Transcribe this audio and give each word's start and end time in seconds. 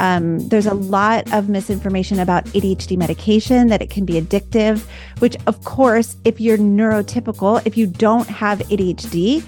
Um, 0.00 0.48
there's 0.48 0.66
a 0.66 0.74
lot 0.74 1.32
of 1.32 1.48
misinformation 1.48 2.18
about 2.18 2.44
ADHD 2.46 2.96
medication 2.96 3.68
that 3.68 3.80
it 3.80 3.90
can 3.90 4.04
be 4.04 4.14
addictive, 4.14 4.84
which, 5.18 5.36
of 5.46 5.62
course, 5.64 6.16
if 6.24 6.40
you're 6.40 6.58
neurotypical, 6.58 7.64
if 7.64 7.76
you 7.76 7.86
don't 7.86 8.28
have 8.28 8.58
ADHD, 8.60 9.44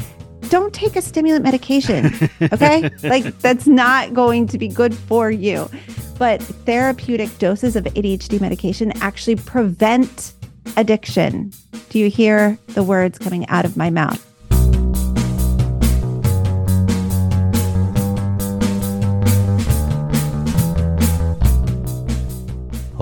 don't 0.48 0.72
take 0.72 0.95
a 0.96 1.03
stimulant 1.03 1.45
medication. 1.45 2.12
Okay. 2.53 2.90
like 3.03 3.38
that's 3.40 3.67
not 3.67 4.14
going 4.14 4.46
to 4.46 4.59
be 4.59 4.69
good 4.69 4.95
for 4.95 5.30
you. 5.30 5.69
But 6.19 6.40
therapeutic 6.43 7.37
doses 7.38 7.76
of 7.76 7.85
ADHD 7.85 8.40
medication 8.40 8.92
actually 9.03 9.37
prevent 9.37 10.33
addiction. 10.76 11.53
Do 11.90 11.99
you 11.99 12.08
hear 12.08 12.58
the 12.69 12.83
words 12.83 13.19
coming 13.19 13.49
out 13.49 13.65
of 13.65 13.76
my 13.76 13.90
mouth? 13.90 14.26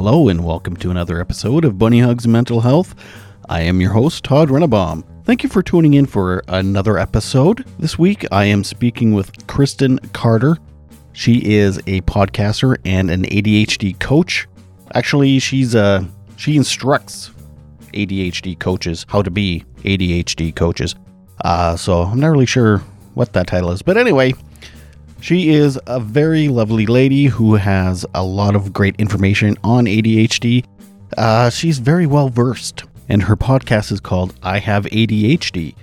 Hello, 0.07 0.29
and 0.29 0.45
welcome 0.45 0.77
to 0.77 0.91
another 0.91 1.19
episode 1.19 1.65
of 1.65 1.79
Bunny 1.79 2.01
Hugs 2.01 2.29
Mental 2.29 2.61
Health. 2.61 2.95
I 3.49 3.63
am 3.63 3.81
your 3.81 3.93
host, 3.93 4.23
Todd 4.23 4.51
Rennebohm. 4.51 5.03
Thank 5.25 5.43
you 5.43 5.49
for 5.49 5.63
tuning 5.63 5.95
in 5.95 6.05
for 6.05 6.45
another 6.47 6.99
episode. 6.99 7.65
This 7.79 7.99
week, 7.99 8.27
I 8.31 8.45
am 8.45 8.65
speaking 8.65 9.15
with 9.15 9.47
Kristen 9.47 9.99
Carder. 10.13 10.59
She 11.15 11.39
is 11.39 11.79
a 11.87 12.03
podcaster 12.03 12.77
and 12.85 13.11
an 13.11 13.23
ADHD 13.23 13.99
coach. 13.99 14.47
Actually, 14.93 15.39
she's 15.39 15.75
a 15.75 16.07
she 16.37 16.59
instructs 16.59 17.31
ADHD 17.95 18.59
coaches 18.59 19.07
how 19.09 19.23
to 19.23 19.31
be 19.31 19.65
ADHD 19.85 20.55
coaches. 20.55 20.97
Uh, 21.43 21.79
so 21.79 22.03
I'm 22.03 22.21
not 22.21 22.29
really 22.29 22.45
sure 22.45 22.83
what 23.15 23.33
that 23.33 23.47
title 23.47 23.71
is, 23.71 23.81
but 23.81 23.97
anyway, 23.97 24.35
she 25.25 25.49
is 25.49 25.81
a 25.87 25.99
very 25.99 26.49
lovely 26.49 26.85
lady 26.85 27.25
who 27.25 27.55
has 27.55 28.05
a 28.13 28.23
lot 28.23 28.55
of 28.55 28.75
great 28.75 28.95
information 28.97 29.57
on 29.65 29.87
ADHD. 29.87 30.67
Uh, 31.17 31.49
she's 31.49 31.79
very 31.79 32.05
well 32.05 32.29
versed, 32.29 32.85
and 33.09 33.23
her 33.23 33.35
podcast 33.35 33.91
is 33.91 34.01
called 34.01 34.35
I 34.43 34.59
Have 34.59 34.85
ADHD, 34.85 35.75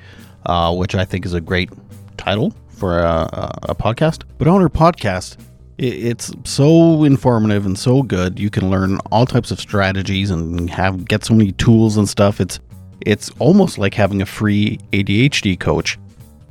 uh, 0.45 0.75
which 0.75 0.93
I 0.93 1.05
think 1.05 1.25
is 1.25 1.33
a 1.33 1.41
great 1.41 1.71
title 2.17 2.53
for 2.69 2.99
a, 2.99 3.51
a 3.63 3.73
podcast. 3.73 4.25
But 4.37 4.47
on 4.47 4.61
her 4.61 4.69
podcast, 4.69 5.37
it's 5.79 6.31
so 6.43 7.03
informative 7.03 7.65
and 7.65 7.79
so 7.79 8.03
good. 8.03 8.39
You 8.39 8.51
can 8.51 8.69
learn 8.69 8.99
all 9.11 9.25
types 9.25 9.49
of 9.49 9.59
strategies 9.59 10.29
and 10.29 10.69
have 10.69 11.05
get 11.05 11.25
so 11.25 11.33
many 11.33 11.51
tools 11.53 11.97
and 11.97 12.07
stuff. 12.07 12.39
It's 12.39 12.59
it's 13.07 13.31
almost 13.39 13.79
like 13.79 13.95
having 13.95 14.21
a 14.21 14.27
free 14.27 14.77
ADHD 14.93 15.59
coach 15.59 15.97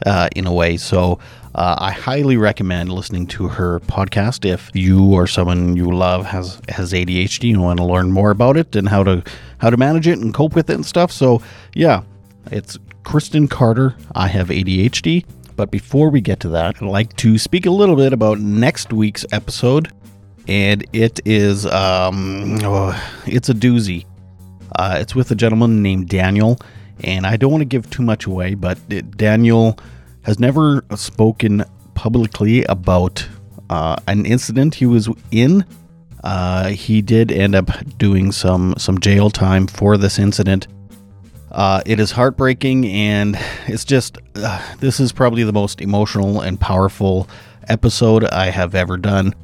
uh, 0.07 0.29
in 0.35 0.49
a 0.49 0.53
way. 0.53 0.77
So 0.77 1.21
uh, 1.55 1.77
I 1.79 1.91
highly 1.91 2.37
recommend 2.37 2.93
listening 2.93 3.27
to 3.29 3.49
her 3.49 3.81
podcast 3.81 4.45
if 4.45 4.71
you 4.73 5.13
or 5.13 5.27
someone 5.27 5.77
you 5.77 5.91
love 5.91 6.27
has 6.27 6.61
has 6.69 6.93
ADHD 6.93 7.53
and 7.53 7.63
want 7.63 7.79
to 7.79 7.85
learn 7.85 8.13
more 8.13 8.31
about 8.31 8.57
it 8.57 8.77
and 8.77 8.89
how 8.89 9.03
to 9.03 9.23
how 9.59 9.71
to 9.71 9.77
manage 9.77 10.07
it 10.07 10.19
and 10.19 10.33
cope 10.33 10.55
with 10.55 10.71
it 10.71 10.75
and 10.75 10.87
stuff. 10.87 11.11
So 11.11 11.43
yeah, 11.75 12.03
it's 12.53 12.79
Kristen 13.03 13.49
Carder. 13.49 13.97
I 14.15 14.29
have 14.29 14.49
ADHD. 14.49 15.25
But 15.57 15.71
before 15.71 16.09
we 16.09 16.23
get 16.23 16.41
to 16.41 16.49
that, 16.51 16.77
I'd 16.77 16.89
like 16.89 17.15
to 17.17 17.37
speak 17.37 17.67
a 17.67 17.71
little 17.71 17.97
bit 17.97 18.15
about 18.15 18.39
next 18.39 18.95
week's 18.95 19.27
episode, 19.31 19.93
and 20.49 20.87
it 20.95 21.21
is 21.27 21.67
um, 21.67 22.59
oh, 22.63 23.13
it's 23.27 23.51
a 23.51 23.55
doozy. 23.55 24.07
Uh, 24.77 24.97
it's 25.01 25.15
with 25.15 25.31
a 25.33 25.35
gentleman 25.35 25.83
named 25.83 26.09
Daniel, 26.09 26.59
and 27.05 27.27
I 27.27 27.37
don't 27.37 27.51
want 27.51 27.61
to 27.61 27.67
give 27.67 27.91
too 27.91 28.03
much 28.03 28.25
away, 28.25 28.55
but 28.55 28.79
it, 28.89 29.19
Daniel 29.19 29.79
has 30.23 30.39
never 30.39 30.85
spoken 30.95 31.65
publicly 31.95 32.65
about 32.65 33.27
uh, 33.69 33.97
an 34.07 34.27
incident 34.27 34.75
he 34.75 34.87
was 34.87 35.09
in. 35.31 35.65
Uh, 36.23 36.69
he 36.69 37.01
did 37.01 37.33
end 37.33 37.55
up 37.55 37.71
doing 37.97 38.31
some 38.33 38.75
some 38.77 38.99
jail 39.01 39.31
time 39.31 39.67
for 39.67 39.97
this 39.97 40.19
incident. 40.19 40.67
Uh, 41.51 41.83
it 41.87 41.99
is 41.99 42.13
heartbreaking, 42.13 42.87
and 42.87 43.39
it's 43.67 43.85
just 43.85 44.19
uh, 44.37 44.75
this 44.79 45.01
is 45.01 45.13
probably 45.13 45.43
the 45.43 45.53
most 45.53 45.81
emotional 45.81 46.41
and 46.41 46.61
powerful 46.61 47.29
episode 47.69 48.25
I 48.25 48.51
have 48.51 48.75
ever 48.75 48.97
done, 48.97 49.35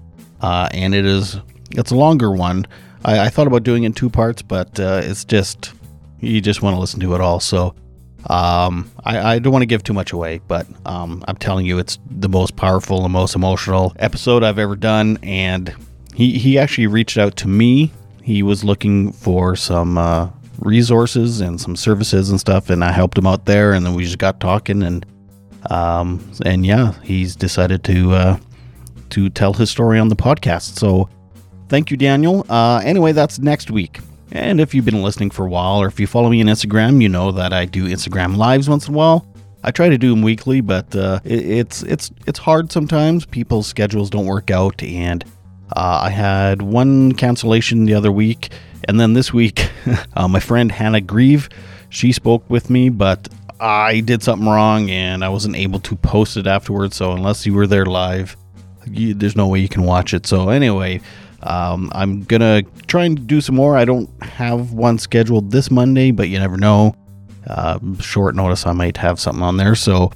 uh, 0.40 0.68
and 0.72 0.94
it 0.94 1.04
is 1.06 1.38
it's 1.70 1.90
a 1.90 1.96
longer 1.96 2.30
one. 2.30 2.66
I, 3.04 3.26
I, 3.26 3.28
thought 3.28 3.46
about 3.46 3.62
doing 3.62 3.84
it 3.84 3.86
in 3.86 3.92
two 3.92 4.10
parts, 4.10 4.42
but 4.42 4.78
uh, 4.78 5.00
it's 5.02 5.24
just 5.24 5.72
you 6.20 6.40
just 6.40 6.62
want 6.62 6.74
to 6.74 6.80
listen 6.80 7.00
to 7.00 7.14
it 7.14 7.20
all. 7.20 7.40
So 7.40 7.74
um, 8.28 8.90
I, 9.04 9.34
I, 9.34 9.38
don't 9.38 9.52
want 9.52 9.62
to 9.62 9.66
give 9.66 9.84
too 9.84 9.92
much 9.92 10.12
away, 10.12 10.40
but 10.48 10.66
um, 10.84 11.24
I'm 11.28 11.36
telling 11.36 11.64
you, 11.64 11.78
it's 11.78 11.98
the 12.10 12.28
most 12.28 12.56
powerful 12.56 13.04
and 13.04 13.12
most 13.12 13.36
emotional 13.36 13.92
episode 14.00 14.42
I've 14.42 14.58
ever 14.58 14.74
done. 14.74 15.18
And 15.22 15.72
he, 16.12 16.36
he 16.36 16.58
actually 16.58 16.88
reached 16.88 17.18
out 17.18 17.36
to 17.36 17.48
me. 17.48 17.92
He 18.22 18.42
was 18.42 18.64
looking 18.64 19.12
for 19.12 19.54
some 19.54 19.96
uh, 19.96 20.28
resources 20.58 21.40
and 21.40 21.60
some 21.60 21.76
services 21.76 22.30
and 22.30 22.40
stuff, 22.40 22.68
and 22.68 22.82
I 22.82 22.90
helped 22.90 23.16
him 23.16 23.26
out 23.26 23.44
there. 23.44 23.72
And 23.72 23.86
then 23.86 23.94
we 23.94 24.02
just 24.02 24.18
got 24.18 24.40
talking, 24.40 24.82
and 24.82 25.06
um, 25.70 26.28
and 26.44 26.66
yeah, 26.66 27.00
he's 27.02 27.36
decided 27.36 27.84
to 27.84 28.12
uh, 28.12 28.38
to 29.10 29.30
tell 29.30 29.52
his 29.52 29.70
story 29.70 30.00
on 30.00 30.08
the 30.08 30.16
podcast. 30.16 30.78
So 30.78 31.08
thank 31.68 31.92
you, 31.92 31.96
Daniel. 31.96 32.44
Uh, 32.48 32.80
anyway, 32.84 33.12
that's 33.12 33.38
next 33.38 33.70
week. 33.70 34.00
And 34.32 34.60
if 34.60 34.74
you've 34.74 34.84
been 34.84 35.02
listening 35.02 35.30
for 35.30 35.46
a 35.46 35.48
while, 35.48 35.80
or 35.80 35.86
if 35.86 36.00
you 36.00 36.06
follow 36.06 36.28
me 36.28 36.40
on 36.40 36.48
Instagram, 36.48 37.00
you 37.00 37.08
know 37.08 37.32
that 37.32 37.52
I 37.52 37.64
do 37.64 37.86
Instagram 37.86 38.36
lives 38.36 38.68
once 38.68 38.88
in 38.88 38.94
a 38.94 38.96
while. 38.96 39.26
I 39.62 39.70
try 39.70 39.88
to 39.88 39.98
do 39.98 40.10
them 40.10 40.22
weekly, 40.22 40.60
but 40.60 40.94
uh, 40.94 41.20
it, 41.24 41.44
it's 41.44 41.82
it's 41.82 42.10
it's 42.26 42.38
hard 42.38 42.70
sometimes. 42.70 43.26
People's 43.26 43.66
schedules 43.66 44.10
don't 44.10 44.26
work 44.26 44.50
out, 44.50 44.82
and 44.82 45.24
uh, 45.74 46.00
I 46.04 46.10
had 46.10 46.62
one 46.62 47.12
cancellation 47.12 47.84
the 47.84 47.94
other 47.94 48.12
week, 48.12 48.50
and 48.84 49.00
then 49.00 49.14
this 49.14 49.32
week, 49.32 49.68
uh, 50.14 50.28
my 50.28 50.40
friend 50.40 50.70
Hannah 50.70 51.00
Grieve, 51.00 51.48
she 51.88 52.12
spoke 52.12 52.48
with 52.48 52.70
me, 52.70 52.88
but 52.90 53.28
I 53.58 54.00
did 54.00 54.22
something 54.22 54.48
wrong, 54.48 54.90
and 54.90 55.24
I 55.24 55.28
wasn't 55.28 55.56
able 55.56 55.80
to 55.80 55.96
post 55.96 56.36
it 56.36 56.46
afterwards. 56.46 56.96
So 56.96 57.12
unless 57.12 57.46
you 57.46 57.54
were 57.54 57.66
there 57.66 57.86
live, 57.86 58.36
you, 58.88 59.14
there's 59.14 59.36
no 59.36 59.48
way 59.48 59.60
you 59.60 59.68
can 59.68 59.82
watch 59.82 60.14
it. 60.14 60.26
So 60.26 60.50
anyway, 60.50 61.00
um, 61.42 61.90
I'm 61.94 62.22
gonna 62.24 62.62
try 62.86 63.04
and 63.04 63.26
do 63.26 63.40
some 63.40 63.54
more. 63.54 63.76
I 63.76 63.84
don't 63.84 64.10
have 64.22 64.72
one 64.72 64.98
scheduled 64.98 65.50
this 65.50 65.70
Monday, 65.70 66.10
but 66.10 66.28
you 66.28 66.38
never 66.38 66.56
know. 66.56 66.94
Uh, 67.46 67.78
short 68.00 68.34
notice, 68.34 68.66
I 68.66 68.72
might 68.72 68.96
have 68.96 69.20
something 69.20 69.42
on 69.42 69.56
there. 69.56 69.74
So 69.74 70.10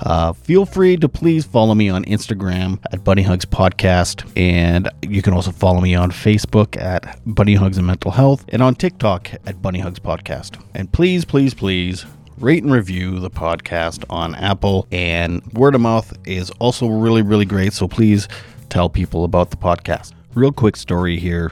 uh, 0.00 0.32
feel 0.32 0.66
free 0.66 0.96
to 0.98 1.08
please 1.08 1.44
follow 1.44 1.74
me 1.74 1.88
on 1.88 2.04
Instagram 2.04 2.78
at 2.92 3.02
Bunny 3.02 3.22
Hugs 3.22 3.44
Podcast, 3.46 4.30
and 4.36 4.88
you 5.02 5.22
can 5.22 5.32
also 5.32 5.50
follow 5.50 5.80
me 5.80 5.94
on 5.94 6.10
Facebook 6.10 6.80
at 6.80 7.18
Bunny 7.26 7.54
Hugs 7.54 7.78
and 7.78 7.86
Mental 7.86 8.10
Health, 8.10 8.44
and 8.50 8.62
on 8.62 8.74
TikTok 8.74 9.30
at 9.46 9.62
Bunny 9.62 9.80
Hugs 9.80 9.98
Podcast. 9.98 10.62
And 10.74 10.92
please, 10.92 11.24
please, 11.24 11.54
please 11.54 12.04
rate 12.38 12.62
and 12.62 12.72
review 12.72 13.18
the 13.18 13.30
podcast 13.30 14.04
on 14.10 14.34
Apple, 14.34 14.86
and 14.92 15.44
word 15.54 15.74
of 15.74 15.80
mouth 15.80 16.16
is 16.26 16.50
also 16.58 16.86
really, 16.88 17.22
really 17.22 17.46
great. 17.46 17.72
So 17.72 17.88
please 17.88 18.28
tell 18.68 18.90
people 18.90 19.24
about 19.24 19.50
the 19.50 19.56
podcast 19.56 20.12
real 20.36 20.52
quick 20.52 20.76
story 20.76 21.18
here. 21.18 21.50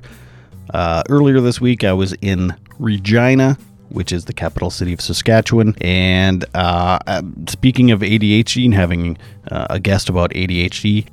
Uh, 0.72 1.02
earlier 1.08 1.40
this 1.40 1.60
week, 1.60 1.82
I 1.82 1.92
was 1.92 2.12
in 2.20 2.54
Regina, 2.78 3.58
which 3.88 4.12
is 4.12 4.26
the 4.26 4.32
capital 4.32 4.70
city 4.70 4.92
of 4.92 5.00
Saskatchewan. 5.00 5.74
And 5.80 6.44
uh, 6.54 6.98
uh 7.06 7.22
speaking 7.48 7.90
of 7.90 8.00
ADHD 8.00 8.66
and 8.66 8.74
having 8.74 9.18
uh, 9.50 9.66
a 9.70 9.80
guest 9.80 10.08
about 10.08 10.30
ADHD, 10.30 11.06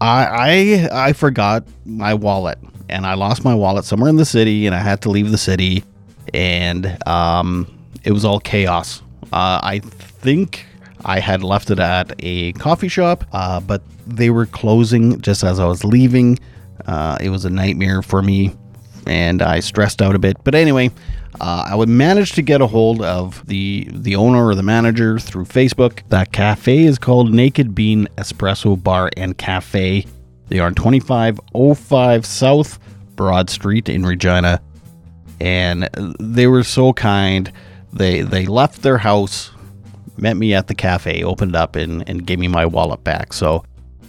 I, 0.00 0.88
I 0.92 1.08
I 1.08 1.12
forgot 1.14 1.64
my 1.86 2.12
wallet, 2.14 2.58
and 2.88 3.06
I 3.06 3.14
lost 3.14 3.44
my 3.44 3.54
wallet 3.54 3.84
somewhere 3.84 4.10
in 4.10 4.16
the 4.16 4.26
city, 4.26 4.66
and 4.66 4.74
I 4.74 4.80
had 4.80 5.00
to 5.02 5.10
leave 5.10 5.30
the 5.30 5.38
city, 5.38 5.84
and 6.34 6.98
um, 7.08 7.66
it 8.04 8.12
was 8.12 8.24
all 8.24 8.38
chaos. 8.38 9.02
Uh, 9.32 9.60
I 9.62 9.80
think 9.80 10.66
I 11.06 11.20
had 11.20 11.42
left 11.42 11.70
it 11.70 11.78
at 11.78 12.12
a 12.18 12.52
coffee 12.54 12.88
shop, 12.88 13.24
uh, 13.32 13.60
but 13.60 13.82
they 14.06 14.28
were 14.28 14.44
closing 14.44 15.20
just 15.22 15.42
as 15.42 15.58
I 15.58 15.66
was 15.66 15.82
leaving. 15.82 16.38
Uh, 16.86 17.18
it 17.20 17.30
was 17.30 17.44
a 17.44 17.50
nightmare 17.50 18.02
for 18.02 18.22
me, 18.22 18.54
and 19.06 19.42
I 19.42 19.60
stressed 19.60 20.02
out 20.02 20.14
a 20.14 20.18
bit. 20.18 20.36
But 20.44 20.54
anyway, 20.54 20.90
uh, 21.40 21.66
I 21.68 21.74
would 21.74 21.88
manage 21.88 22.32
to 22.32 22.42
get 22.42 22.60
a 22.60 22.66
hold 22.66 23.02
of 23.02 23.44
the 23.46 23.88
the 23.92 24.16
owner 24.16 24.46
or 24.46 24.54
the 24.54 24.62
manager 24.62 25.18
through 25.18 25.44
Facebook. 25.44 26.00
That 26.08 26.32
cafe 26.32 26.84
is 26.84 26.98
called 26.98 27.32
Naked 27.32 27.74
Bean 27.74 28.08
Espresso 28.16 28.82
Bar 28.82 29.10
and 29.16 29.36
Cafe. 29.36 30.06
They 30.48 30.58
are 30.58 30.66
on 30.66 30.74
2505 30.74 32.24
South 32.24 32.78
Broad 33.16 33.50
Street 33.50 33.88
in 33.88 34.06
Regina, 34.06 34.60
and 35.40 35.88
they 36.20 36.46
were 36.46 36.62
so 36.62 36.92
kind. 36.92 37.52
They 37.92 38.22
they 38.22 38.46
left 38.46 38.82
their 38.82 38.98
house, 38.98 39.50
met 40.16 40.36
me 40.36 40.54
at 40.54 40.68
the 40.68 40.74
cafe, 40.74 41.22
opened 41.22 41.56
up, 41.56 41.76
and, 41.76 42.08
and 42.08 42.26
gave 42.26 42.38
me 42.38 42.48
my 42.48 42.64
wallet 42.66 43.02
back. 43.04 43.32
So, 43.32 43.64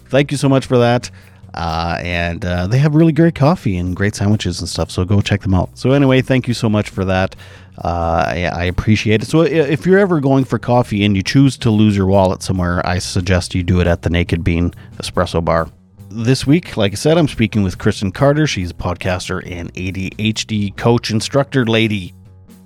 thank 0.05 0.31
you 0.31 0.37
so 0.37 0.47
much 0.49 0.65
for 0.65 0.77
that. 0.77 1.09
Uh, 1.53 1.97
and 2.01 2.45
uh, 2.45 2.67
they 2.67 2.77
have 2.77 2.93
really 2.93 3.13
great 3.13 3.35
coffee 3.35 3.77
and 3.77 3.95
great 3.95 4.15
sandwiches 4.15 4.59
and 4.59 4.69
stuff. 4.69 4.91
So 4.91 5.05
go 5.05 5.21
check 5.21 5.41
them 5.41 5.53
out. 5.53 5.77
So 5.77 5.91
anyway, 5.91 6.21
thank 6.21 6.47
you 6.47 6.53
so 6.53 6.69
much 6.69 6.89
for 6.89 7.05
that. 7.05 7.35
Uh, 7.83 8.25
I, 8.27 8.43
I, 8.45 8.63
appreciate 8.63 9.21
it. 9.21 9.27
So 9.27 9.41
if 9.41 9.85
you're 9.85 9.99
ever 9.99 10.19
going 10.19 10.45
for 10.45 10.57
coffee 10.57 11.05
and 11.05 11.15
you 11.15 11.21
choose 11.21 11.57
to 11.59 11.69
lose 11.69 11.95
your 11.95 12.07
wallet 12.07 12.41
somewhere, 12.41 12.83
I 12.87 12.97
suggest 12.97 13.53
you 13.53 13.61
do 13.61 13.79
it 13.81 13.85
at 13.85 14.01
the 14.01 14.09
Naked 14.09 14.43
Bean 14.43 14.73
Espresso 14.97 15.45
Bar. 15.45 15.69
this 16.09 16.47
week, 16.47 16.75
like 16.75 16.93
I 16.93 16.95
said, 16.95 17.19
I'm 17.19 17.27
speaking 17.27 17.61
with 17.61 17.77
Kristen 17.77 18.11
Carder. 18.11 18.47
She's 18.47 18.71
a 18.71 18.73
podcaster 18.73 19.43
and 19.45 19.71
ADHD 19.75 20.75
coach 20.75 21.11
instructor 21.11 21.67
lady, 21.67 22.15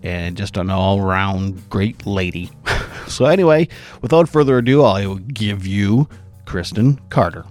and 0.01 0.37
just 0.37 0.55
an 0.55 0.69
all 0.69 1.01
round 1.01 1.69
great 1.69 2.05
lady. 2.05 2.49
so, 3.07 3.25
anyway, 3.25 3.67
without 4.01 4.29
further 4.29 4.59
ado, 4.59 4.83
I 4.83 5.05
will 5.07 5.15
give 5.15 5.67
you 5.67 6.07
Kristen 6.45 7.01
Carder. 7.09 7.45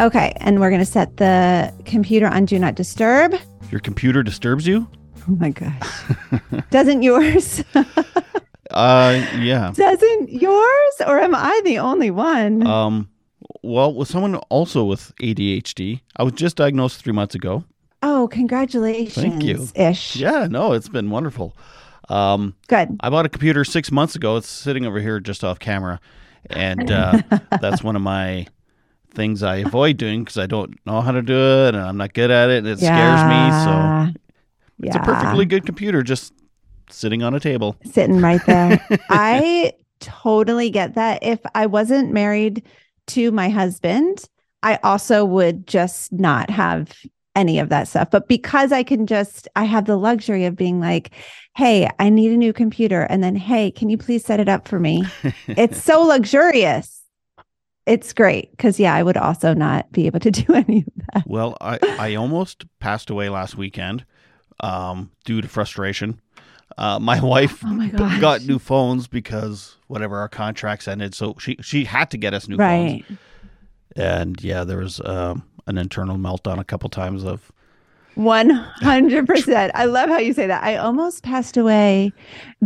Okay, 0.00 0.32
and 0.36 0.60
we're 0.60 0.70
going 0.70 0.80
to 0.80 0.86
set 0.86 1.18
the 1.18 1.74
computer 1.84 2.26
on 2.26 2.46
Do 2.46 2.58
Not 2.58 2.74
Disturb. 2.74 3.34
Your 3.70 3.80
computer 3.80 4.22
disturbs 4.22 4.66
you? 4.66 4.88
Oh 5.28 5.32
my 5.32 5.50
gosh. 5.50 6.02
Doesn't 6.70 7.02
yours? 7.02 7.62
Uh, 8.72 9.26
yeah. 9.40 9.72
Doesn't 9.74 10.30
yours? 10.30 10.94
Or 11.04 11.18
am 11.18 11.34
I 11.34 11.60
the 11.64 11.80
only 11.80 12.12
one? 12.12 12.64
Um, 12.64 13.10
well, 13.64 13.92
with 13.92 14.06
someone 14.06 14.36
also 14.36 14.84
with 14.84 15.12
ADHD, 15.20 16.00
I 16.14 16.22
was 16.22 16.34
just 16.34 16.54
diagnosed 16.54 17.02
three 17.02 17.12
months 17.12 17.34
ago. 17.34 17.64
oh, 18.04 18.28
congratulations. 18.28 19.14
Thank 19.14 19.42
you. 19.42 19.66
Ish. 19.74 20.14
Yeah, 20.14 20.46
no, 20.48 20.72
it's 20.72 20.88
been 20.88 21.10
wonderful. 21.10 21.56
Um, 22.08 22.54
Good. 22.68 22.96
I 23.00 23.10
bought 23.10 23.26
a 23.26 23.28
computer 23.28 23.64
six 23.64 23.90
months 23.90 24.14
ago. 24.14 24.36
It's 24.36 24.48
sitting 24.48 24.86
over 24.86 25.00
here 25.00 25.18
just 25.18 25.42
off 25.42 25.58
camera, 25.58 26.00
and 26.48 26.92
uh, 26.92 27.22
that's 27.60 27.82
one 27.82 27.96
of 27.96 28.02
my 28.02 28.46
things 29.12 29.42
I 29.42 29.56
avoid 29.56 29.96
doing 29.96 30.24
because 30.24 30.38
I 30.38 30.46
don't 30.46 30.74
know 30.86 31.00
how 31.00 31.12
to 31.12 31.22
do 31.22 31.34
it 31.66 31.74
and 31.74 31.84
I'm 31.84 31.96
not 31.96 32.14
good 32.14 32.30
at 32.30 32.50
it, 32.50 32.58
and 32.58 32.66
it 32.68 32.78
scares 32.78 33.22
me. 33.24 33.50
So 33.64 34.20
it's 34.82 34.96
a 34.96 35.00
perfectly 35.00 35.44
good 35.46 35.66
computer, 35.66 36.02
just 36.02 36.32
sitting 36.90 37.22
on 37.22 37.34
a 37.34 37.40
table. 37.40 37.76
sitting 37.84 38.20
right 38.20 38.44
there. 38.46 38.84
I 39.10 39.72
totally 40.00 40.70
get 40.70 40.94
that. 40.94 41.22
If 41.22 41.40
I 41.54 41.66
wasn't 41.66 42.12
married 42.12 42.62
to 43.08 43.30
my 43.30 43.48
husband, 43.48 44.24
I 44.62 44.78
also 44.82 45.24
would 45.24 45.66
just 45.66 46.12
not 46.12 46.50
have 46.50 46.92
any 47.36 47.58
of 47.58 47.68
that 47.68 47.88
stuff. 47.88 48.10
But 48.10 48.28
because 48.28 48.72
I 48.72 48.82
can 48.82 49.06
just, 49.06 49.48
I 49.56 49.64
have 49.64 49.84
the 49.84 49.96
luxury 49.96 50.44
of 50.46 50.56
being 50.56 50.80
like, 50.80 51.10
hey, 51.56 51.88
I 51.98 52.10
need 52.10 52.32
a 52.32 52.36
new 52.36 52.52
computer. 52.52 53.02
And 53.02 53.22
then, 53.22 53.36
hey, 53.36 53.70
can 53.70 53.88
you 53.88 53.98
please 53.98 54.24
set 54.24 54.40
it 54.40 54.48
up 54.48 54.66
for 54.66 54.78
me? 54.78 55.04
it's 55.46 55.82
so 55.82 56.02
luxurious. 56.02 56.99
It's 57.90 58.12
great. 58.12 58.56
Cause 58.58 58.78
yeah, 58.78 58.94
I 58.94 59.02
would 59.02 59.16
also 59.16 59.52
not 59.52 59.90
be 59.90 60.06
able 60.06 60.20
to 60.20 60.30
do 60.42 60.52
any 60.54 60.78
of 60.86 61.04
that. 61.12 61.24
Well, 61.26 61.56
I, 61.60 61.78
I 61.82 62.14
almost 62.14 62.64
passed 62.78 63.10
away 63.10 63.28
last 63.28 63.56
weekend 63.56 64.04
um, 64.60 65.10
due 65.24 65.40
to 65.40 65.48
frustration. 65.48 66.20
Uh, 66.78 66.98
my 66.98 67.20
wife 67.34 67.62
Oh 67.64 67.68
my 67.68 67.88
got 68.20 68.42
new 68.42 68.58
phones 68.58 69.08
because 69.08 69.76
whatever 69.88 70.18
our 70.18 70.28
contracts 70.28 70.86
ended, 70.86 71.14
so 71.14 71.34
she 71.38 71.56
she 71.60 71.84
had 71.84 72.10
to 72.12 72.16
get 72.16 72.32
us 72.32 72.48
new 72.48 72.56
phones. 72.56 72.92
Right. 72.92 73.04
And 73.96 74.42
yeah, 74.42 74.62
there 74.62 74.78
was 74.78 75.00
um, 75.04 75.42
an 75.66 75.76
internal 75.76 76.16
meltdown 76.16 76.60
a 76.60 76.64
couple 76.64 76.88
times 76.88 77.24
of 77.24 77.50
100%. 78.16 79.70
I 79.74 79.84
love 79.86 80.08
how 80.08 80.18
you 80.18 80.32
say 80.32 80.46
that. 80.46 80.62
I 80.62 80.76
almost 80.76 81.22
passed 81.22 81.56
away 81.56 82.12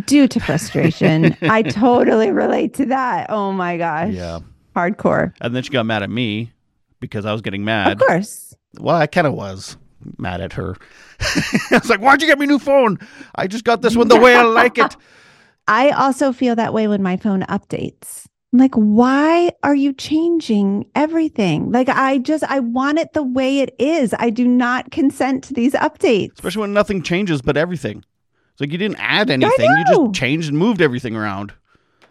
due 0.07 0.27
to 0.29 0.41
frustration. 0.41 1.37
I 1.43 1.63
totally 1.63 2.31
relate 2.31 2.75
to 2.75 2.87
that. 2.87 3.27
Oh 3.31 3.53
my 3.53 3.77
gosh. 3.77 4.13
yeah, 4.13 4.41
Hardcore. 4.75 5.33
and 5.41 5.55
then 5.55 5.63
she 5.63 5.71
got 5.71 5.87
mad 5.87 6.03
at 6.03 6.11
me 6.11 6.53
because 7.01 7.27
I 7.27 7.33
was 7.33 7.43
getting 7.43 7.65
mad. 7.65 7.93
Of 7.93 7.99
course. 8.07 8.55
Well, 8.79 8.97
I 8.97 9.07
kind 9.07 9.27
of 9.27 9.35
was 9.35 9.77
mad 10.19 10.41
at 10.41 10.53
her. 10.55 10.77
I 11.21 11.79
was 11.79 11.89
like, 11.89 12.01
"Why'd 12.01 12.21
you 12.23 12.29
get 12.29 12.39
me 12.39 12.45
a 12.45 12.49
new 12.49 12.59
phone? 12.59 12.99
I 13.35 13.47
just 13.47 13.65
got 13.65 13.83
this 13.83 13.97
one 13.97 14.09
the 14.09 14.19
way 14.21 14.35
I 14.35 14.43
like 14.43 14.79
it." 14.79 14.97
I 15.69 15.91
also 15.91 16.33
feel 16.33 16.57
that 16.57 16.75
way 16.75 16.89
when 16.89 17.03
my 17.03 17.17
phone 17.17 17.43
updates. 17.43 18.27
I'm 18.53 18.59
like, 18.61 18.75
why 18.75 19.51
are 19.65 19.75
you 19.75 19.93
changing 19.93 20.89
everything? 20.95 21.73
Like, 21.73 21.89
I 21.89 22.19
just, 22.19 22.45
I 22.45 22.61
want 22.61 23.01
it 23.01 23.13
the 23.13 23.23
way 23.25 23.59
it 23.59 23.75
is. 23.81 24.15
I 24.17 24.31
do 24.31 24.47
not 24.47 24.93
consent 24.93 25.43
to 25.45 25.55
these 25.55 25.73
updates. 25.73 26.35
Especially 26.35 26.61
when 26.61 26.73
nothing 26.73 27.03
changes 27.03 27.43
but 27.43 27.57
everything. 27.57 28.05
It's 28.53 28.61
like 28.61 28.71
you 28.71 28.79
didn't 28.79 29.01
add 29.01 29.31
anything; 29.31 29.69
you 29.69 29.85
just 29.87 30.15
changed 30.15 30.49
and 30.49 30.57
moved 30.57 30.81
everything 30.81 31.17
around. 31.17 31.53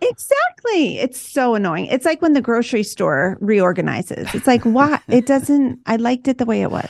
Exactly. 0.09 0.99
It's 0.99 1.19
so 1.19 1.55
annoying. 1.55 1.85
It's 1.87 2.05
like 2.05 2.21
when 2.21 2.33
the 2.33 2.41
grocery 2.41 2.83
store 2.83 3.37
reorganizes. 3.41 4.33
It's 4.33 4.47
like, 4.47 4.63
why? 4.63 4.99
It 5.07 5.25
doesn't, 5.25 5.79
I 5.85 5.95
liked 5.97 6.27
it 6.27 6.37
the 6.37 6.45
way 6.45 6.61
it 6.61 6.71
was. 6.71 6.89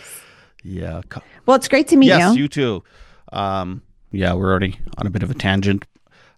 Yeah. 0.64 1.02
Well, 1.46 1.56
it's 1.58 1.68
great 1.68 1.88
to 1.90 1.98
meet 1.98 2.08
yes, 2.08 2.36
you. 2.36 2.44
you 2.44 2.48
too. 2.48 2.84
Um, 3.32 3.82
yeah, 4.12 4.34
we're 4.34 4.50
already 4.50 4.80
on 4.98 5.08
a 5.08 5.10
bit 5.10 5.24
of 5.24 5.32
a 5.32 5.34
tangent. 5.34 5.86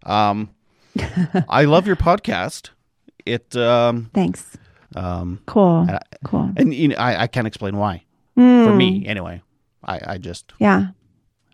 Um, 0.04 0.50
I 1.50 1.66
love 1.66 1.86
your 1.88 1.95
podcast. 1.95 2.69
It 3.25 3.56
um, 3.56 4.10
Thanks. 4.13 4.57
um, 4.95 5.42
Cool. 5.45 5.86
I- 5.89 6.00
Cool. 6.24 6.51
and 6.57 6.74
you 6.74 6.88
know, 6.89 6.95
I, 6.98 7.24
I 7.24 7.27
can't 7.27 7.45
explain 7.48 7.77
why. 7.77 8.04
For 8.36 8.42
Mm, 8.42 8.77
me, 8.77 9.06
anyway. 9.07 9.42
I, 9.83 10.00
I 10.13 10.18
just 10.18 10.54
Yeah. 10.60 10.88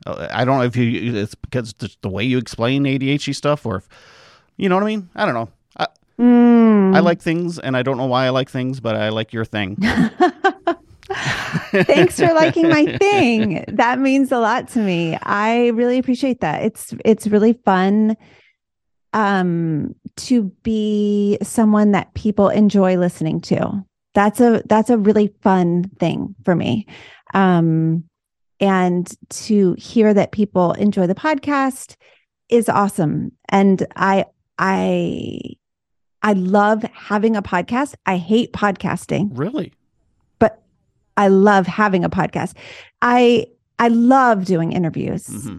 uh, 0.06 0.28
I 0.32 0.46
don't 0.46 0.58
know 0.60 0.64
if 0.64 0.76
you 0.78 1.16
it's 1.16 1.36
because 1.36 1.74
the 2.02 2.10
way 2.10 2.24
you 2.24 2.38
explain 2.38 2.84
ADHD 2.86 3.36
stuff 3.36 3.66
or 3.66 3.76
if 3.78 3.90
you 4.62 4.70
know 4.70 4.76
what 4.76 4.84
I 4.84 4.88
mean. 4.88 5.10
I 5.16 5.26
don't 5.26 5.34
know. 5.34 5.50
I, 5.78 5.88
Mm. 6.20 6.96
I 6.96 7.00
like 7.00 7.20
things 7.20 7.58
and 7.58 7.76
I 7.76 7.82
don't 7.82 7.98
know 7.98 8.06
why 8.06 8.28
I 8.28 8.30
like 8.30 8.48
things, 8.50 8.80
but 8.80 8.96
I 8.96 9.10
like 9.10 9.34
your 9.34 9.44
thing. 9.44 9.76
Thanks 11.72 12.20
for 12.20 12.32
liking 12.34 12.70
my 12.70 12.86
thing. 12.98 13.66
That 13.70 13.98
means 14.00 14.32
a 14.32 14.38
lot 14.38 14.68
to 14.70 14.80
me. 14.80 15.18
I 15.24 15.70
really 15.70 15.98
appreciate 15.98 16.42
that. 16.42 16.64
It's 16.64 16.94
it's 17.04 17.28
really 17.28 17.54
fun 17.66 18.16
um 19.14 19.96
to 20.16 20.44
be 20.64 21.38
someone 21.42 21.92
that 21.94 22.14
people 22.14 22.50
enjoy 22.50 22.98
listening 22.98 23.42
to. 23.42 23.84
That's 24.14 24.40
a 24.40 24.62
that's 24.68 24.90
a 24.92 24.98
really 24.98 25.34
fun 25.42 25.90
thing 26.00 26.36
for 26.46 26.56
me. 26.56 26.86
Um 27.34 28.04
and 28.60 29.12
to 29.48 29.74
hear 29.74 30.14
that 30.14 30.32
people 30.32 30.74
enjoy 30.74 31.08
the 31.08 31.16
podcast 31.16 31.96
is 32.48 32.70
awesome. 32.70 33.32
And 33.50 33.88
I 33.96 34.26
I 34.62 35.40
I 36.22 36.34
love 36.34 36.84
having 36.94 37.36
a 37.36 37.42
podcast. 37.42 37.96
I 38.06 38.18
hate 38.18 38.54
podcasting. 38.54 39.32
really? 39.34 39.74
But 40.40 40.62
I 41.18 41.28
love 41.28 41.66
having 41.68 42.06
a 42.06 42.10
podcast. 42.10 42.54
I 43.02 43.48
I 43.80 43.88
love 43.90 44.46
doing 44.46 44.72
interviews 44.72 45.28
hmm 45.28 45.58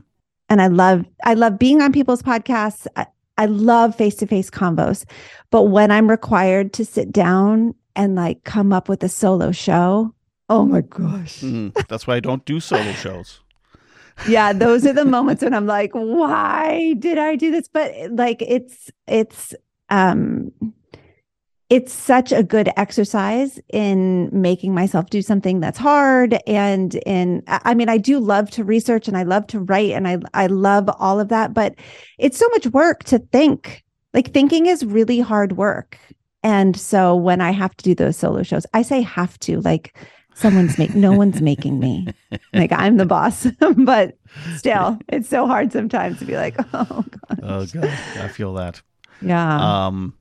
and 0.49 0.61
I 0.61 0.67
love 0.67 1.05
I 1.25 1.35
love 1.35 1.59
being 1.59 1.81
on 1.83 1.93
people's 1.93 2.23
podcasts. 2.23 2.87
I, 2.97 3.07
I 3.39 3.47
love 3.47 3.97
face-to-face 3.97 4.51
combos. 4.51 5.05
But 5.51 5.65
when 5.65 5.91
I'm 5.91 6.09
required 6.11 6.75
to 6.75 6.85
sit 6.85 7.11
down 7.11 7.75
and 7.97 8.15
like 8.15 8.45
come 8.45 8.73
up 8.73 8.89
with 8.89 9.03
a 9.03 9.09
solo 9.09 9.51
show, 9.53 10.15
oh 10.51 10.67
my 10.67 10.83
gosh. 10.83 11.41
hmm 11.41 11.69
That's 11.89 12.07
why 12.07 12.17
I 12.17 12.21
don't 12.21 12.45
do 12.45 12.61
solo 12.61 12.93
shows. 13.05 13.41
Yeah, 14.29 14.53
those 14.53 14.87
are 14.87 14.93
the 14.93 15.05
moments 15.05 15.43
when 15.43 15.55
I'm 15.55 15.67
like, 15.67 15.93
why 15.93 16.95
did 16.99 17.19
I 17.19 17.37
do 17.37 17.51
this? 17.51 17.69
But 17.69 17.93
like 18.11 18.43
it's 18.43 18.91
it's 19.07 19.55
um 19.91 20.53
it's 21.71 21.93
such 21.93 22.33
a 22.33 22.43
good 22.43 22.71
exercise 22.77 23.59
in 23.73 24.29
making 24.31 24.75
myself 24.75 25.09
do 25.09 25.23
something 25.23 25.61
that's 25.61 25.79
hard 25.79 26.39
and 26.47 26.97
in 27.07 27.43
I 27.49 27.75
mean 27.75 27.89
I 27.89 27.97
do 27.97 28.19
love 28.19 28.51
to 28.51 28.65
research 28.65 29.09
and 29.09 29.17
I 29.17 29.23
love 29.23 29.47
to 29.49 29.61
write 29.61 29.93
and 29.93 30.07
I 30.07 30.19
I 30.35 30.49
love 30.49 30.91
all 30.99 31.19
of 31.19 31.29
that 31.29 31.55
but 31.55 31.75
it's 32.19 32.39
so 32.39 32.49
much 32.49 32.67
work 32.69 33.05
to 33.05 33.19
think. 33.19 33.83
Like 34.15 34.33
thinking 34.33 34.67
is 34.67 34.85
really 34.85 35.21
hard 35.21 35.57
work. 35.57 35.99
And 36.43 36.77
so 36.77 37.17
when 37.17 37.41
I 37.41 37.53
have 37.53 37.75
to 37.77 37.85
do 37.85 37.95
those 37.95 38.17
solo 38.17 38.43
shows, 38.43 38.67
I 38.75 38.83
say 38.83 39.01
have 39.01 39.39
to 39.41 39.61
like 39.61 39.97
someone's 40.35 40.79
make 40.79 40.95
no 40.95 41.13
one's 41.13 41.41
making 41.43 41.79
me 41.79 42.07
like 42.53 42.73
I'm 42.73 42.97
the 42.97 43.07
boss, 43.07 43.47
but 43.77 44.17
still, 44.57 44.99
it's 45.09 45.29
so 45.29 45.47
hard 45.47 45.73
sometimes 45.73 46.19
to 46.21 46.25
be 46.25 46.37
like, 46.37 46.57
oh 46.75 47.05
god, 47.11 47.41
Oh 47.43 47.67
god, 47.67 47.85
I 48.21 48.29
feel 48.29 48.55
that. 48.55 48.81
yeah, 49.21 49.87
Um, 49.87 50.15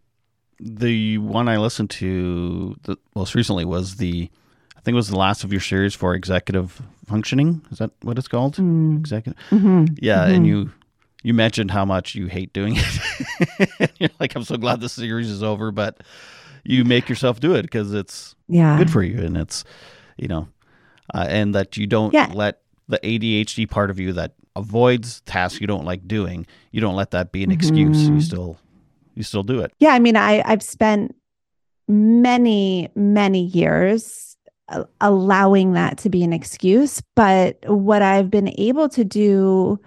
the 0.59 1.17
one 1.17 1.47
I 1.47 1.57
listened 1.57 1.89
to 1.91 2.75
the 2.83 2.97
most 3.15 3.33
recently 3.35 3.65
was 3.65 3.95
the, 3.95 4.29
I 4.77 4.81
think 4.81 4.93
it 4.93 4.95
was 4.95 5.09
the 5.09 5.17
last 5.17 5.43
of 5.43 5.51
your 5.51 5.61
series 5.61 5.95
for 5.95 6.13
executive 6.13 6.81
functioning. 7.07 7.61
Is 7.71 7.79
that 7.79 7.91
what 8.01 8.17
it's 8.17 8.27
called? 8.27 8.55
Mm, 8.57 8.99
Executive. 8.99 9.39
mhm, 9.49 9.97
Yeah, 10.01 10.25
and 10.27 10.45
mhm. 10.45 10.49
you 10.49 10.71
you 11.23 11.33
mentioned 11.35 11.69
how 11.71 11.85
much 11.85 12.15
you 12.15 12.25
hate 12.27 12.51
doing 12.51 12.75
it. 12.77 13.91
You're 13.99 14.09
like, 14.19 14.33
I'm 14.35 14.43
so 14.43 14.57
glad 14.57 14.81
this 14.81 14.93
series 14.93 15.29
is 15.29 15.43
over, 15.43 15.71
but 15.71 16.01
you 16.63 16.83
make 16.83 17.09
yourself 17.09 17.39
do 17.39 17.53
it 17.55 17.61
because 17.63 17.93
it's 17.93 18.35
yeah, 18.47 18.77
good 18.77 18.89
for 18.91 19.03
you, 19.03 19.19
and 19.23 19.37
it's 19.37 19.63
you 20.17 20.27
know, 20.27 20.47
uh, 21.13 21.25
and 21.29 21.53
that 21.55 21.77
you 21.77 21.87
don't 21.87 22.13
Yeah. 22.13 22.31
let 22.33 22.61
the 22.87 22.99
ADHD 23.03 23.65
part 23.69 23.89
of 23.89 23.99
you 23.99 24.13
that 24.13 24.33
avoids 24.55 25.21
tasks 25.21 25.61
you 25.61 25.67
don't 25.67 25.85
like 25.85 26.07
doing. 26.07 26.45
You 26.71 26.81
don't 26.81 26.95
let 26.95 27.11
that 27.11 27.31
be 27.31 27.43
an 27.43 27.51
excuse. 27.51 28.09
You 28.09 28.15
Mhm. 28.15 28.21
still 28.23 28.57
you 29.15 29.23
still 29.23 29.43
do 29.43 29.59
it. 29.59 29.71
yeah. 29.79 29.89
I 29.91 29.99
mean, 29.99 30.15
I 30.15 30.41
I've 30.45 30.63
spent 30.63 31.15
many 31.87 32.89
many 32.95 33.43
years 33.45 34.37
allowing 35.01 35.73
that 35.73 35.97
to 35.97 36.09
be 36.09 36.23
an 36.23 36.31
excuse, 36.31 37.01
but 37.15 37.57
what 37.67 38.01
I've 38.01 38.29
been 38.29 38.53
able 38.57 38.87
to 38.89 39.03
do 39.03 39.79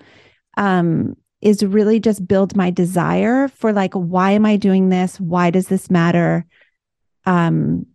um 0.57 1.17
is 1.41 1.63
really 1.65 2.01
just 2.01 2.27
build 2.27 2.57
my 2.57 2.71
desire 2.71 3.49
for 3.49 3.73
like 3.73 3.93
why 3.95 4.31
am 4.33 4.45
I 4.47 4.57
doing 4.57 4.89
this? 4.89 5.19
Why 5.21 5.51
does 5.51 5.69
this 5.69 5.91
matter? 5.91 6.47
um, 7.27 7.87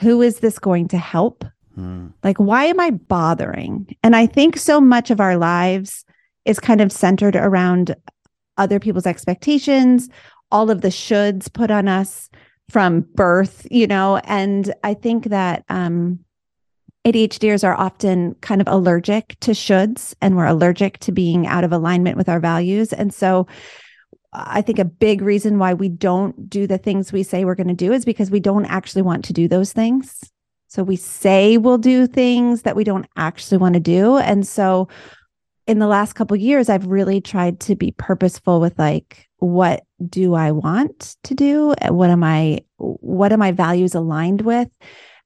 who 0.00 0.22
is 0.22 0.40
this 0.40 0.58
going 0.58 0.88
to 0.88 0.98
help? 0.98 1.44
Hmm. 1.74 2.08
Like, 2.22 2.38
why 2.38 2.64
am 2.64 2.80
I 2.80 2.90
bothering? 2.90 3.96
And 4.02 4.14
I 4.14 4.26
think 4.26 4.56
so 4.56 4.80
much 4.80 5.10
of 5.10 5.20
our 5.20 5.36
lives 5.36 6.04
is 6.44 6.60
kind 6.60 6.80
of 6.80 6.92
centered 6.92 7.36
around 7.36 7.94
other 8.58 8.78
people's 8.78 9.06
expectations, 9.06 10.08
all 10.50 10.70
of 10.70 10.82
the 10.82 10.88
shoulds 10.88 11.52
put 11.52 11.70
on 11.70 11.88
us 11.88 12.28
from 12.68 13.06
birth, 13.14 13.66
you 13.70 13.86
know. 13.86 14.18
And 14.24 14.72
I 14.84 14.94
think 14.94 15.26
that 15.26 15.64
um, 15.68 16.20
ADHDers 17.04 17.64
are 17.64 17.74
often 17.74 18.34
kind 18.36 18.60
of 18.60 18.68
allergic 18.68 19.36
to 19.40 19.52
shoulds 19.52 20.14
and 20.20 20.36
we're 20.36 20.46
allergic 20.46 20.98
to 20.98 21.12
being 21.12 21.46
out 21.46 21.64
of 21.64 21.72
alignment 21.72 22.16
with 22.16 22.28
our 22.28 22.40
values. 22.40 22.92
And 22.92 23.12
so 23.12 23.46
I 24.32 24.62
think 24.62 24.78
a 24.78 24.84
big 24.84 25.20
reason 25.20 25.58
why 25.58 25.74
we 25.74 25.88
don't 25.88 26.48
do 26.48 26.66
the 26.66 26.78
things 26.78 27.12
we 27.12 27.22
say 27.22 27.44
we're 27.44 27.54
going 27.54 27.68
to 27.68 27.74
do 27.74 27.92
is 27.92 28.04
because 28.04 28.30
we 28.30 28.40
don't 28.40 28.66
actually 28.66 29.02
want 29.02 29.24
to 29.26 29.32
do 29.32 29.48
those 29.48 29.72
things. 29.72 30.31
So 30.72 30.82
we 30.82 30.96
say 30.96 31.58
we'll 31.58 31.76
do 31.76 32.06
things 32.06 32.62
that 32.62 32.76
we 32.76 32.82
don't 32.82 33.06
actually 33.18 33.58
want 33.58 33.74
to 33.74 33.80
do. 33.80 34.16
And 34.16 34.46
so 34.46 34.88
in 35.66 35.80
the 35.80 35.86
last 35.86 36.14
couple 36.14 36.34
years 36.34 36.70
I've 36.70 36.86
really 36.86 37.20
tried 37.20 37.60
to 37.60 37.76
be 37.76 37.92
purposeful 37.98 38.58
with 38.58 38.78
like 38.78 39.28
what 39.36 39.82
do 40.08 40.32
I 40.32 40.50
want 40.50 41.16
to 41.24 41.34
do? 41.34 41.74
What 41.88 42.08
am 42.08 42.24
I 42.24 42.60
what 42.78 43.34
are 43.34 43.36
my 43.36 43.52
values 43.52 43.94
aligned 43.94 44.40
with? 44.40 44.70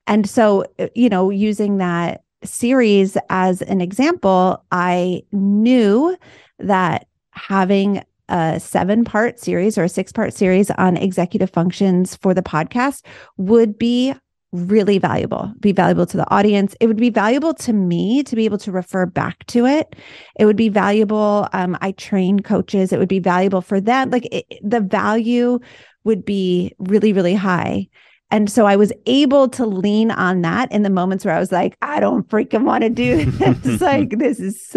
And 0.08 0.28
so, 0.28 0.64
uh, 0.80 0.88
you 0.96 1.08
know, 1.08 1.30
using 1.30 1.78
that 1.78 2.22
series 2.42 3.16
as 3.30 3.62
an 3.62 3.80
example, 3.80 4.64
I 4.72 5.22
knew 5.30 6.16
that 6.58 7.06
having 7.30 8.02
a 8.28 8.58
seven 8.58 9.04
part 9.04 9.38
series 9.38 9.78
or 9.78 9.84
a 9.84 9.88
six 9.88 10.10
part 10.10 10.34
series 10.34 10.72
on 10.72 10.96
executive 10.96 11.50
functions 11.50 12.16
for 12.16 12.34
the 12.34 12.42
podcast 12.42 13.04
would 13.36 13.78
be 13.78 14.12
really 14.56 14.98
valuable, 14.98 15.52
be 15.60 15.72
valuable 15.72 16.06
to 16.06 16.16
the 16.16 16.30
audience. 16.30 16.74
It 16.80 16.86
would 16.86 16.96
be 16.96 17.10
valuable 17.10 17.54
to 17.54 17.72
me 17.72 18.22
to 18.24 18.36
be 18.36 18.44
able 18.44 18.58
to 18.58 18.72
refer 18.72 19.06
back 19.06 19.46
to 19.46 19.66
it. 19.66 19.94
It 20.38 20.46
would 20.46 20.56
be 20.56 20.68
valuable. 20.68 21.48
Um, 21.52 21.76
I 21.80 21.92
train 21.92 22.40
coaches. 22.40 22.92
It 22.92 22.98
would 22.98 23.08
be 23.08 23.18
valuable 23.18 23.60
for 23.60 23.80
them. 23.80 24.10
Like 24.10 24.26
it, 24.32 24.46
the 24.62 24.80
value 24.80 25.60
would 26.04 26.24
be 26.24 26.72
really, 26.78 27.12
really 27.12 27.34
high. 27.34 27.88
And 28.30 28.50
so 28.50 28.66
I 28.66 28.76
was 28.76 28.92
able 29.06 29.48
to 29.50 29.66
lean 29.66 30.10
on 30.10 30.42
that 30.42 30.70
in 30.72 30.82
the 30.82 30.90
moments 30.90 31.24
where 31.24 31.34
I 31.34 31.38
was 31.38 31.52
like, 31.52 31.76
I 31.82 32.00
don't 32.00 32.28
freaking 32.28 32.64
want 32.64 32.82
to 32.82 32.90
do 32.90 33.24
this. 33.30 33.80
like 33.80 34.10
this 34.18 34.40
is 34.40 34.76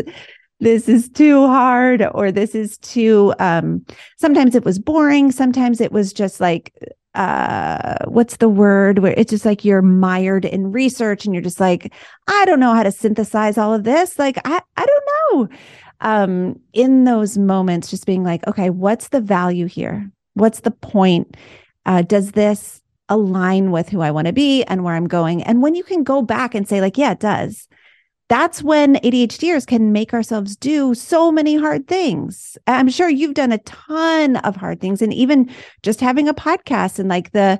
this 0.60 0.90
is 0.90 1.10
too 1.10 1.48
hard 1.48 2.06
or 2.14 2.32
this 2.32 2.54
is 2.54 2.78
too 2.80 3.34
um 3.40 3.86
sometimes 4.18 4.56
it 4.56 4.66
was 4.66 4.78
boring, 4.78 5.32
sometimes 5.32 5.82
it 5.82 5.92
was 5.92 6.14
just 6.14 6.40
like 6.40 6.74
uh 7.16 7.98
what's 8.08 8.38
the 8.38 8.50
word 8.50 9.00
where 9.00 9.14
it's 9.18 9.32
just 9.32 9.46
like 9.46 9.66
you're 9.66 9.82
mired 9.82 10.46
in 10.46 10.72
research 10.72 11.26
and 11.26 11.34
you're 11.34 11.42
just 11.44 11.60
like 11.60 11.94
I 12.28 12.46
don't 12.46 12.60
know 12.60 12.74
how 12.74 12.84
to 12.84 12.92
synthesize 12.92 13.58
all 13.58 13.74
of 13.74 13.84
this. 13.84 14.20
Like 14.20 14.38
I 14.46 14.62
I 14.78 14.86
don't 14.86 15.50
know. 15.50 15.58
Um 16.02 16.60
in 16.74 17.06
those 17.06 17.38
moments 17.38 17.90
just 17.90 18.06
being 18.06 18.24
like, 18.24 18.46
okay, 18.48 18.70
what's 18.70 19.10
the 19.10 19.22
value 19.22 19.66
here? 19.66 20.12
What's 20.36 20.62
the 20.62 20.72
point? 20.72 21.36
Uh 21.86 22.04
does 22.04 22.34
this 22.34 22.82
align 23.10 23.72
with 23.72 23.90
who 23.90 24.02
I 24.02 24.12
want 24.12 24.28
to 24.28 24.34
be 24.34 24.64
and 24.64 24.84
where 24.84 24.96
I'm 24.96 25.08
going. 25.08 25.44
And 25.44 25.62
when 25.62 25.76
you 25.76 25.84
can 25.84 26.04
go 26.04 26.22
back 26.22 26.56
and 26.56 26.68
say, 26.68 26.80
like, 26.80 26.98
yeah, 26.98 27.12
it 27.12 27.20
does, 27.20 27.68
that's 28.30 28.62
when 28.62 28.96
ADHDers 28.98 29.66
can 29.66 29.92
make 29.92 30.14
ourselves 30.14 30.56
do 30.56 30.94
so 30.94 31.32
many 31.32 31.58
hard 31.58 31.88
things. 31.88 32.58
I'm 32.68 32.90
sure 32.90 33.10
you've 33.10 33.34
done 33.34 33.52
a 33.52 33.58
ton 33.60 34.38
of 34.38 34.56
hard 34.56 34.80
things. 34.80 35.02
And 35.02 35.14
even 35.14 35.50
just 35.82 36.00
having 36.00 36.30
a 36.30 36.34
podcast 36.34 37.00
and 37.00 37.10
like 37.10 37.32
the 37.32 37.60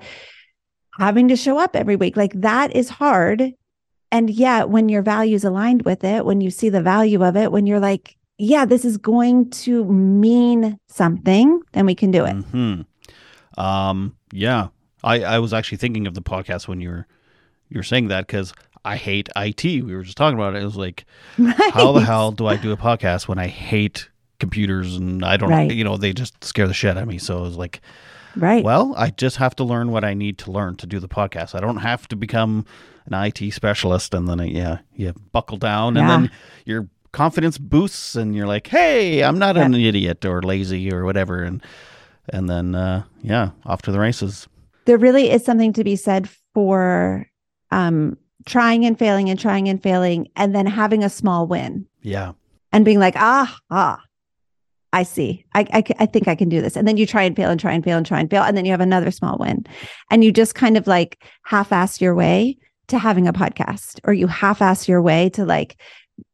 having 1.00 1.28
to 1.30 1.36
show 1.36 1.58
up 1.58 1.76
every 1.76 1.96
week, 1.96 2.16
like 2.16 2.34
that 2.36 2.76
is 2.76 2.88
hard. 2.88 3.52
And 4.12 4.30
yet, 4.30 4.70
when 4.70 4.90
your 4.90 5.02
values 5.02 5.44
aligned 5.44 5.84
with 5.84 6.04
it, 6.04 6.26
when 6.26 6.42
you 6.42 6.50
see 6.50 6.70
the 6.70 6.82
value 6.82 7.24
of 7.24 7.36
it, 7.36 7.52
when 7.52 7.68
you're 7.68 7.80
like, 7.80 8.16
yeah, 8.38 8.66
this 8.66 8.86
is 8.86 8.98
going 8.98 9.50
to 9.52 9.86
mean 9.86 10.80
something, 10.88 11.62
then 11.74 11.86
we 11.86 11.94
can 11.94 12.10
do 12.10 12.26
it. 12.26 12.34
hmm 12.34 12.82
Um, 13.58 14.16
yeah, 14.32 14.68
I, 15.04 15.24
I 15.24 15.40
was 15.40 15.54
actually 15.54 15.78
thinking 15.78 16.08
of 16.08 16.14
the 16.14 16.22
podcast 16.22 16.68
when 16.68 16.80
you 16.80 16.90
were 16.90 17.08
you're 17.70 17.84
saying 17.84 18.08
that 18.08 18.26
because 18.26 18.54
I 18.86 18.96
hate 18.96 19.30
IT. 19.36 19.64
We 19.64 19.96
were 19.96 20.04
just 20.04 20.18
talking 20.18 20.38
about 20.38 20.56
it. 20.56 20.62
It 20.62 20.66
was 20.66 20.76
like, 20.78 21.06
Right. 21.38 21.56
how 21.74 21.92
the 21.92 22.02
hell 22.02 22.32
do 22.32 22.48
I 22.48 22.56
do 22.58 22.72
a 22.72 22.78
podcast 22.78 23.28
when 23.28 23.38
I 23.38 23.48
hate 23.48 24.10
computers 24.40 24.96
and 24.96 25.24
I 25.26 25.38
don't, 25.38 25.50
Right. 25.50 25.72
you 25.72 25.84
know, 25.84 25.98
they 25.98 26.14
just 26.14 26.44
scare 26.44 26.68
the 26.68 26.74
shit 26.74 26.96
out 26.98 27.04
of 27.04 27.08
me. 27.10 27.18
So 27.18 27.38
it 27.40 27.42
was 27.42 27.58
like, 27.58 27.82
Right. 28.36 28.64
well, 28.64 28.94
I 28.98 29.10
just 29.10 29.38
have 29.38 29.56
to 29.58 29.64
learn 29.64 29.92
what 29.92 30.04
I 30.04 30.14
need 30.14 30.38
to 30.40 30.52
learn 30.52 30.76
to 30.78 30.88
do 30.88 31.00
the 31.00 31.10
podcast. 31.10 31.56
I 31.56 31.60
don't 31.60 31.78
have 31.78 32.08
to 32.10 32.16
become 32.16 32.66
an 33.06 33.14
IT 33.14 33.52
specialist 33.54 34.14
and 34.14 34.28
then, 34.30 34.40
uh, 34.40 34.44
yeah, 34.44 34.78
you 34.96 35.14
buckle 35.32 35.58
down 35.58 35.98
and 35.98 36.08
then 36.10 36.32
your 36.66 36.88
confidence 37.12 37.58
boosts 37.58 38.16
and 38.16 38.36
you're 38.36 38.46
like, 38.48 38.68
hey, 38.68 39.24
I'm 39.24 39.40
not 39.40 39.58
an 39.58 39.74
idiot 39.74 40.24
or 40.26 40.42
lazy 40.44 40.94
or 40.94 41.04
whatever. 41.06 41.44
And, 41.44 41.62
and 42.32 42.48
then, 42.48 42.76
uh, 42.76 43.04
yeah, 43.24 43.50
off 43.66 43.82
to 43.84 43.92
the 43.92 44.00
races. 44.00 44.48
there 44.86 44.98
really 45.00 45.32
is 45.32 45.44
something 45.44 45.74
to 45.74 45.84
be 45.84 45.96
said 45.96 46.30
for 46.54 47.26
um, 47.72 48.16
trying 48.50 48.86
and 48.86 49.00
failing 49.00 49.30
and 49.30 49.40
trying 49.40 49.70
and 49.70 49.82
failing, 49.82 50.28
and 50.36 50.54
then 50.54 50.66
having 50.66 51.04
a 51.04 51.10
small 51.10 51.48
win 51.48 51.86
Yeah. 52.02 52.34
and 52.74 52.84
being 52.84 53.00
like, 53.00 53.16
ah, 53.16 53.58
ah, 53.72 54.02
I 54.92 55.04
see. 55.04 55.46
I, 55.54 55.66
I, 55.72 55.84
I 56.00 56.06
think 56.08 56.28
I 56.28 56.34
can 56.36 56.50
do 56.50 56.62
this. 56.62 56.76
And 56.76 56.88
then 56.88 56.98
you 56.98 57.06
try 57.06 57.22
and 57.24 57.36
fail 57.36 57.52
and 57.52 57.60
try 57.60 57.74
and 57.74 57.84
fail 57.84 57.98
and 57.98 58.06
try 58.06 58.20
and 58.20 58.30
fail. 58.30 58.42
And 58.44 58.58
then 58.58 58.66
you 58.66 58.72
have 58.72 58.82
another 58.82 59.12
small 59.12 59.38
win. 59.38 59.66
And 60.10 60.24
you 60.24 60.32
just 60.32 60.56
kind 60.56 60.78
of 60.78 60.88
like 60.88 61.24
half 61.44 61.72
ass 61.72 62.02
your 62.02 62.16
way 62.16 62.58
to 62.88 62.98
having 62.98 63.28
a 63.28 63.34
podcast, 63.34 64.00
or 64.04 64.14
you 64.14 64.26
half 64.26 64.64
ass 64.64 64.88
your 64.88 65.00
way 65.00 65.30
to 65.30 65.46
like 65.46 65.80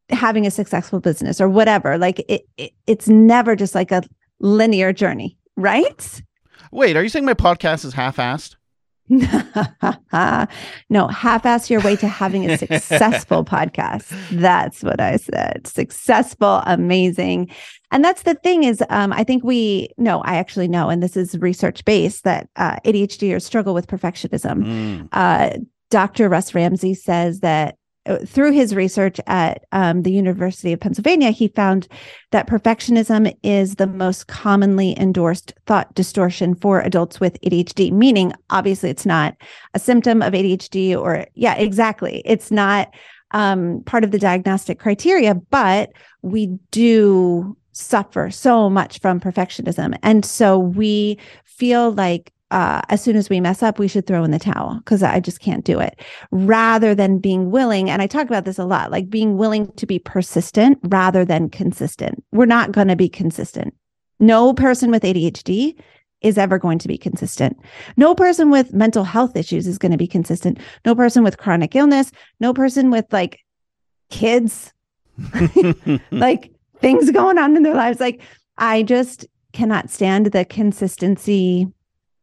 having 0.08 0.46
a 0.46 0.50
successful 0.50 1.00
business 1.00 1.38
or 1.38 1.50
whatever. 1.50 1.98
Like 1.98 2.20
it, 2.30 2.48
it 2.56 2.72
it's 2.86 3.08
never 3.08 3.56
just 3.56 3.74
like 3.74 3.92
a 3.92 4.02
linear 4.40 4.90
journey, 4.94 5.36
right? 5.56 6.22
Wait, 6.72 6.96
are 6.96 7.02
you 7.02 7.10
saying 7.10 7.26
my 7.26 7.34
podcast 7.34 7.84
is 7.84 7.92
half-assed? 7.92 8.56
no, 10.90 11.06
half 11.08 11.46
ass 11.46 11.70
your 11.70 11.80
way 11.80 11.96
to 11.96 12.08
having 12.08 12.50
a 12.50 12.58
successful 12.58 13.44
podcast. 13.56 14.06
That's 14.30 14.82
what 14.82 15.00
I 15.00 15.16
said. 15.16 15.66
Successful, 15.66 16.62
amazing. 16.66 17.50
And 17.92 18.04
that's 18.04 18.22
the 18.22 18.34
thing 18.34 18.64
is, 18.64 18.82
um, 18.90 19.12
I 19.12 19.22
think 19.22 19.44
we 19.44 19.90
know, 19.96 20.20
I 20.22 20.36
actually 20.36 20.68
know, 20.68 20.88
and 20.88 21.02
this 21.02 21.16
is 21.16 21.38
research 21.38 21.84
based, 21.84 22.24
that 22.24 22.48
uh, 22.56 22.76
ADHDers 22.84 23.42
struggle 23.42 23.74
with 23.74 23.86
perfectionism. 23.86 24.64
Mm. 24.64 25.08
Uh, 25.12 25.58
Dr. 25.90 26.28
Russ 26.28 26.54
Ramsay 26.54 26.94
says 26.94 27.40
that 27.40 27.75
through 28.26 28.52
his 28.52 28.74
research 28.74 29.18
at 29.26 29.64
um, 29.72 30.02
the 30.02 30.12
University 30.12 30.72
of 30.72 30.80
Pennsylvania, 30.80 31.30
he 31.30 31.48
found 31.48 31.88
that 32.30 32.46
perfectionism 32.46 33.36
is 33.42 33.76
the 33.76 33.86
most 33.86 34.26
commonly 34.26 34.98
endorsed 34.98 35.54
thought 35.66 35.92
distortion 35.94 36.54
for 36.54 36.80
adults 36.80 37.20
with 37.20 37.40
ADHD, 37.42 37.92
meaning 37.92 38.32
obviously 38.50 38.90
it's 38.90 39.06
not 39.06 39.36
a 39.74 39.78
symptom 39.78 40.22
of 40.22 40.32
ADHD 40.32 40.96
or, 40.96 41.26
yeah, 41.34 41.54
exactly. 41.54 42.22
It's 42.24 42.50
not 42.50 42.92
um, 43.32 43.82
part 43.84 44.04
of 44.04 44.10
the 44.10 44.18
diagnostic 44.18 44.78
criteria, 44.78 45.34
but 45.34 45.92
we 46.22 46.46
do 46.70 47.56
suffer 47.72 48.30
so 48.30 48.70
much 48.70 49.00
from 49.00 49.20
perfectionism. 49.20 49.98
And 50.02 50.24
so 50.24 50.58
we 50.58 51.18
feel 51.44 51.92
like 51.92 52.32
uh, 52.50 52.80
as 52.88 53.02
soon 53.02 53.16
as 53.16 53.28
we 53.28 53.40
mess 53.40 53.62
up, 53.62 53.78
we 53.78 53.88
should 53.88 54.06
throw 54.06 54.22
in 54.22 54.30
the 54.30 54.38
towel 54.38 54.76
because 54.78 55.02
I 55.02 55.18
just 55.18 55.40
can't 55.40 55.64
do 55.64 55.80
it. 55.80 56.00
Rather 56.30 56.94
than 56.94 57.18
being 57.18 57.50
willing, 57.50 57.90
and 57.90 58.00
I 58.00 58.06
talk 58.06 58.26
about 58.26 58.44
this 58.44 58.58
a 58.58 58.64
lot, 58.64 58.92
like 58.92 59.10
being 59.10 59.36
willing 59.36 59.72
to 59.72 59.86
be 59.86 59.98
persistent 59.98 60.78
rather 60.84 61.24
than 61.24 61.50
consistent. 61.50 62.22
We're 62.32 62.46
not 62.46 62.72
going 62.72 62.88
to 62.88 62.96
be 62.96 63.08
consistent. 63.08 63.74
No 64.20 64.54
person 64.54 64.90
with 64.90 65.02
ADHD 65.02 65.78
is 66.20 66.38
ever 66.38 66.58
going 66.58 66.78
to 66.78 66.88
be 66.88 66.96
consistent. 66.96 67.58
No 67.96 68.14
person 68.14 68.50
with 68.50 68.72
mental 68.72 69.04
health 69.04 69.36
issues 69.36 69.66
is 69.66 69.78
going 69.78 69.92
to 69.92 69.98
be 69.98 70.06
consistent. 70.06 70.58
No 70.84 70.94
person 70.94 71.24
with 71.24 71.38
chronic 71.38 71.74
illness, 71.74 72.12
no 72.38 72.54
person 72.54 72.90
with 72.90 73.06
like 73.12 73.40
kids, 74.10 74.72
like 76.10 76.52
things 76.80 77.10
going 77.10 77.38
on 77.38 77.56
in 77.56 77.64
their 77.64 77.74
lives. 77.74 78.00
Like 78.00 78.22
I 78.56 78.84
just 78.84 79.26
cannot 79.52 79.90
stand 79.90 80.26
the 80.26 80.44
consistency 80.44 81.66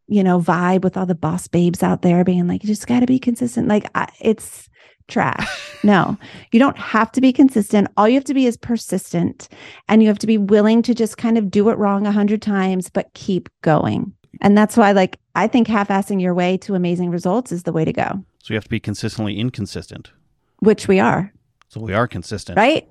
you 0.08 0.24
know, 0.24 0.40
vibe 0.40 0.82
with 0.84 0.98
all 0.98 1.06
the 1.06 1.16
boss 1.16 1.48
babes 1.48 1.82
out 1.84 2.02
there 2.02 2.24
being 2.24 2.48
like, 2.48 2.64
you 2.64 2.68
just 2.68 2.88
got 2.88 3.00
to 3.00 3.06
be 3.06 3.20
consistent. 3.20 3.68
Like, 3.68 3.90
I, 3.96 4.08
it's 4.20 4.70
trash. 5.08 5.48
no, 5.84 6.18
you 6.52 6.60
don't 6.60 6.78
have 6.78 7.12
to 7.14 7.22
be 7.22 7.32
consistent. 7.34 7.88
All 7.98 8.08
you 8.08 8.16
have 8.16 8.24
to 8.26 8.34
be 8.34 8.46
is 8.46 8.58
persistent 8.58 9.48
and 9.88 10.02
you 10.02 10.08
have 10.10 10.20
to 10.20 10.28
be 10.28 10.38
willing 10.38 10.82
to 10.84 10.94
just 10.94 11.18
kind 11.18 11.38
of 11.38 11.50
do 11.52 11.70
it 11.70 11.78
wrong 11.78 12.06
a 12.06 12.12
hundred 12.12 12.42
times, 12.42 12.90
but 12.90 13.14
keep 13.14 13.50
going. 13.62 14.14
And 14.42 14.58
that's 14.58 14.76
why, 14.76 14.92
like, 14.92 15.20
I 15.36 15.48
think 15.48 15.68
half 15.68 15.88
assing 15.90 16.22
your 16.22 16.34
way 16.34 16.58
to 16.58 16.76
amazing 16.76 17.10
results 17.12 17.52
is 17.52 17.64
the 17.64 17.72
way 17.72 17.86
to 17.86 17.94
go, 17.94 18.24
So 18.44 18.54
you 18.54 18.56
have 18.56 18.64
to 18.66 18.70
be 18.70 18.80
consistently 18.80 19.38
inconsistent. 19.40 20.12
which 20.60 20.88
we 20.88 21.00
are, 21.00 21.32
So 21.70 21.80
we 21.82 21.94
are 21.94 22.08
consistent. 22.08 22.58
right? 22.58 22.90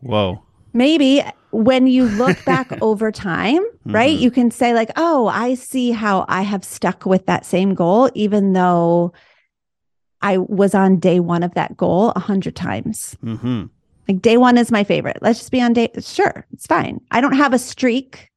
Whoa. 0.00 0.42
Maybe 0.72 1.22
when 1.52 1.86
you 1.86 2.04
look 2.04 2.42
back 2.44 2.70
over 2.82 3.10
time, 3.12 3.60
right, 3.84 4.16
Mhm. 4.16 4.20
you 4.20 4.30
can 4.30 4.50
say, 4.50 4.74
like, 4.74 4.90
oh, 4.96 5.26
I 5.28 5.54
see 5.54 5.90
how 5.90 6.24
I 6.28 6.42
have 6.42 6.64
stuck 6.64 7.06
with 7.06 7.26
that 7.26 7.44
same 7.44 7.74
goal, 7.74 8.10
even 8.14 8.52
though 8.52 9.12
I 10.22 10.38
was 10.38 10.74
on 10.74 10.98
day 10.98 11.18
one 11.20 11.42
of 11.42 11.54
that 11.54 11.76
goal 11.76 12.10
a 12.14 12.20
hundred 12.20 12.54
times. 12.56 13.16
Mm-hmm. 13.24 13.64
Like 14.08 14.22
day 14.22 14.36
one 14.36 14.58
is 14.58 14.70
my 14.70 14.84
favorite. 14.84 15.18
Let's 15.22 15.38
just 15.38 15.50
be 15.52 15.60
on 15.62 15.72
day. 15.72 15.88
Sure, 16.00 16.46
it's 16.52 16.66
fine. 16.66 17.00
I 17.10 17.20
don't 17.20 17.36
have 17.36 17.52
a 17.54 17.58
streak, 17.58 18.28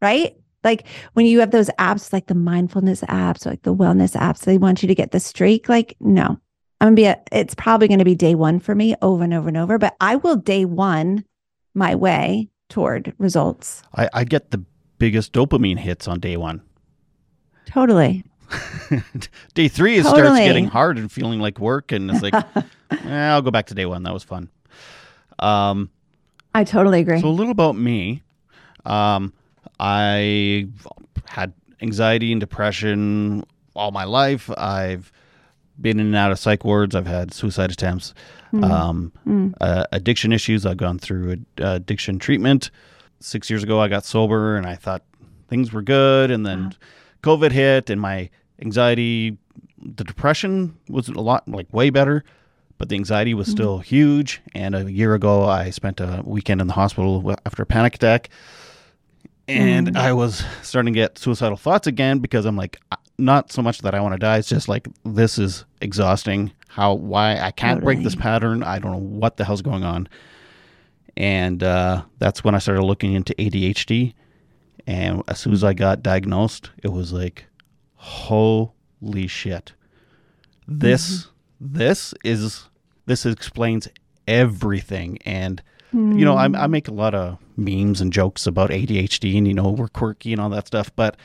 right? 0.00 0.36
Like 0.64 0.86
when 1.14 1.26
you 1.26 1.40
have 1.40 1.50
those 1.50 1.70
apps, 1.78 2.12
like 2.12 2.26
the 2.26 2.34
mindfulness 2.34 3.00
apps, 3.02 3.46
or 3.46 3.50
like 3.50 3.62
the 3.62 3.74
wellness 3.74 4.14
apps, 4.16 4.40
they 4.44 4.58
want 4.58 4.82
you 4.82 4.88
to 4.88 4.94
get 4.94 5.10
the 5.10 5.20
streak. 5.20 5.68
Like, 5.68 5.96
no, 6.00 6.38
I'm 6.80 6.86
gonna 6.88 6.96
be. 6.96 7.04
A, 7.06 7.20
it's 7.32 7.54
probably 7.54 7.88
to 7.88 8.04
be 8.04 8.14
day 8.14 8.34
one 8.34 8.60
for 8.60 8.74
me, 8.74 8.94
over 9.02 9.24
and 9.24 9.32
over 9.34 9.48
and 9.48 9.56
over. 9.56 9.78
But 9.78 9.96
I 10.00 10.16
will 10.16 10.36
day 10.36 10.64
one 10.64 11.24
my 11.74 11.94
way 11.94 12.48
toward 12.72 13.12
results. 13.18 13.82
I, 13.94 14.08
I 14.14 14.24
get 14.24 14.50
the 14.50 14.64
biggest 14.98 15.34
dopamine 15.34 15.78
hits 15.78 16.08
on 16.08 16.20
day 16.20 16.38
one. 16.38 16.62
Totally. 17.66 18.24
day 19.54 19.68
three, 19.68 19.96
it 19.96 20.06
starts 20.06 20.38
getting 20.38 20.66
hard 20.66 20.96
and 20.98 21.12
feeling 21.12 21.38
like 21.38 21.58
work, 21.60 21.92
and 21.92 22.10
it's 22.10 22.22
like, 22.22 22.34
eh, 22.90 23.28
I'll 23.28 23.42
go 23.42 23.50
back 23.50 23.66
to 23.66 23.74
day 23.74 23.84
one. 23.84 24.02
That 24.02 24.14
was 24.14 24.24
fun. 24.24 24.48
Um, 25.38 25.90
I 26.54 26.64
totally 26.64 27.00
agree. 27.00 27.20
So 27.20 27.28
a 27.28 27.30
little 27.30 27.52
about 27.52 27.76
me. 27.76 28.22
Um, 28.86 29.34
I 29.78 30.68
had 31.26 31.52
anxiety 31.82 32.32
and 32.32 32.40
depression 32.40 33.44
all 33.76 33.90
my 33.90 34.04
life. 34.04 34.50
I've 34.56 35.12
been 35.82 35.98
in 36.00 36.06
and 36.06 36.16
out 36.16 36.30
of 36.32 36.38
psych 36.38 36.64
wards. 36.64 36.94
I've 36.94 37.06
had 37.06 37.34
suicide 37.34 37.70
attempts, 37.72 38.14
Mm, 38.52 38.64
um, 38.70 39.12
mm, 39.26 39.54
uh, 39.60 39.84
addiction 39.92 40.32
issues. 40.32 40.64
I've 40.66 40.76
gone 40.76 40.98
through 40.98 41.32
uh, 41.60 41.64
addiction 41.74 42.18
treatment. 42.18 42.70
Six 43.20 43.48
years 43.50 43.62
ago, 43.62 43.80
I 43.80 43.88
got 43.88 44.04
sober, 44.04 44.56
and 44.56 44.66
I 44.66 44.74
thought 44.76 45.02
things 45.48 45.72
were 45.72 45.82
good. 45.82 46.30
And 46.30 46.44
then 46.46 46.64
Wow. 46.64 46.70
COVID 47.22 47.52
hit, 47.52 47.88
and 47.90 48.00
my 48.00 48.28
anxiety, 48.60 49.36
the 49.82 50.04
depression 50.04 50.74
was 50.88 51.08
a 51.08 51.12
lot 51.20 51.48
like 51.48 51.72
way 51.72 51.88
better, 51.90 52.24
but 52.78 52.88
the 52.88 52.96
anxiety 52.96 53.32
was 53.34 53.48
Mhm. 53.48 53.52
still 53.52 53.78
huge. 53.78 54.42
And 54.54 54.74
a 54.74 54.90
year 54.92 55.14
ago, 55.14 55.44
I 55.44 55.70
spent 55.70 56.00
a 56.00 56.20
weekend 56.24 56.60
in 56.60 56.66
the 56.66 56.74
hospital 56.74 57.34
after 57.46 57.62
a 57.62 57.66
panic 57.66 57.94
attack, 57.94 58.28
and 59.48 59.88
Mm. 59.88 59.96
I 59.96 60.12
was 60.12 60.44
starting 60.62 60.92
to 60.92 60.98
get 61.00 61.18
suicidal 61.18 61.56
thoughts 61.56 61.86
again 61.86 62.18
because 62.18 62.44
I'm 62.44 62.56
like, 62.56 62.80
uh, 62.92 62.96
not 63.22 63.52
so 63.52 63.62
much 63.62 63.78
that 63.78 63.94
I 63.94 64.00
want 64.00 64.12
to 64.14 64.18
die. 64.18 64.38
It's 64.38 64.48
just 64.48 64.68
like 64.68 64.88
this 65.04 65.38
is 65.38 65.64
exhausting. 65.80 66.52
How 66.68 66.94
why 66.94 67.38
I 67.38 67.50
can't 67.50 67.82
break 67.82 68.02
this 68.02 68.14
pattern. 68.14 68.62
I 68.62 68.78
don't 68.78 68.92
know 68.92 68.98
what 68.98 69.36
the 69.36 69.44
hell's 69.44 69.62
going 69.62 69.84
on. 69.84 70.08
And 71.16 71.62
uh, 71.62 72.02
that's 72.18 72.42
when 72.42 72.54
I 72.54 72.58
started 72.58 72.82
looking 72.82 73.12
into 73.12 73.34
ADHD. 73.34 74.14
And 74.86 75.22
as 75.28 75.38
soon 75.38 75.52
as 75.52 75.62
I 75.62 75.74
got 75.74 76.02
diagnosed, 76.02 76.70
it 76.82 76.88
was 76.88 77.12
like, 77.12 77.46
holy 77.94 79.26
shit. 79.26 79.72
This 80.66 81.28
this 81.60 82.14
is 82.24 82.68
this 83.06 83.26
explains 83.26 83.88
everything. 84.26 85.18
And 85.24 85.62
you 85.92 86.24
know, 86.24 86.36
I, 86.36 86.44
I 86.44 86.66
make 86.68 86.88
a 86.88 86.92
lot 86.92 87.14
of 87.14 87.36
memes 87.56 88.00
and 88.00 88.12
jokes 88.12 88.46
about 88.46 88.70
ADHD, 88.70 89.36
and 89.36 89.46
you 89.46 89.52
know, 89.52 89.70
we're 89.70 89.88
quirky 89.88 90.32
and 90.32 90.40
all 90.40 90.48
that 90.50 90.66
stuff, 90.66 90.90
but 90.96 91.16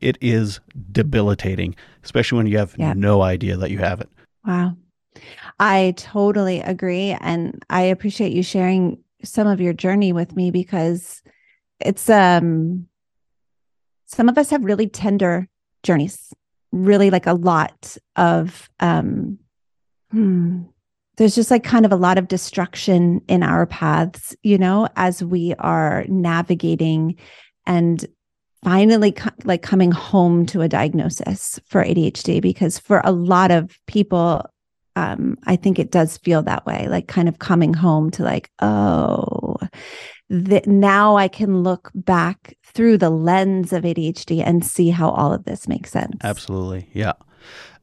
it 0.00 0.18
is 0.20 0.60
debilitating, 0.92 1.74
especially 2.04 2.36
when 2.38 2.46
you 2.46 2.58
have 2.58 2.74
Yeah. 2.78 2.92
no 2.94 3.22
idea 3.22 3.56
that 3.56 3.70
you 3.70 3.78
have 3.78 4.00
it. 4.00 4.08
Wow. 4.44 4.76
I 5.58 5.94
totally 5.96 6.60
agree. 6.60 7.16
And 7.20 7.64
I 7.70 7.82
appreciate 7.82 8.32
you 8.32 8.42
sharing 8.42 8.98
some 9.24 9.46
of 9.46 9.60
your 9.60 9.72
journey 9.72 10.12
with 10.12 10.36
me 10.36 10.50
because 10.50 11.22
it's 11.80 12.08
um 12.10 12.86
some 14.06 14.28
of 14.28 14.38
us 14.38 14.50
have 14.50 14.64
really 14.64 14.86
tender 14.86 15.48
journeys, 15.82 16.32
really 16.72 17.10
like 17.10 17.26
a 17.26 17.32
lot 17.32 17.96
of 18.16 18.68
um 18.80 19.38
hmm, 20.10 20.62
there's 21.16 21.34
just 21.34 21.50
like 21.50 21.64
kind 21.64 21.84
of 21.86 21.92
a 21.92 21.96
lot 21.96 22.18
of 22.18 22.28
destruction 22.28 23.20
in 23.28 23.42
our 23.42 23.66
paths, 23.66 24.36
you 24.42 24.58
know, 24.58 24.88
as 24.96 25.22
we 25.24 25.54
are 25.58 26.04
navigating 26.08 27.16
and 27.66 28.06
finally 28.64 29.12
co- 29.12 29.30
like 29.44 29.62
coming 29.62 29.92
home 29.92 30.46
to 30.46 30.62
a 30.62 30.68
diagnosis 30.68 31.60
for 31.66 31.84
ADHD 31.84 32.40
because 32.40 32.78
for 32.78 33.00
a 33.04 33.12
lot 33.12 33.50
of 33.50 33.78
people 33.86 34.44
um 34.96 35.36
I 35.44 35.56
think 35.56 35.78
it 35.78 35.90
does 35.90 36.16
feel 36.18 36.42
that 36.44 36.64
way 36.66 36.88
like 36.88 37.06
kind 37.06 37.28
of 37.28 37.38
coming 37.38 37.74
home 37.74 38.10
to 38.12 38.22
like 38.22 38.50
oh 38.60 39.56
that 40.28 40.66
now 40.66 41.16
I 41.16 41.28
can 41.28 41.62
look 41.62 41.90
back 41.94 42.56
through 42.64 42.98
the 42.98 43.10
lens 43.10 43.72
of 43.72 43.84
ADHD 43.84 44.42
and 44.44 44.64
see 44.64 44.90
how 44.90 45.10
all 45.10 45.32
of 45.32 45.44
this 45.44 45.68
makes 45.68 45.92
sense. 45.92 46.16
Absolutely, 46.24 46.88
yeah. 46.92 47.12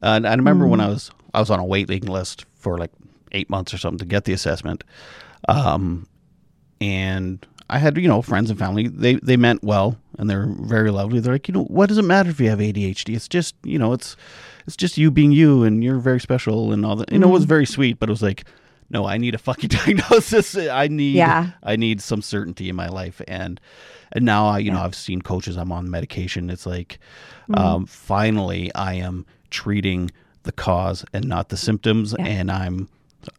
And 0.02 0.26
I 0.26 0.34
remember 0.34 0.66
when 0.66 0.80
Mm. 0.80 0.84
I 0.84 0.88
was 0.88 1.10
I 1.32 1.40
was 1.40 1.50
on 1.50 1.58
a 1.58 1.64
waiting 1.64 2.02
list 2.02 2.44
for 2.54 2.76
like 2.78 2.90
eight 3.32 3.48
months 3.48 3.72
or 3.72 3.78
something 3.78 3.98
to 3.98 4.04
get 4.04 4.24
the 4.24 4.32
assessment, 4.34 4.84
um, 5.48 6.06
and 6.80 7.44
I 7.70 7.78
had 7.78 7.96
you 7.96 8.08
know 8.08 8.22
friends 8.22 8.50
and 8.50 8.58
family. 8.58 8.88
They 8.88 9.14
they 9.14 9.36
meant 9.36 9.64
well 9.64 9.96
and 10.18 10.28
they're 10.30 10.46
very 10.60 10.90
lovely. 10.90 11.20
They're 11.20 11.34
like, 11.34 11.48
you 11.48 11.54
know, 11.54 11.64
what 11.64 11.88
does 11.88 11.98
it 11.98 12.02
matter 12.02 12.30
if 12.30 12.40
you 12.40 12.48
have 12.50 12.58
ADHD? 12.60 13.14
It's 13.16 13.28
just 13.28 13.54
you 13.64 13.78
know, 13.78 13.92
it's 13.92 14.16
it's 14.66 14.76
just 14.76 14.96
you 14.98 15.10
being 15.10 15.32
you 15.32 15.62
and 15.64 15.82
you're 15.84 15.98
very 15.98 16.20
special 16.20 16.72
and 16.72 16.84
all 16.86 16.96
that. 16.96 17.12
You 17.12 17.18
know, 17.18 17.28
it 17.28 17.32
was 17.32 17.44
Mm. 17.46 17.48
very 17.48 17.66
sweet, 17.66 17.98
but 17.98 18.08
it 18.08 18.12
was 18.12 18.22
like, 18.22 18.44
no, 18.90 19.06
I 19.06 19.18
need 19.18 19.34
a 19.34 19.38
fucking 19.38 19.68
diagnosis. 19.84 20.56
I 20.56 20.88
need 20.88 21.14
Yeah. 21.16 21.50
I 21.62 21.76
need 21.76 22.00
some 22.00 22.22
certainty 22.22 22.68
in 22.68 22.76
my 22.76 22.88
life 22.88 23.20
and. 23.28 23.60
And 24.16 24.24
now 24.24 24.46
I, 24.46 24.58
you 24.58 24.70
know, 24.70 24.78
I've 24.80 24.94
seen 24.94 25.22
coaches. 25.22 25.56
I'm 25.56 25.72
on 25.72 25.90
medication. 25.90 26.48
It's 26.48 26.66
like, 26.66 27.00
Mhm. 27.50 27.58
um, 27.58 27.86
finally 27.86 28.72
i 28.74 28.94
am 28.94 29.26
treating 29.50 30.10
the 30.44 30.52
cause 30.52 31.04
and 31.12 31.26
not 31.26 31.48
the 31.48 31.56
symptoms 31.56 32.14
Yeah. 32.18 32.26
and 32.26 32.50
i'm 32.50 32.88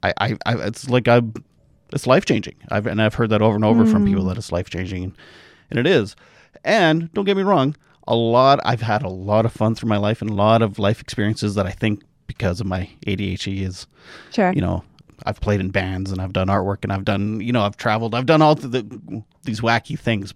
I, 0.03 0.13
I, 0.19 0.37
I 0.45 0.53
it's 0.67 0.87
like 0.89 1.07
i'm 1.07 1.33
it's 1.93 2.05
life 2.05 2.25
changing 2.25 2.55
i've 2.69 2.85
and 2.87 3.01
i've 3.01 3.15
heard 3.15 3.29
that 3.31 3.41
over 3.41 3.55
and 3.55 3.65
over 3.65 3.83
from 3.85 4.05
people 4.05 4.23
Mm. 4.25 4.27
that 4.29 4.37
it's 4.37 4.51
life 4.51 4.69
changing 4.69 5.15
and 5.71 5.79
it 5.79 5.87
is 5.87 6.15
and 6.63 7.11
don't 7.13 7.25
get 7.25 7.37
me 7.37 7.43
wrong 7.43 7.75
a 8.07 8.15
lot 8.15 8.59
i've 8.63 8.81
had 8.81 9.01
a 9.03 9.09
lot 9.09 9.45
of 9.45 9.51
fun 9.51 9.73
through 9.75 9.89
my 9.89 9.97
life 9.97 10.21
and 10.21 10.29
a 10.29 10.33
lot 10.33 10.61
of 10.61 10.77
life 10.79 11.01
experiences 11.01 11.55
that 11.55 11.65
i 11.65 11.71
think 11.71 12.03
because 12.27 12.59
of 12.61 12.67
my 12.67 12.89
adhd 13.07 13.61
is 13.61 13.87
sure. 14.31 14.51
you 14.53 14.61
know 14.61 14.83
i've 15.25 15.39
played 15.41 15.59
in 15.59 15.69
bands 15.69 16.11
and 16.11 16.21
i've 16.21 16.33
done 16.33 16.47
artwork 16.47 16.83
and 16.83 16.91
i've 16.93 17.05
done 17.05 17.39
you 17.41 17.51
know 17.51 17.63
i've 17.63 17.77
traveled 17.77 18.13
i've 18.15 18.25
done 18.25 18.41
all 18.41 18.55
the, 18.55 18.83
these 19.43 19.61
wacky 19.61 19.97
things 19.97 20.33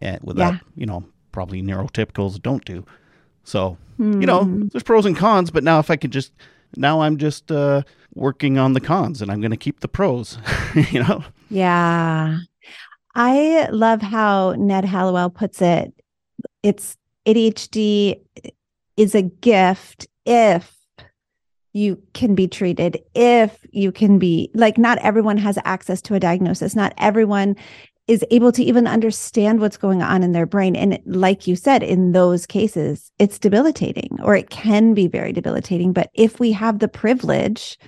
and 0.00 0.18
with 0.22 0.38
Yeah. 0.38 0.52
that 0.52 0.60
you 0.74 0.86
know 0.86 1.04
probably 1.32 1.62
neurotypicals 1.62 2.40
don't 2.42 2.64
do 2.64 2.84
so 3.44 3.76
you 3.98 4.26
know 4.26 4.40
Mm. 4.44 4.70
there's 4.72 4.82
pros 4.82 5.06
and 5.06 5.16
cons 5.16 5.50
but 5.50 5.62
now 5.64 5.78
if 5.78 5.90
i 5.90 5.96
could 5.96 6.10
just 6.10 6.32
now 6.76 7.00
i'm 7.02 7.16
just 7.16 7.50
uh 7.52 7.82
working 8.14 8.58
on 8.58 8.72
the 8.72 8.80
cons 8.80 9.22
and 9.22 9.30
i'm 9.30 9.40
going 9.40 9.50
to 9.52 9.56
keep 9.56 9.80
the 9.80 9.88
pros 9.88 10.38
you 10.90 11.02
know 11.02 11.22
Yeah. 11.50 12.38
I 13.18 13.66
love 13.70 14.02
how 14.02 14.54
Ned 14.58 14.84
Hallowell 14.84 15.30
puts 15.30 15.62
it. 15.62 15.94
It's 16.62 16.98
ADHD 17.26 18.20
is 18.98 19.14
a 19.14 19.22
gift 19.22 20.06
if 20.26 20.76
you 21.72 22.02
can 22.12 22.34
be 22.34 22.46
treated, 22.46 23.02
if 23.14 23.58
you 23.70 23.90
can 23.90 24.18
be 24.18 24.50
like, 24.52 24.76
not 24.76 24.98
everyone 24.98 25.38
has 25.38 25.58
access 25.64 26.02
to 26.02 26.14
a 26.14 26.20
diagnosis. 26.20 26.76
Not 26.76 26.92
everyone 26.98 27.56
is 28.06 28.22
able 28.30 28.52
to 28.52 28.62
even 28.62 28.86
understand 28.86 29.60
what's 29.60 29.78
going 29.78 30.02
on 30.02 30.22
in 30.22 30.32
their 30.32 30.46
brain. 30.46 30.76
And 30.76 30.98
like 31.06 31.46
you 31.46 31.56
said, 31.56 31.82
in 31.82 32.12
those 32.12 32.44
cases, 32.44 33.10
it's 33.18 33.38
debilitating 33.38 34.18
or 34.22 34.36
it 34.36 34.50
can 34.50 34.92
be 34.92 35.08
very 35.08 35.32
debilitating. 35.32 35.94
But 35.94 36.10
if 36.12 36.38
we 36.38 36.52
have 36.52 36.80
the 36.80 36.88
privilege 36.88 37.78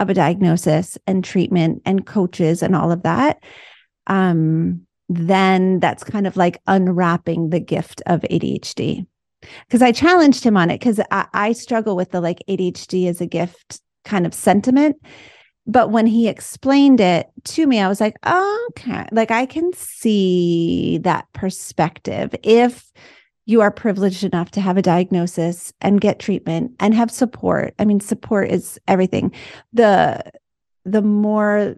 of 0.00 0.08
a 0.08 0.14
diagnosis 0.14 0.96
and 1.06 1.22
treatment 1.22 1.82
and 1.84 2.06
coaches 2.06 2.62
and 2.62 2.74
all 2.74 2.90
of 2.90 3.02
that, 3.02 3.42
um, 4.06 4.86
then 5.08 5.80
that's 5.80 6.04
kind 6.04 6.26
of 6.26 6.36
like 6.36 6.60
unwrapping 6.66 7.50
the 7.50 7.60
gift 7.60 8.02
of 8.06 8.20
ADHD. 8.22 9.06
Because 9.66 9.82
I 9.82 9.90
challenged 9.90 10.44
him 10.44 10.56
on 10.56 10.70
it 10.70 10.78
because 10.78 11.00
I, 11.10 11.26
I 11.32 11.52
struggle 11.52 11.96
with 11.96 12.10
the 12.10 12.20
like 12.20 12.42
ADHD 12.48 13.08
as 13.08 13.20
a 13.20 13.26
gift 13.26 13.80
kind 14.04 14.26
of 14.26 14.34
sentiment. 14.34 14.96
But 15.66 15.90
when 15.90 16.06
he 16.06 16.28
explained 16.28 17.00
it 17.00 17.28
to 17.44 17.66
me, 17.66 17.80
I 17.80 17.88
was 17.88 18.00
like, 18.00 18.16
okay, 18.26 19.06
like 19.12 19.30
I 19.30 19.46
can 19.46 19.72
see 19.74 20.98
that 21.02 21.32
perspective. 21.32 22.34
If 22.42 22.92
you 23.46 23.60
are 23.60 23.70
privileged 23.70 24.24
enough 24.24 24.50
to 24.52 24.60
have 24.60 24.76
a 24.76 24.82
diagnosis 24.82 25.72
and 25.80 26.00
get 26.00 26.18
treatment 26.18 26.72
and 26.80 26.94
have 26.94 27.10
support, 27.10 27.74
I 27.78 27.84
mean, 27.84 28.00
support 28.00 28.50
is 28.50 28.78
everything. 28.86 29.32
The 29.72 30.22
the 30.84 31.02
more 31.02 31.76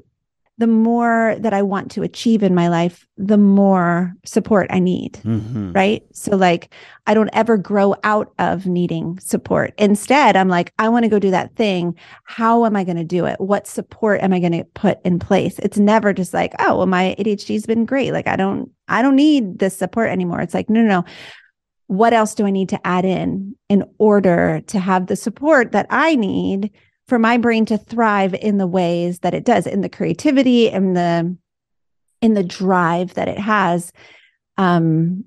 the 0.63 0.69
more 0.69 1.35
that 1.41 1.53
I 1.53 1.61
want 1.61 1.91
to 1.91 2.05
achieve 2.05 2.45
in 2.45 2.55
my 2.55 2.69
life, 2.69 3.05
the 3.17 3.37
more 3.37 4.15
support 4.25 4.69
I 4.71 4.79
need. 4.79 5.15
Mm-hmm. 5.15 5.73
Right. 5.73 6.05
So, 6.13 6.37
like, 6.37 6.73
I 7.09 7.15
don't 7.15 7.31
ever 7.33 7.57
grow 7.57 7.97
out 8.05 8.33
of 8.39 8.65
needing 8.65 9.19
support. 9.19 9.75
Instead, 9.77 10.37
I'm 10.37 10.49
like, 10.49 10.73
I 10.79 10.89
want 10.89 11.05
to 11.05 11.09
go 11.09 11.19
do 11.19 11.33
that 11.33 11.57
thing. 11.57 11.99
How 12.23 12.65
am 12.65 12.77
I 12.77 12.85
going 12.85 12.97
to 12.97 13.03
do 13.03 13.25
it? 13.25 13.41
What 13.41 13.67
support 13.67 14.21
am 14.21 14.33
I 14.33 14.39
going 14.39 14.53
to 14.53 14.63
put 14.63 15.01
in 15.05 15.19
place? 15.19 15.59
It's 15.59 15.79
never 15.79 16.13
just 16.13 16.33
like, 16.33 16.55
oh, 16.61 16.77
well, 16.77 16.87
my 16.87 17.17
ADHD 17.19 17.55
has 17.55 17.67
been 17.67 17.85
great. 17.85 18.13
Like, 18.13 18.29
I 18.29 18.37
don't, 18.37 18.71
I 18.87 19.03
don't 19.03 19.17
need 19.17 19.59
this 19.59 19.77
support 19.77 20.11
anymore. 20.11 20.43
It's 20.43 20.55
like, 20.55 20.71
no, 20.71 20.81
no, 20.81 20.87
no. 20.87 21.05
What 21.89 22.13
else 22.13 22.37
do 22.37 22.47
I 22.47 22.53
need 22.53 22.69
to 22.69 22.87
add 22.87 23.05
in 23.05 23.57
in 23.69 23.83
order 23.99 24.61
to 24.69 24.79
have 24.79 25.09
the 25.09 25.17
support 25.17 25.73
that 25.73 25.89
I 25.91 26.15
need 26.15 26.71
for 27.13 27.19
my 27.19 27.37
brain 27.37 27.67
to 27.67 27.77
thrive 27.77 28.33
in 28.33 28.57
the 28.57 28.67
ways 28.67 29.19
that 29.19 29.35
it 29.35 29.45
does 29.45 29.67
in 29.67 29.83
the 29.83 29.89
creativity 29.91 30.71
and 30.71 30.97
the 30.97 31.37
in 32.23 32.33
the 32.33 32.43
drive 32.43 33.13
that 33.13 33.29
it 33.29 33.37
has 33.39 33.93
um 34.57 35.23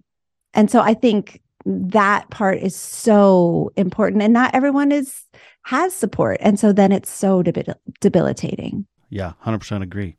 and 0.56 0.71
so 0.71 0.80
i 0.80 0.95
think 0.95 1.43
that 1.63 2.28
part 2.32 2.58
is 2.58 2.76
so 2.76 3.71
important 3.76 4.24
and 4.24 4.34
not 4.34 4.50
everyone 4.56 4.91
is 4.91 5.26
has 5.62 5.93
support 5.93 6.38
and 6.39 6.60
so 6.60 6.74
then 6.74 6.91
it's 6.91 7.12
so 7.12 7.43
debil- 7.43 7.80
debilitating 8.02 8.88
Yeah, 9.12 9.34
hundred 9.38 9.60
percent 9.60 9.84
agree. 9.84 10.17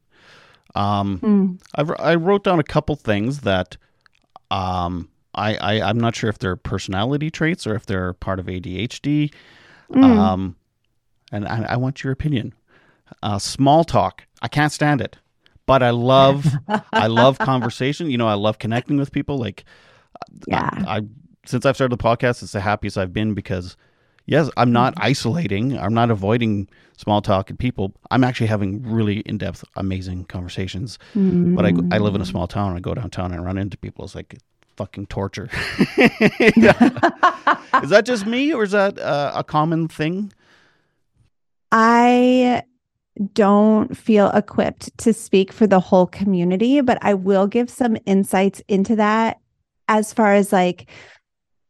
Um, 0.76 1.18
Mm. 1.18 1.61
I 1.74 2.12
I 2.12 2.14
wrote 2.14 2.44
down 2.44 2.61
a 2.61 2.64
couple 2.74 2.94
things 2.94 3.40
that 3.40 3.76
um 4.52 5.09
I, 5.35 5.57
I 5.57 5.81
I'm 5.83 5.98
not 5.98 6.14
sure 6.14 6.31
if 6.31 6.38
they're 6.38 6.55
personality 6.55 7.29
traits 7.29 7.66
or 7.66 7.74
if 7.74 7.87
they're 7.87 8.12
part 8.12 8.38
of 8.38 8.46
ADHD. 8.46 9.33
Mm. 9.90 10.05
Um, 10.05 10.57
and 11.32 11.46
I, 11.46 11.64
I 11.70 11.76
want 11.76 12.02
your 12.04 12.12
opinion. 12.12 12.54
Uh, 13.22 13.38
small 13.38 13.84
talk, 13.84 14.26
I 14.42 14.48
can't 14.48 14.72
stand 14.72 15.00
it, 15.00 15.16
but 15.66 15.82
I 15.82 15.90
love 15.90 16.46
I 16.92 17.06
love 17.06 17.38
conversation. 17.38 18.10
You 18.10 18.18
know, 18.18 18.28
I 18.28 18.34
love 18.34 18.58
connecting 18.58 18.96
with 18.96 19.12
people. 19.12 19.38
Like, 19.38 19.64
yeah 20.48 20.68
I, 20.86 20.98
I 20.98 21.00
since 21.46 21.64
I've 21.64 21.76
started 21.76 21.96
the 21.98 22.02
podcast, 22.02 22.42
it's 22.42 22.52
the 22.52 22.60
happiest 22.60 22.98
I've 22.98 23.12
been 23.12 23.34
because 23.34 23.76
yes, 24.26 24.50
I'm 24.56 24.72
not 24.72 24.94
Mm-hmm. 24.94 25.04
isolating. 25.04 25.78
I'm 25.78 25.94
not 25.94 26.10
avoiding 26.10 26.68
small 26.96 27.22
talk 27.22 27.50
and 27.50 27.58
people. 27.58 27.94
I'm 28.10 28.24
actually 28.24 28.48
having 28.48 28.82
really 28.82 29.20
in 29.20 29.38
depth, 29.38 29.62
amazing 29.76 30.24
conversations. 30.24 30.98
But 31.14 31.64
I, 31.66 31.74
I 31.92 31.98
live 31.98 32.14
in 32.16 32.20
a 32.20 32.24
Mm. 32.24 32.30
small 32.30 32.48
town. 32.48 32.76
I 32.76 32.80
go 32.80 32.94
downtown 32.94 33.32
and 33.32 33.44
run 33.44 33.56
into 33.58 33.76
people. 33.78 34.04
It's 34.04 34.14
like 34.16 34.38
fucking 34.76 35.06
torture. 35.06 35.48
is 35.98 37.90
that 37.90 38.02
just 38.04 38.26
me, 38.26 38.52
or 38.52 38.64
is 38.64 38.72
that 38.72 38.98
uh, 38.98 39.32
a 39.34 39.44
common 39.44 39.88
thing? 39.88 40.32
I 41.78 42.62
don't 43.34 43.94
feel 43.94 44.30
equipped 44.30 44.96
to 44.96 45.12
speak 45.12 45.52
for 45.52 45.66
the 45.66 45.78
whole 45.78 46.06
community, 46.06 46.80
but 46.80 46.96
I 47.02 47.12
will 47.12 47.46
give 47.46 47.68
some 47.68 47.98
insights 48.06 48.62
into 48.66 48.96
that 48.96 49.40
as 49.86 50.10
far 50.14 50.32
as 50.32 50.54
like 50.54 50.88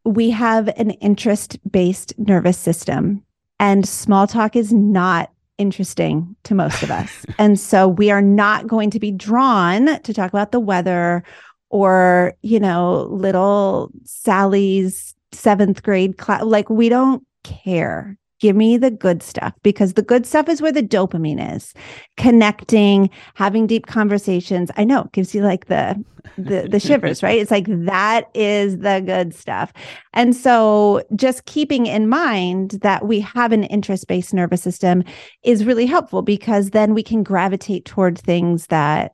we 0.04 0.30
have 0.30 0.68
an 0.68 0.90
interest 0.90 1.58
based 1.68 2.16
nervous 2.18 2.56
system, 2.56 3.24
and 3.58 3.86
small 3.86 4.28
talk 4.28 4.54
is 4.54 4.72
not 4.72 5.32
interesting 5.58 6.36
to 6.44 6.54
most 6.54 6.84
of 6.84 6.92
us. 6.92 7.26
and 7.38 7.58
so 7.58 7.88
we 7.88 8.12
are 8.12 8.22
not 8.22 8.68
going 8.68 8.90
to 8.90 9.00
be 9.00 9.10
drawn 9.10 10.00
to 10.02 10.14
talk 10.14 10.30
about 10.30 10.52
the 10.52 10.60
weather 10.60 11.24
or, 11.68 12.32
you 12.42 12.60
know, 12.60 13.08
little 13.10 13.90
Sally's 14.04 15.16
seventh 15.32 15.82
grade 15.82 16.16
class. 16.16 16.44
Like, 16.44 16.70
we 16.70 16.88
don't 16.88 17.26
care. 17.42 18.16
Give 18.40 18.54
me 18.54 18.76
the 18.76 18.90
good 18.90 19.22
stuff 19.22 19.54
because 19.62 19.94
the 19.94 20.02
good 20.02 20.26
stuff 20.26 20.48
is 20.48 20.60
where 20.60 20.72
the 20.72 20.82
dopamine 20.82 21.56
is. 21.56 21.72
Connecting, 22.16 23.08
having 23.34 23.66
deep 23.66 23.86
conversations. 23.86 24.70
I 24.76 24.84
know 24.84 25.02
it 25.02 25.12
gives 25.12 25.34
you 25.34 25.42
like 25.42 25.66
the 25.66 26.02
the 26.36 26.68
the 26.70 26.80
shivers, 26.80 27.22
right? 27.22 27.40
It's 27.40 27.50
like 27.50 27.66
that 27.68 28.28
is 28.34 28.78
the 28.78 29.02
good 29.04 29.34
stuff. 29.34 29.72
And 30.12 30.34
so 30.36 31.02
just 31.14 31.46
keeping 31.46 31.86
in 31.86 32.08
mind 32.08 32.72
that 32.82 33.06
we 33.06 33.20
have 33.20 33.52
an 33.52 33.64
interest-based 33.64 34.34
nervous 34.34 34.62
system 34.62 35.04
is 35.42 35.64
really 35.64 35.86
helpful 35.86 36.22
because 36.22 36.70
then 36.70 36.94
we 36.94 37.02
can 37.02 37.22
gravitate 37.22 37.84
toward 37.84 38.18
things 38.18 38.66
that 38.66 39.12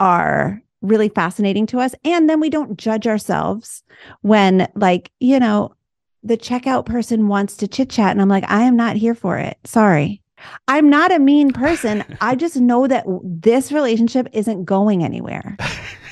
are 0.00 0.60
really 0.82 1.10
fascinating 1.10 1.66
to 1.66 1.78
us 1.78 1.94
and 2.04 2.28
then 2.28 2.40
we 2.40 2.48
don't 2.48 2.78
judge 2.78 3.06
ourselves 3.06 3.82
when 4.22 4.66
like, 4.74 5.10
you 5.20 5.38
know, 5.38 5.74
the 6.22 6.36
checkout 6.36 6.84
person 6.86 7.28
wants 7.28 7.56
to 7.58 7.68
chit 7.68 7.90
chat 7.90 8.10
and 8.10 8.20
I'm 8.20 8.28
like, 8.28 8.44
I 8.50 8.62
am 8.62 8.76
not 8.76 8.96
here 8.96 9.14
for 9.14 9.38
it. 9.38 9.58
Sorry. 9.64 10.20
I'm 10.68 10.88
not 10.88 11.12
a 11.12 11.18
mean 11.18 11.52
person. 11.52 12.04
I 12.20 12.34
just 12.34 12.56
know 12.56 12.86
that 12.86 13.04
this 13.22 13.72
relationship 13.72 14.28
isn't 14.32 14.64
going 14.64 15.04
anywhere. 15.04 15.56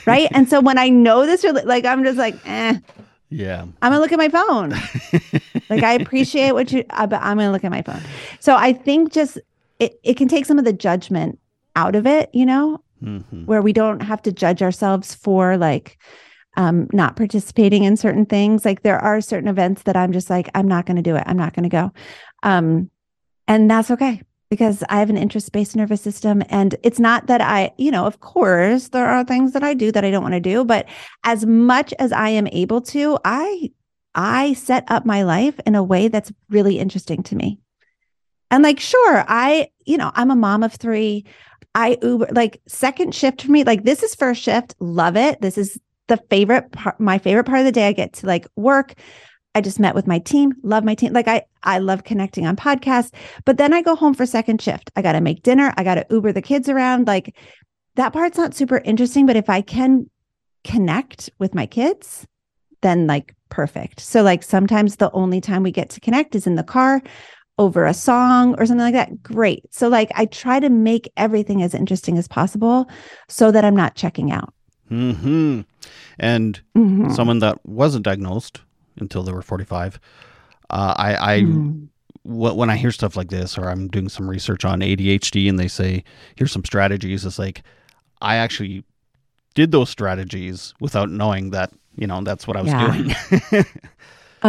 Right. 0.07 0.29
and 0.33 0.49
so 0.49 0.61
when 0.61 0.79
I 0.79 0.88
know 0.88 1.27
this, 1.27 1.44
like, 1.64 1.85
I'm 1.85 2.03
just 2.05 2.16
like, 2.18 2.35
eh, 2.47 2.79
Yeah. 3.29 3.62
I'm 3.83 3.92
gonna 3.92 4.01
look 4.01 4.12
at 4.12 4.18
my 4.18 4.29
phone. 4.31 4.71
like 5.71 5.83
I 5.83 5.92
appreciate 5.94 6.53
what 6.53 6.73
you, 6.73 6.85
uh, 6.90 7.07
but 7.07 7.21
I'm 7.23 7.37
gonna 7.37 7.53
look 7.53 7.64
at 7.64 7.71
my 7.71 7.83
phone. 7.83 8.01
So 8.40 8.57
I 8.57 8.73
think 8.73 9.12
just 9.12 9.38
it, 9.79 10.01
it 10.03 10.14
can 10.16 10.29
take 10.29 10.47
some 10.47 10.59
of 10.59 10.64
the 10.64 10.73
judgment 10.73 11.38
out 11.77 11.94
of 11.94 12.07
it, 12.07 12.31
you 12.33 12.47
know, 12.47 12.81
hmm 13.01 13.18
where 13.44 13.62
we 13.62 13.73
don't 13.73 14.01
have 14.01 14.21
to 14.23 14.33
judge 14.33 14.62
ourselves 14.62 15.14
for 15.14 15.57
like 15.57 15.99
um, 16.59 16.88
not 16.92 17.14
participating 17.14 17.85
in 17.85 17.97
certain 17.97 18.27
things. 18.27 18.64
Like 18.64 18.83
there 18.83 18.99
are 18.99 19.21
certain 19.21 19.49
events 19.49 19.85
that 19.85 19.97
I'm 19.97 20.12
just 20.12 20.29
like, 20.29 20.51
I'm 20.57 20.66
not 20.66 20.87
going 20.87 20.97
to 20.97 21.03
do 21.03 21.14
it. 21.14 21.23
I'm 21.25 21.37
not 21.37 21.55
going 21.55 21.62
to 21.62 21.68
go. 21.68 21.92
Um, 22.42 22.90
and 23.47 23.71
that's 23.71 23.92
okay 23.92 24.23
because 24.51 24.83
I 24.88 24.99
have 24.99 25.09
an 25.09 25.16
interest 25.16 25.53
based 25.53 25.77
nervous 25.77 26.03
system. 26.03 26.42
And 26.49 26.75
it's 26.83 26.99
not 26.99 27.29
that 27.29 27.40
I, 27.40 27.71
you 27.79 27.92
know, 27.92 28.07
of 28.07 28.18
course, 28.18 28.88
there 28.88 29.07
are 29.07 29.23
things 29.23 29.53
that 29.53 29.62
I 29.62 29.73
do 29.73 29.92
that 29.92 30.05
I 30.05 30.11
don't 30.11 30.23
want 30.23 30.35
to 30.35 30.40
do, 30.40 30.64
but 30.64 30.88
as 31.23 31.47
much 31.47 31.94
as 32.01 32.11
I 32.11 32.31
am 32.31 32.49
able 32.49 32.81
to, 32.83 33.18
I, 33.25 33.71
I 34.16 34.55
set 34.55 34.85
up 34.88 35.07
my 35.07 35.23
life 35.23 35.61
in 35.64 35.77
a 35.77 35.83
way 35.85 36.09
that's 36.09 36.33
really 36.51 36.81
interesting 36.81 37.23
to 37.25 37.37
me. 37.37 37.61
And 38.51 38.64
like, 38.64 38.81
sure, 38.81 39.25
I, 39.29 39.68
you 39.87 39.97
know, 39.97 40.11
I'm 40.12 40.33
a 40.33 40.37
mom 40.37 40.64
of 40.64 40.75
three. 40.75 41.25
I 41.73 41.99
Uber 42.03 42.29
like 42.33 42.61
second 42.66 43.14
shift 43.14 43.42
for 43.42 43.53
me. 43.53 43.62
Like 43.62 43.85
this 43.85 44.03
is 44.03 44.16
first 44.16 44.42
shift. 44.42 44.75
Love 44.81 45.16
it. 45.16 45.40
This 45.40 45.57
is 45.57 45.79
the 46.09 46.16
favorite 46.31 46.73
part, 46.73 46.99
my 47.01 47.18
favorite 47.18 47.44
part 47.44 47.61
of 47.61 47.64
the 47.64 47.73
day. 47.73 47.87
I 47.88 47.92
get 47.92 48.12
to 48.14 48.27
like 48.27 48.47
work. 48.57 48.94
I 49.55 49.61
just 49.61 49.81
met 49.81 49.94
with 49.94 50.07
my 50.07 50.18
team. 50.18 50.53
Love 50.62 50.85
my 50.85 50.94
team. 50.94 51.12
Like 51.12 51.29
I, 51.29 51.42
I 51.62 51.79
love 51.79 52.05
connecting 52.05 52.47
on 52.47 52.57
podcasts. 52.57 53.12
But 53.44 53.57
then 53.57 53.73
I 53.73 53.83
go 53.83 53.97
home 53.97 54.14
for 54.14 54.27
second 54.27 54.61
shift. 54.61 54.90
I 54.94 55.03
got 55.03 55.12
to 55.12 55.21
make 55.21 55.42
dinner. 55.42 55.73
I 55.77 55.85
got 55.85 55.94
to 55.94 56.07
Uber 56.11 56.33
the 56.33 56.42
kids 56.42 56.68
around. 56.68 57.07
Like 57.07 57.35
that 57.97 58.12
part's 58.12 58.38
not 58.38 58.55
super 58.55 58.79
interesting. 58.79 59.27
But 59.27 59.37
if 59.37 59.49
I 59.49 59.61
can 59.61 60.09
connect 60.64 61.31
with 61.38 61.55
my 61.55 61.66
kids, 61.66 62.27
then 62.83 63.07
like 63.07 63.35
perfect. 63.49 64.01
So 64.01 64.23
like 64.23 64.42
sometimes 64.42 64.97
the 64.97 65.11
only 65.12 65.40
time 65.40 65.62
we 65.62 65.73
get 65.73 65.90
to 65.90 66.01
connect 66.01 66.35
is 66.35 66.47
in 66.47 66.55
the 66.55 66.62
car 66.62 67.03
over 67.59 67.87
a 67.87 67.94
song 67.94 68.55
or 68.59 68.66
something 68.66 68.85
like 68.85 68.94
that. 68.94 69.23
Great. 69.23 69.64
So 69.75 69.88
like 69.88 70.11
I 70.14 70.27
try 70.27 70.61
to 70.61 70.68
make 70.68 71.11
everything 71.16 71.62
as 71.62 71.75
interesting 71.75 72.16
as 72.18 72.29
possible 72.29 72.88
so 73.29 73.51
that 73.51 73.64
I'm 73.64 73.77
not 73.77 73.97
checking 73.97 74.31
out. 74.31 74.55
hmm 74.88 75.62
And 76.18 76.61
Mhm. 76.77 77.12
someone 77.14 77.38
that 77.40 77.64
wasn't 77.66 78.05
diagnosed 78.05 78.61
until 78.98 79.22
they 79.22 79.33
were 79.33 79.42
45, 79.42 79.98
uh, 80.70 80.94
I, 80.96 81.35
I 81.37 81.40
Mhm. 81.42 81.88
wh- 82.24 82.57
when 82.57 82.68
I 82.70 82.77
hear 82.77 82.90
stuff 82.90 83.16
like 83.16 83.29
this, 83.31 83.57
or 83.59 83.68
I'm 83.70 83.88
doing 83.88 84.09
some 84.09 84.29
research 84.29 84.64
on 84.64 84.81
ADHD, 84.83 85.48
and 85.48 85.59
they 85.59 85.68
say 85.68 86.05
here's 86.37 86.53
some 86.53 86.64
strategies, 86.64 87.24
it's 87.24 87.38
like 87.38 87.62
I 88.20 88.37
actually 88.37 88.85
did 89.55 89.70
those 89.72 89.88
strategies 89.90 90.74
without 90.81 91.11
knowing 91.11 91.51
that 91.51 91.72
you 91.96 92.07
know 92.07 92.20
that's 92.22 92.46
what 92.46 92.57
I 92.57 92.62
was 92.62 92.72
Yeah. 92.72 92.92
doing. 92.92 93.64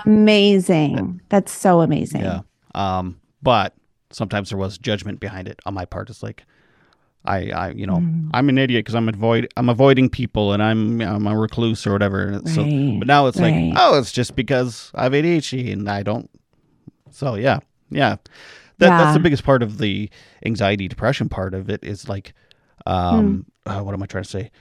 Amazing. 0.05 1.21
That's 1.29 1.51
so 1.51 1.81
amazing. 1.81 2.21
yeah. 2.21 2.41
Um, 2.75 3.19
but 3.41 3.73
sometimes 4.11 4.49
there 4.49 4.57
was 4.57 4.77
judgment 4.77 5.19
behind 5.19 5.47
it 5.47 5.59
on 5.65 5.73
my 5.73 5.85
part. 5.85 6.09
It's 6.09 6.21
like 6.21 6.43
I, 7.25 7.49
I, 7.51 7.69
you 7.71 7.85
know, 7.85 7.97
Mhm. 7.97 8.29
I'm 8.33 8.49
an 8.49 8.57
idiot 8.57 8.85
because 8.85 8.95
I'm 8.95 9.09
avoid, 9.09 9.47
I'm 9.57 9.69
avoiding 9.69 10.09
people, 10.09 10.53
and 10.53 10.63
I'm, 10.63 11.01
I'm 11.01 11.27
a 11.27 11.37
recluse 11.37 11.85
or 11.85 11.91
whatever. 11.91 12.31
It's 12.33 12.53
So, 12.53 12.63
but 12.99 13.07
now 13.07 13.27
it's 13.27 13.39
right. 13.39 13.53
like, 13.71 13.73
oh, 13.77 13.97
it's 13.99 14.11
just 14.11 14.35
because 14.35 14.91
I 14.95 15.03
have 15.03 15.13
ADHD 15.13 15.71
and 15.73 15.89
I 15.89 16.03
don't. 16.03 16.29
So 17.11 17.35
yeah, 17.35 17.59
yeah. 17.89 18.15
That, 18.77 18.97
That's 18.97 19.13
the 19.13 19.19
biggest 19.19 19.43
part 19.43 19.61
of 19.61 19.77
the 19.79 20.09
anxiety 20.45 20.87
depression 20.87 21.27
part 21.27 21.53
of 21.53 21.69
it 21.69 21.83
is 21.83 22.07
like, 22.07 22.33
um, 22.85 23.45
Hmm. 23.67 23.71
uh, 23.71 23.83
what 23.83 23.93
am 23.93 24.01
I 24.01 24.05
trying 24.05 24.23
to 24.23 24.29
say? 24.29 24.51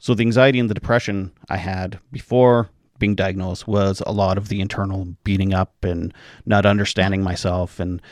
So 0.00 0.14
the 0.14 0.22
anxiety 0.24 0.58
and 0.58 0.68
the 0.68 0.74
depression 0.74 1.30
I 1.48 1.58
had 1.58 2.00
before 2.10 2.70
being 2.98 3.14
diagnosed 3.14 3.68
was 3.68 4.02
a 4.04 4.10
lot 4.12 4.36
of 4.36 4.48
the 4.48 4.60
internal 4.60 5.14
beating 5.22 5.54
up 5.54 5.84
and 5.84 6.12
not 6.44 6.66
understanding 6.66 7.22
myself 7.22 7.78
and 7.78 8.02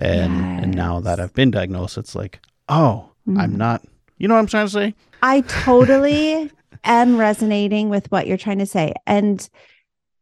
and 0.00 0.64
and 0.64 0.74
now 0.74 1.00
that 1.00 1.20
I've 1.20 1.34
been 1.34 1.50
diagnosed, 1.50 1.98
it's 1.98 2.14
like, 2.14 2.40
oh, 2.68 3.10
I'm 3.26 3.52
Mhm. 3.52 3.56
not. 3.56 3.82
You 4.18 4.28
know 4.28 4.34
what 4.34 4.40
I'm 4.40 4.46
trying 4.46 4.66
to 4.66 4.72
say? 4.72 4.94
I 5.22 5.40
totally 5.42 6.50
am 6.84 7.16
resonating 7.16 7.88
with 7.88 8.10
what 8.12 8.26
you're 8.26 8.36
trying 8.36 8.58
to 8.58 8.66
say. 8.66 8.92
And 9.06 9.48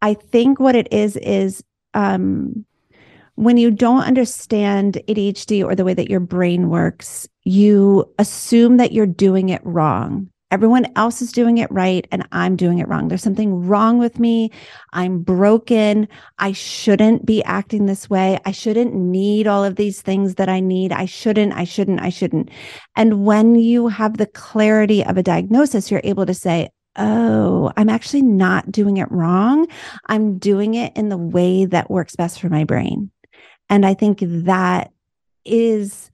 I 0.01 0.15
think 0.15 0.59
what 0.61 0.75
it 0.77 0.89
is 0.93 1.17
is 1.17 1.63
um, 1.95 2.65
when 3.35 3.57
you 3.57 3.71
don't 3.71 4.03
understand 4.05 5.01
ADHD 5.09 5.65
or 5.65 5.75
the 5.75 5.85
way 5.85 5.95
that 5.95 6.11
your 6.11 6.21
brain 6.21 6.69
works, 6.71 7.29
you 7.45 8.11
assume 8.19 8.77
that 8.79 8.93
you're 8.93 9.07
doing 9.07 9.49
it 9.51 9.61
wrong. 9.65 10.29
Everyone 10.53 10.87
else 10.97 11.23
is 11.23 11.33
doing 11.33 11.57
it 11.57 11.71
right 11.73 12.07
and 12.13 12.29
I'm 12.31 12.57
doing 12.57 12.79
it 12.79 12.87
wrong. 12.87 13.09
There's 13.09 13.23
something 13.23 13.67
wrong 13.67 13.99
with 13.99 14.19
me. 14.19 14.51
I'm 14.93 15.23
broken. 15.23 16.07
I 16.39 16.53
shouldn't 16.53 17.25
be 17.25 17.43
acting 17.45 17.87
this 17.87 18.11
way. 18.11 18.39
I 18.45 18.53
shouldn't 18.53 18.95
need 18.95 19.47
all 19.47 19.65
of 19.65 19.77
these 19.77 20.03
things 20.03 20.35
that 20.35 20.51
I 20.51 20.61
need. 20.61 20.93
I 20.93 21.07
shouldn't, 21.07 21.55
I 21.55 21.65
shouldn't, 21.65 22.03
I 22.03 22.11
shouldn't. 22.11 22.51
And 22.95 23.25
when 23.25 23.55
you 23.55 23.89
have 23.89 24.19
the 24.19 24.27
clarity 24.27 25.03
of 25.03 25.17
a 25.17 25.23
diagnosis, 25.23 25.91
you're 25.91 26.03
able 26.05 26.27
to 26.27 26.35
say, 26.35 26.69
oh, 26.97 27.73
I'm 27.79 27.89
actually 27.89 28.21
not 28.21 28.71
doing 28.71 28.99
it 28.99 29.11
wrong. 29.11 29.67
I'm 30.07 30.37
doing 30.37 30.75
it 30.75 30.95
in 30.95 31.09
the 31.09 31.17
way 31.17 31.65
that 31.65 31.91
works 31.91 32.15
best 32.15 32.39
for 32.39 32.51
my 32.51 32.65
brain. 32.65 33.11
And 33.71 33.87
I 33.87 33.95
think 33.95 34.19
that 34.21 34.93
is 35.47 36.12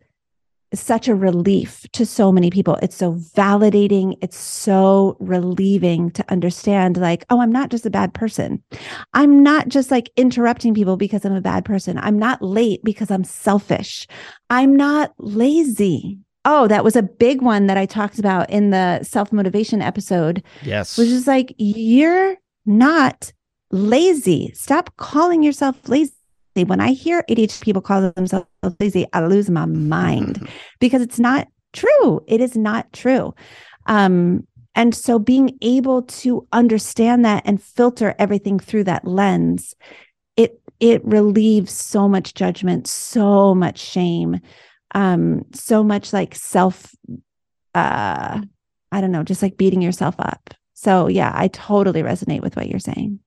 such 0.75 1.09
a 1.09 1.15
relief 1.15 1.87
to 1.93 2.05
so 2.05 2.31
many 2.31 2.51
people. 2.51 2.79
It's 2.83 2.97
so 2.97 3.15
validating. 3.15 4.17
It's 4.21 4.37
so 4.37 5.17
relieving 5.21 6.11
to 6.13 6.25
understand, 6.31 6.97
like, 6.97 7.25
oh, 7.31 7.41
I'm 7.41 7.53
not 7.53 7.71
just 7.71 7.87
a 7.87 7.91
bad 7.91 8.15
person. 8.15 8.63
I'm 9.15 9.43
not 9.43 9.69
just 9.69 9.91
like 9.91 10.11
interrupting 10.17 10.75
people 10.75 10.97
because 10.97 11.25
I'm 11.25 11.35
a 11.35 11.41
bad 11.41 11.65
person. 11.65 11.99
I'm 11.99 12.19
not 12.19 12.43
late 12.43 12.83
because 12.85 13.11
I'm 13.11 13.25
selfish. 13.25 14.07
I'm 14.51 14.77
not 14.77 15.13
lazy. 15.19 16.19
Oh, 16.45 16.69
that 16.69 16.85
was 16.85 16.97
a 16.97 17.03
big 17.03 17.43
one 17.43 17.67
that 17.67 17.77
I 17.77 17.87
talked 17.87 18.19
about 18.19 18.49
in 18.51 18.71
the 18.71 19.03
self 19.03 19.33
motivation 19.33 19.83
episode. 19.83 20.43
Yes. 20.63 20.97
Which 20.97 21.09
is 21.09 21.27
like, 21.27 21.55
you're 21.59 22.37
not 22.67 23.33
lazy. 23.71 24.53
Stop 24.55 24.97
calling 24.97 25.43
yourself 25.43 25.89
lazy 25.89 26.13
when 26.55 26.81
I 26.81 26.93
hear 26.93 27.23
ADHD 27.29 27.61
people 27.63 27.83
call 27.83 28.11
themselves 28.13 28.48
lazy, 28.81 29.07
I 29.12 29.27
lose 29.27 29.51
my 29.51 29.66
mind 29.66 30.49
because 30.81 31.03
it's 31.03 31.18
not 31.18 31.49
true. 31.73 32.21
It 32.27 32.40
is 32.40 32.57
not 32.57 32.92
true. 32.92 33.35
Um, 33.87 34.47
and 34.75 34.94
so 34.94 35.18
being 35.18 35.59
able 35.61 36.03
to 36.03 36.47
understand 36.53 37.25
that 37.25 37.42
and 37.44 37.62
filter 37.62 38.14
everything 38.18 38.59
through 38.59 38.85
that 38.85 39.07
lens, 39.07 39.75
it 40.37 40.61
it 40.79 41.05
relieves 41.05 41.73
so 41.73 42.09
much 42.09 42.35
judgment, 42.35 42.87
so 42.87 43.55
much 43.55 43.79
shame, 43.79 44.40
um, 44.94 45.44
so 45.53 45.83
much 45.83 46.12
like 46.12 46.35
self 46.35 46.94
uh 47.75 48.40
I 48.90 49.01
don't 49.01 49.12
know, 49.12 49.25
just 49.25 49.42
like 49.42 49.57
beating 49.57 49.83
yourself 49.83 50.14
up. 50.18 50.55
So 50.75 51.09
yeah, 51.09 51.33
I 51.35 51.49
totally 51.49 52.03
resonate 52.03 52.40
with 52.40 52.55
what 52.57 52.68
you're 52.68 52.79
saying 52.79 53.18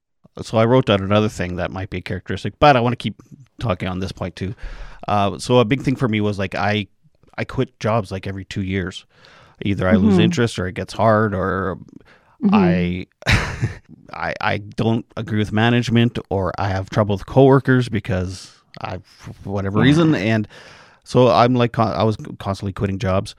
so 0.42 0.58
I 0.58 0.66
wrote 0.66 0.86
down 0.86 1.02
another 1.02 1.30
thing 1.30 1.58
that 1.58 1.72
might 1.72 1.90
be 1.90 1.98
a 1.98 2.02
characteristic, 2.02 2.58
but 2.60 2.76
I 2.76 2.80
want 2.80 2.94
to 2.94 2.98
keep 2.98 3.22
talking 3.60 3.88
on 3.88 4.00
this 4.00 4.12
point 4.12 4.36
too. 4.36 4.56
Uh, 5.08 5.38
so 5.40 5.60
a 5.60 5.66
big 5.66 5.82
thing 5.82 5.96
for 5.96 6.08
me 6.08 6.22
was 6.22 6.38
like 6.38 6.56
I 6.56 6.88
I 7.38 7.46
quit 7.46 7.80
jobs 7.80 8.12
like 8.12 8.28
every 8.28 8.46
two 8.46 8.64
years. 8.64 9.06
Either 9.64 9.88
I 9.88 9.94
mm-hmm. 9.94 10.06
lose 10.06 10.18
interest 10.18 10.58
or 10.58 10.68
it 10.68 10.74
gets 10.74 10.94
hard 10.94 11.34
or 11.34 11.78
mm-hmm. 12.44 12.54
I 12.54 13.08
I 14.14 14.34
I 14.42 14.58
don't 14.58 15.06
agree 15.18 15.40
with 15.40 15.52
management 15.52 16.20
or 16.30 16.52
I 16.58 16.70
have 16.70 16.90
trouble 16.90 17.16
with 17.16 17.26
coworkers 17.26 17.90
because 17.90 18.62
I 18.80 19.00
for 19.00 19.52
whatever 19.52 19.80
yeah. 19.80 19.86
reason 19.86 20.16
and 20.16 20.48
so 21.04 21.30
I'm 21.30 21.56
like 21.56 21.78
I 21.78 22.04
was 22.04 22.18
constantly 22.40 22.74
quitting 22.74 23.00
jobs. 23.00 23.36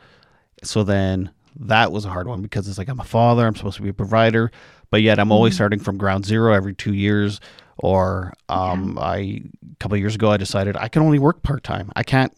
So 0.62 0.84
then 0.84 1.30
that 1.56 1.92
was 1.92 2.04
a 2.04 2.10
hard 2.10 2.28
one 2.28 2.42
because 2.42 2.68
it's 2.68 2.78
like 2.78 2.88
I'm 2.88 3.00
a 3.00 3.04
father, 3.04 3.46
I'm 3.46 3.54
supposed 3.56 3.76
to 3.76 3.82
be 3.82 3.88
a 3.88 3.94
provider, 3.94 4.50
but 4.90 5.02
yet 5.02 5.18
I'm 5.18 5.32
always 5.32 5.52
mm-hmm. 5.52 5.56
starting 5.56 5.80
from 5.80 5.96
ground 5.96 6.24
zero 6.24 6.52
every 6.54 6.74
two 6.74 6.94
years. 6.94 7.40
Or 7.82 8.32
um, 8.48 8.94
yeah. 8.96 9.02
I 9.02 9.16
a 9.16 9.76
couple 9.80 9.96
years 9.98 10.14
ago 10.14 10.30
I 10.30 10.36
decided 10.36 10.76
I 10.76 10.88
can 10.88 11.02
only 11.02 11.18
work 11.18 11.42
part 11.42 11.64
time. 11.64 11.90
I 11.94 12.02
can't. 12.02 12.32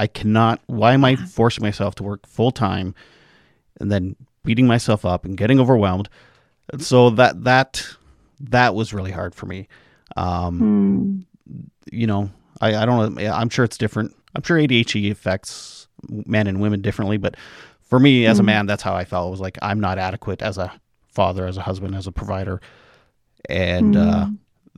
I 0.00 0.06
cannot. 0.06 0.60
Why 0.66 0.94
am 0.94 1.04
I 1.04 1.16
forcing 1.16 1.62
myself 1.62 1.94
to 1.96 2.02
work 2.02 2.26
full 2.26 2.50
time, 2.50 2.94
and 3.80 3.92
then 3.92 4.16
beating 4.44 4.66
myself 4.66 5.04
up 5.04 5.24
and 5.24 5.36
getting 5.36 5.60
overwhelmed? 5.60 6.08
And 6.72 6.82
so 6.82 7.10
that 7.10 7.44
that 7.44 7.86
that 8.40 8.74
was 8.74 8.94
really 8.94 9.10
hard 9.10 9.34
for 9.34 9.46
me. 9.46 9.68
Um, 10.16 11.24
mm. 11.46 11.64
You 11.92 12.06
know, 12.06 12.30
I, 12.60 12.76
I 12.76 12.86
don't 12.86 13.14
know. 13.14 13.32
I'm 13.32 13.50
sure 13.50 13.64
it's 13.64 13.78
different. 13.78 14.14
I'm 14.34 14.42
sure 14.42 14.56
ADHD 14.56 15.10
affects 15.10 15.88
men 16.08 16.46
and 16.46 16.60
women 16.60 16.80
differently, 16.80 17.16
but 17.16 17.36
for 17.82 17.98
me 17.98 18.26
as 18.26 18.38
mm. 18.38 18.40
a 18.40 18.44
man, 18.44 18.66
that's 18.66 18.82
how 18.82 18.94
I 18.94 19.04
felt. 19.04 19.28
It 19.28 19.30
was 19.32 19.40
like 19.40 19.58
I'm 19.62 19.80
not 19.80 19.98
adequate 19.98 20.42
as 20.42 20.58
a 20.58 20.72
father, 21.12 21.46
as 21.46 21.56
a 21.56 21.62
husband, 21.62 21.94
as 21.94 22.06
a 22.06 22.12
provider, 22.12 22.60
and 23.48 23.94
mm. 23.94 24.06
uh, 24.06 24.26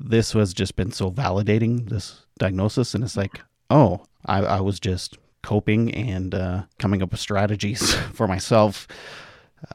this 0.00 0.32
has 0.32 0.54
just 0.54 0.76
been 0.76 0.90
so 0.90 1.10
validating. 1.10 1.88
This 1.88 2.24
diagnosis, 2.38 2.94
and 2.94 3.04
it's 3.04 3.16
like, 3.16 3.40
oh, 3.68 4.04
I, 4.26 4.38
I 4.38 4.60
was 4.60 4.80
just 4.80 5.18
coping 5.42 5.94
and 5.94 6.34
uh, 6.34 6.62
coming 6.78 7.02
up 7.02 7.12
with 7.12 7.20
strategies 7.20 7.94
for 8.12 8.26
myself. 8.26 8.88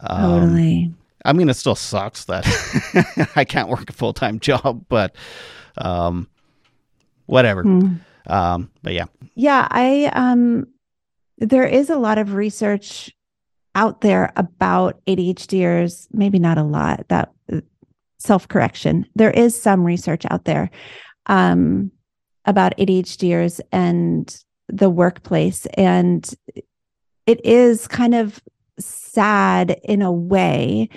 Um, 0.01 0.21
totally. 0.21 0.93
I 1.23 1.33
mean, 1.33 1.49
it 1.49 1.55
still 1.55 1.75
sucks 1.75 2.25
that 2.25 2.45
I 3.35 3.45
can't 3.45 3.69
work 3.69 3.89
a 3.89 3.93
full 3.93 4.13
time 4.13 4.39
job, 4.39 4.85
but 4.89 5.15
um, 5.77 6.27
whatever. 7.25 7.63
Mm. 7.63 7.99
Um, 8.27 8.71
but 8.81 8.93
yeah. 8.93 9.05
Yeah, 9.35 9.67
I 9.69 10.11
um, 10.13 10.67
there 11.37 11.65
is 11.65 11.89
a 11.89 11.97
lot 11.97 12.17
of 12.17 12.33
research 12.33 13.11
out 13.75 14.01
there 14.01 14.31
about 14.37 15.03
ADHDers, 15.05 16.07
maybe 16.11 16.39
not 16.39 16.57
a 16.57 16.63
lot, 16.63 17.07
that 17.09 17.33
self 18.25 18.47
correction. 18.47 19.05
There 19.15 19.31
is 19.31 19.59
some 19.59 19.83
research 19.83 20.23
out 20.29 20.45
there 20.45 20.69
um, 21.27 21.91
about 22.45 22.77
ADHDers 22.77 23.61
and 23.71 24.35
the 24.67 24.89
workplace. 24.89 25.65
And 25.77 26.27
it 27.25 27.43
is 27.45 27.87
kind 27.87 28.15
of 28.15 28.41
sad 28.79 29.79
in 29.83 30.01
a 30.01 30.11
way 30.11 30.89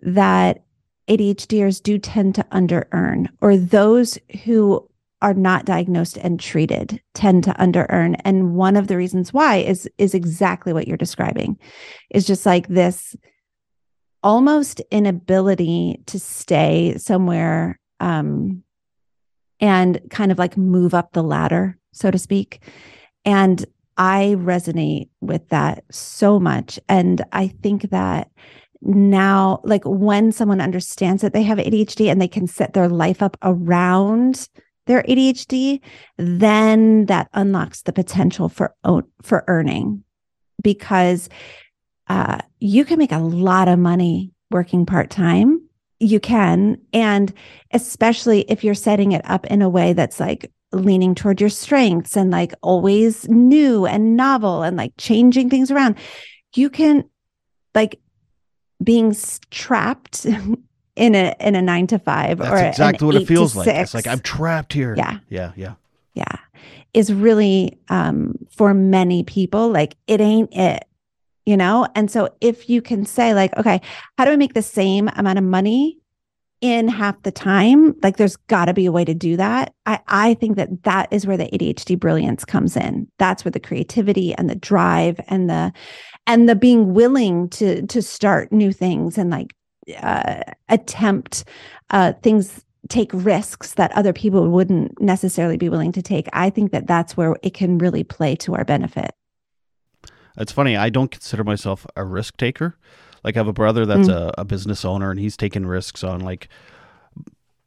that 0.00 0.62
ADHDers 1.08 1.82
do 1.82 1.98
tend 1.98 2.34
to 2.36 2.46
under 2.50 2.86
earn, 2.92 3.28
or 3.40 3.56
those 3.56 4.18
who 4.44 4.88
are 5.20 5.34
not 5.34 5.64
diagnosed 5.64 6.18
and 6.18 6.38
treated 6.38 7.00
tend 7.14 7.44
to 7.44 7.60
under 7.60 7.86
earn 7.88 8.14
and 8.26 8.54
one 8.54 8.76
of 8.76 8.88
the 8.88 8.96
reasons 8.96 9.32
why 9.32 9.56
is 9.56 9.88
is 9.96 10.12
exactly 10.12 10.70
what 10.74 10.86
you're 10.86 10.98
describing 10.98 11.58
is 12.10 12.26
just 12.26 12.44
like 12.44 12.68
this 12.68 13.16
almost 14.24 14.80
inability 14.90 16.00
to 16.06 16.18
stay 16.18 16.96
somewhere 16.96 17.78
um 18.00 18.62
and 19.60 20.00
kind 20.10 20.32
of 20.32 20.38
like 20.38 20.56
move 20.56 20.94
up 20.94 21.12
the 21.12 21.22
ladder 21.22 21.78
so 21.92 22.10
to 22.10 22.18
speak. 22.18 22.60
And 23.24 23.64
i 23.96 24.34
resonate 24.38 25.08
with 25.20 25.48
that 25.50 25.84
so 25.90 26.40
much. 26.40 26.80
And 26.88 27.22
i 27.32 27.46
think 27.46 27.90
that 27.90 28.30
now 28.82 29.60
like 29.64 29.82
when 29.84 30.32
someone 30.32 30.60
understands 30.60 31.22
that 31.22 31.32
they 31.32 31.42
have 31.42 31.58
ADHD 31.58 32.10
and 32.10 32.20
they 32.20 32.28
can 32.28 32.46
set 32.46 32.74
their 32.74 32.88
life 32.88 33.22
up 33.22 33.36
around 33.42 34.48
their 34.86 35.02
ADHD, 35.04 35.80
then 36.18 37.06
that 37.06 37.28
unlocks 37.32 37.82
the 37.82 37.92
potential 37.92 38.48
for 38.48 38.74
for 39.22 39.44
earning. 39.48 40.04
Because 40.62 41.28
uh, 42.08 42.38
you 42.60 42.84
can 42.84 42.98
make 42.98 43.12
a 43.12 43.18
lot 43.18 43.68
of 43.68 43.78
money 43.78 44.32
working 44.50 44.86
part 44.86 45.10
time. 45.10 45.60
You 46.00 46.20
can, 46.20 46.78
and 46.92 47.32
especially 47.72 48.42
if 48.42 48.62
you're 48.62 48.74
setting 48.74 49.12
it 49.12 49.22
up 49.24 49.46
in 49.46 49.62
a 49.62 49.68
way 49.68 49.92
that's 49.92 50.20
like 50.20 50.50
leaning 50.72 51.14
toward 51.14 51.40
your 51.40 51.50
strengths 51.50 52.16
and 52.16 52.30
like 52.30 52.52
always 52.62 53.28
new 53.28 53.86
and 53.86 54.16
novel 54.16 54.62
and 54.62 54.76
like 54.76 54.92
changing 54.98 55.48
things 55.48 55.70
around, 55.70 55.96
you 56.54 56.68
can 56.68 57.04
like 57.74 58.00
being 58.82 59.14
trapped 59.50 60.24
in 60.96 61.14
a 61.14 61.34
in 61.40 61.54
a 61.54 61.62
nine 61.62 61.86
to 61.88 61.98
five 61.98 62.38
That's 62.38 62.60
or 62.60 62.66
exactly 62.66 63.06
what 63.06 63.16
it 63.16 63.26
feels 63.26 63.56
like. 63.56 63.68
It's 63.68 63.94
like 63.94 64.06
I'm 64.06 64.20
trapped 64.20 64.72
here. 64.72 64.94
Yeah. 64.96 65.18
Yeah. 65.28 65.52
Yeah. 65.56 65.74
Yeah. 66.14 66.36
Is 66.92 67.12
really 67.12 67.78
um 67.88 68.34
for 68.50 68.74
many 68.74 69.22
people 69.24 69.68
like 69.68 69.96
it 70.06 70.20
ain't 70.20 70.54
it. 70.54 70.84
You 71.46 71.56
know? 71.56 71.86
And 71.94 72.10
so 72.10 72.30
if 72.40 72.70
you 72.70 72.80
can 72.80 73.04
say, 73.04 73.34
like, 73.34 73.56
okay, 73.56 73.80
how 74.18 74.24
do 74.24 74.30
I 74.30 74.36
make 74.36 74.54
the 74.54 74.62
same 74.62 75.08
amount 75.16 75.38
of 75.38 75.44
money 75.44 75.98
in 76.60 76.88
half 76.88 77.22
the 77.22 77.32
time? 77.32 77.94
Like 78.02 78.16
there's 78.16 78.36
got 78.36 78.66
to 78.66 78.74
be 78.74 78.86
a 78.86 78.92
way 78.92 79.04
to 79.04 79.14
do 79.14 79.36
that. 79.36 79.74
I 79.84 80.00
I 80.08 80.34
think 80.34 80.56
that 80.56 80.84
that 80.84 81.12
is 81.12 81.26
where 81.26 81.36
the 81.36 81.50
ADHD 81.52 81.98
brilliance 81.98 82.44
comes 82.44 82.76
in. 82.76 83.08
That's 83.18 83.44
where 83.44 83.52
the 83.52 83.60
creativity 83.60 84.34
and 84.34 84.48
the 84.48 84.54
drive 84.54 85.20
and 85.28 85.50
the 85.50 85.72
and 86.26 86.48
the 86.48 86.54
being 86.54 86.94
willing 86.94 87.48
to 87.50 87.86
to 87.86 88.00
start 88.00 88.52
new 88.52 88.72
things 88.72 89.18
and 89.18 89.30
like 89.30 89.54
uh, 90.00 90.40
attempt 90.68 91.44
uh, 91.90 92.12
things 92.22 92.64
take 92.88 93.10
risks 93.12 93.74
that 93.74 93.92
other 93.92 94.12
people 94.12 94.48
wouldn't 94.50 95.00
necessarily 95.00 95.56
be 95.56 95.70
willing 95.70 95.92
to 95.92 96.02
take 96.02 96.28
i 96.34 96.50
think 96.50 96.70
that 96.70 96.86
that's 96.86 97.16
where 97.16 97.34
it 97.42 97.54
can 97.54 97.78
really 97.78 98.04
play 98.04 98.36
to 98.36 98.54
our 98.54 98.64
benefit 98.64 99.12
it's 100.38 100.52
funny 100.52 100.76
i 100.76 100.88
don't 100.88 101.10
consider 101.10 101.44
myself 101.44 101.86
a 101.96 102.04
risk 102.04 102.36
taker 102.36 102.76
like 103.22 103.36
i 103.36 103.38
have 103.38 103.48
a 103.48 103.52
brother 103.52 103.86
that's 103.86 104.08
mm. 104.08 104.14
a, 104.14 104.34
a 104.38 104.44
business 104.44 104.84
owner 104.84 105.10
and 105.10 105.20
he's 105.20 105.36
taking 105.36 105.66
risks 105.66 106.04
on 106.04 106.20
like 106.20 106.48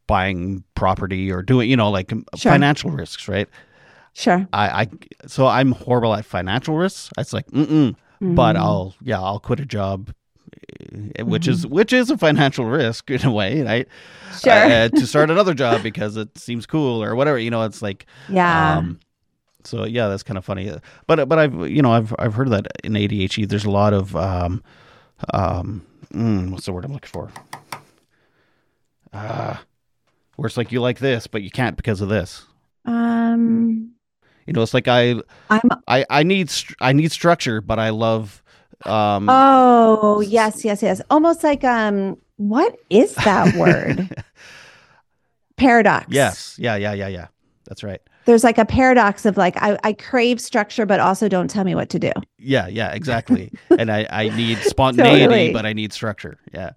buying 0.08 0.63
property 0.75 1.32
or 1.32 1.41
doing 1.41 1.69
you 1.69 1.75
know 1.75 1.89
like 1.89 2.10
sure. 2.36 2.51
financial 2.51 2.91
risks 2.91 3.27
right 3.27 3.49
Sure. 4.13 4.47
I, 4.51 4.82
I 4.82 4.88
so 5.27 5.45
I'm 5.45 5.73
horrible 5.73 6.15
at 6.15 6.25
financial 6.25 6.75
risks. 6.75 7.12
It's 7.19 7.34
like, 7.34 7.45
mm 7.51 7.95
but 8.19 8.56
Mm. 8.56 8.60
I'll 8.60 8.95
yeah, 9.01 9.21
I'll 9.21 9.39
quit 9.39 9.60
a 9.60 9.65
job, 9.65 10.12
eh, 11.15 11.21
which 11.21 11.47
is 11.47 11.67
which 11.67 11.93
is 11.93 12.10
a 12.10 12.17
financial 12.17 12.65
risk 12.65 13.10
in 13.12 13.25
a 13.25 13.32
way, 13.32 13.62
right? 13.62 13.88
Sure. 14.39 14.53
Uh, 14.53 14.89
to 14.89 15.06
start 15.06 15.30
another 15.30 15.53
job 15.53 15.84
because 15.84 16.17
it 16.17 16.36
seems 16.38 16.65
cool 16.65 17.03
or 17.03 17.15
whatever. 17.15 17.38
You 17.38 17.51
know, 17.51 17.63
it's 17.63 17.82
like 17.82 18.06
yeah. 18.30 18.77
um, 18.77 18.99
so 19.67 19.86
yeah, 19.86 20.08
that's 20.08 20.23
kind 20.23 20.38
of 20.38 20.45
funny. 20.45 20.71
But 21.06 21.27
but 21.30 21.38
I've 21.38 21.69
you 21.69 21.82
know 21.82 21.91
I've 21.91 22.13
I've 22.17 22.34
heard 22.34 22.49
that 22.51 22.67
in 22.84 22.93
ADHD 22.93 23.47
there's 23.47 23.65
a 23.65 23.71
lot 23.71 23.93
of 23.93 24.15
um 24.15 24.63
um 25.34 25.86
mm, 26.13 26.49
what's 26.51 26.65
the 26.65 26.73
word 26.73 26.86
I'm 26.86 26.93
looking 26.93 27.10
for? 27.10 27.30
Uh, 29.13 29.58
where 30.36 30.47
it's 30.47 30.58
like 30.58 30.71
you 30.71 30.82
like 30.82 30.99
this 30.99 31.27
but 31.27 31.41
you 31.41 31.49
can't 31.49 31.75
because 31.77 32.01
of 32.01 32.10
this. 32.10 32.45
um, 32.86 33.91
You 34.45 34.53
know, 34.53 34.62
it's 34.62 34.73
like 34.73 34.88
I 34.88 35.15
I'm. 35.49 35.69
I 35.88 36.06
I 36.10 36.23
need 36.23 36.51
I 36.80 36.93
need 36.93 37.12
structure, 37.12 37.62
but 37.62 37.80
I 37.80 37.89
love 37.89 38.43
um 38.86 39.27
Oh, 39.30 40.21
yes, 40.21 40.63
yes, 40.63 40.84
yes. 40.84 41.01
Almost 41.10 41.43
like 41.43 41.63
um, 41.63 42.17
what 42.38 42.77
is 42.89 43.15
that 43.15 43.56
word? 43.56 44.15
Paradox. 45.58 46.06
yes, 46.10 46.56
yeah, 46.60 46.75
yeah, 46.75 46.93
yeah, 46.93 47.08
yeah. 47.08 47.27
That's 47.65 47.84
right. 47.84 48.01
There's 48.28 48.44
like 48.44 48.58
a 48.58 48.66
paradox 48.66 49.26
of 49.26 49.38
like 49.38 49.56
I, 49.58 49.80
I 49.86 49.94
crave 49.94 50.42
structure, 50.42 50.86
but 50.86 51.00
also 51.00 51.30
don't 51.30 51.50
tell 51.50 51.63
me 51.63 51.76
what 51.76 51.88
to 51.92 51.98
do. 52.00 52.12
Yeah, 52.38 52.68
yeah, 52.68 52.92
exactly. 52.92 53.54
and 53.80 53.90
I 53.90 54.06
I 54.10 54.30
need 54.36 54.58
spontaneity, 54.60 55.24
Totally. 55.24 55.54
but 55.54 55.66
I 55.66 55.72
need 55.72 55.94
structure. 55.94 56.38
Yeah. 56.54 56.72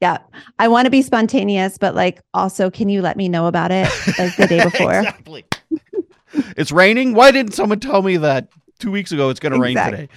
Yeah. 0.00 0.18
I 0.58 0.66
want 0.66 0.86
to 0.86 0.90
be 0.90 1.00
spontaneous, 1.00 1.78
but 1.78 1.94
like 1.94 2.20
also 2.34 2.70
can 2.70 2.88
you 2.88 3.02
let 3.02 3.16
me 3.16 3.28
know 3.28 3.46
about 3.46 3.70
it 3.70 3.88
like 4.18 4.36
the 4.36 4.46
day 4.48 4.64
before? 4.70 4.98
exactly. 4.98 5.44
it's 6.56 6.72
raining. 6.72 7.14
Why 7.14 7.30
didn't 7.30 7.52
someone 7.52 7.78
tell 7.78 8.02
me 8.02 8.16
that 8.16 8.48
two 8.80 8.90
weeks 8.90 9.12
ago? 9.12 9.30
It's 9.30 9.38
going 9.38 9.52
to 9.52 9.60
rain 9.60 9.76
today. 9.76 10.08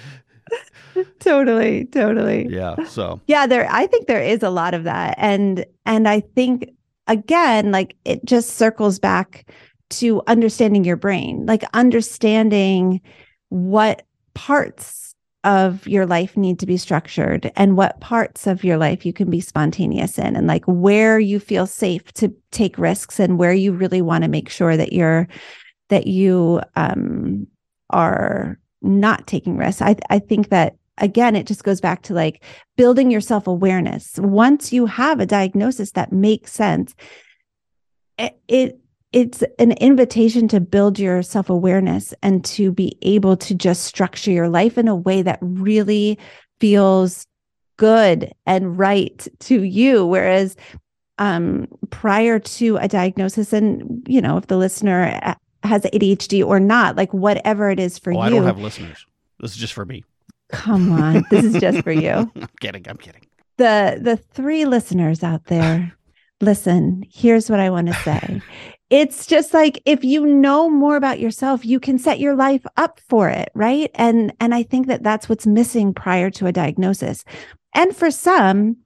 totally, 1.20 1.86
totally. 1.86 2.48
Yeah. 2.50 2.84
So 2.86 3.22
Yeah, 3.28 3.46
there 3.46 3.67
I 3.72 3.86
think 3.86 4.08
there 4.08 4.24
is 4.24 4.41
a 4.41 4.50
lot 4.50 4.74
of 4.74 4.86
that. 4.86 5.13
And 5.20 5.65
and 5.86 6.08
I 6.08 6.22
think 6.22 6.72
again, 7.08 7.72
like 7.72 7.96
it 8.06 8.26
just 8.26 8.56
circles 8.56 8.98
back 9.00 9.46
to 9.89 10.21
understanding 10.28 10.84
your 10.84 10.97
brain, 10.97 11.45
like 11.45 11.63
understanding 11.73 13.02
what 13.50 14.04
parts 14.34 15.08
of 15.43 15.88
your 15.88 16.06
life 16.06 16.36
need 16.36 16.60
to 16.60 16.65
be 16.65 16.76
structured 16.76 17.52
and 17.56 17.78
what 17.78 18.02
parts 18.02 18.47
of 18.47 18.63
your 18.63 18.78
life 18.78 19.06
you 19.06 19.13
can 19.13 19.30
be 19.30 19.39
spontaneous 19.39 20.19
in 20.19 20.36
and 20.36 20.45
like 20.45 20.65
where 20.65 21.19
you 21.19 21.39
feel 21.39 21.65
safe 21.65 22.12
to 22.13 22.34
take 22.52 22.78
risks 22.78 23.19
and 23.19 23.38
where 23.38 23.54
you 23.54 23.71
really 23.71 24.02
want 24.02 24.23
to 24.23 24.30
make 24.30 24.50
sure 24.50 24.76
that 24.76 24.91
you're 24.91 25.28
that 25.89 26.06
you 26.06 26.60
um 26.76 27.47
are 27.91 28.60
not 28.82 29.26
taking 29.26 29.56
risks. 29.56 29.82
I 29.82 29.95
I 30.10 30.19
think 30.19 30.50
that 30.50 30.76
again 30.97 31.36
it 31.36 31.47
just 31.47 31.63
goes 31.63 31.80
back 31.80 32.02
to 32.04 32.13
like 32.13 32.43
building 32.76 33.10
your 33.10 33.21
self-awareness. 33.21 34.17
Once 34.17 34.73
you 34.73 34.86
have 34.86 35.21
a 35.21 35.26
diagnosis 35.26 35.91
that 35.91 36.12
makes 36.12 36.52
sense, 36.52 36.93
it, 38.17 38.38
it 38.50 38.80
it's 39.17 39.43
an 39.58 39.71
invitation 39.71 40.47
to 40.47 40.60
build 40.60 40.99
your 40.99 41.23
self-awareness 41.23 42.13
and 42.21 42.45
to 42.45 42.71
be 42.71 42.95
able 43.01 43.36
to 43.36 43.56
just 43.56 43.84
structure 43.84 44.30
your 44.30 44.47
life 44.47 44.77
in 44.77 44.88
a 44.88 44.95
way 44.95 45.23
that 45.23 45.39
really 45.41 46.19
feels 46.60 47.25
good 47.77 48.32
and 48.45 48.77
right 48.77 49.27
to 49.39 49.63
you 49.63 50.06
whereas 50.06 50.56
um 51.17 51.67
prior 51.89 52.38
to 52.38 52.77
a 52.77 52.88
diagnosis 52.88 53.53
and 53.53 54.06
you 54.08 54.21
know 54.21 54.38
if 54.38 54.45
the 54.47 54.58
listener 54.58 55.36
has 55.63 55.82
ADHD 55.82 56.45
or 56.45 56.60
not 56.60 56.95
like 56.95 57.12
whatever 57.12 57.71
it 57.71 57.80
is 57.80 57.97
for 57.97 58.13
oh, 58.13 58.17
you 58.17 58.21
I 58.21 58.30
don't 58.30 58.43
have 58.43 58.60
listeners. 58.60 59.03
This 59.39 59.51
is 59.51 59.58
just 59.58 59.73
for 59.73 59.84
me. 59.86 60.03
come 60.51 60.91
on 60.91 61.25
this 61.32 61.43
is 61.43 61.60
just 61.60 61.82
for 61.84 61.91
you 61.91 62.12
I'm 62.36 62.49
kidding. 62.62 62.86
I'm 62.88 62.97
kidding. 62.97 63.25
the 63.58 63.97
the 63.99 64.17
three 64.17 64.65
listeners 64.65 65.23
out 65.23 65.45
there 65.45 65.91
listen 66.39 67.03
here's 67.12 67.49
what 67.49 67.60
i 67.60 67.71
want 67.71 67.88
to 67.88 67.93
say 67.95 68.41
it's 68.89 69.26
just 69.26 69.54
like 69.54 69.82
if 69.86 70.04
you 70.04 70.26
know 70.26 70.69
more 70.69 70.95
about 70.95 71.19
yourself 71.19 71.65
you 71.65 71.80
can 71.80 71.97
set 72.00 72.19
your 72.19 72.36
life 72.36 72.65
up 72.78 73.00
for 73.10 73.30
it 73.30 73.50
right? 73.54 73.91
And 73.95 74.34
and 74.39 74.54
i 74.56 74.63
think 74.63 74.88
that 74.88 75.04
that's 75.04 75.28
what's 75.30 75.47
missing 75.47 75.93
prior 75.93 76.30
to 76.32 76.47
a 76.47 76.52
diagnosis. 76.52 77.23
And 77.73 77.95
for 77.95 78.12
some 78.12 78.78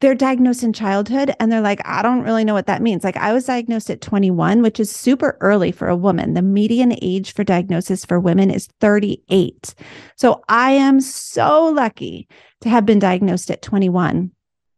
they're 0.00 0.14
diagnosed 0.14 0.62
in 0.62 0.72
childhood 0.72 1.34
and 1.38 1.52
they're 1.52 1.60
like 1.60 1.82
i 1.84 2.00
don't 2.00 2.22
really 2.22 2.44
know 2.44 2.54
what 2.54 2.66
that 2.66 2.82
means. 2.82 3.04
Like 3.04 3.18
i 3.18 3.32
was 3.32 3.44
diagnosed 3.44 3.90
at 3.90 4.00
21 4.00 4.62
which 4.62 4.80
is 4.80 4.90
super 4.90 5.36
early 5.40 5.72
for 5.72 5.88
a 5.88 5.96
woman. 5.96 6.34
The 6.34 6.42
median 6.42 6.96
age 7.02 7.34
for 7.34 7.44
diagnosis 7.44 8.04
for 8.04 8.18
women 8.18 8.50
is 8.50 8.68
38 8.80 9.74
so 10.16 10.42
i 10.48 10.72
am 10.72 11.00
so 11.00 11.66
lucky 11.66 12.28
to 12.62 12.68
have 12.68 12.86
been 12.86 12.98
diagnosed 12.98 13.50
at 13.50 13.62
21 13.62 14.30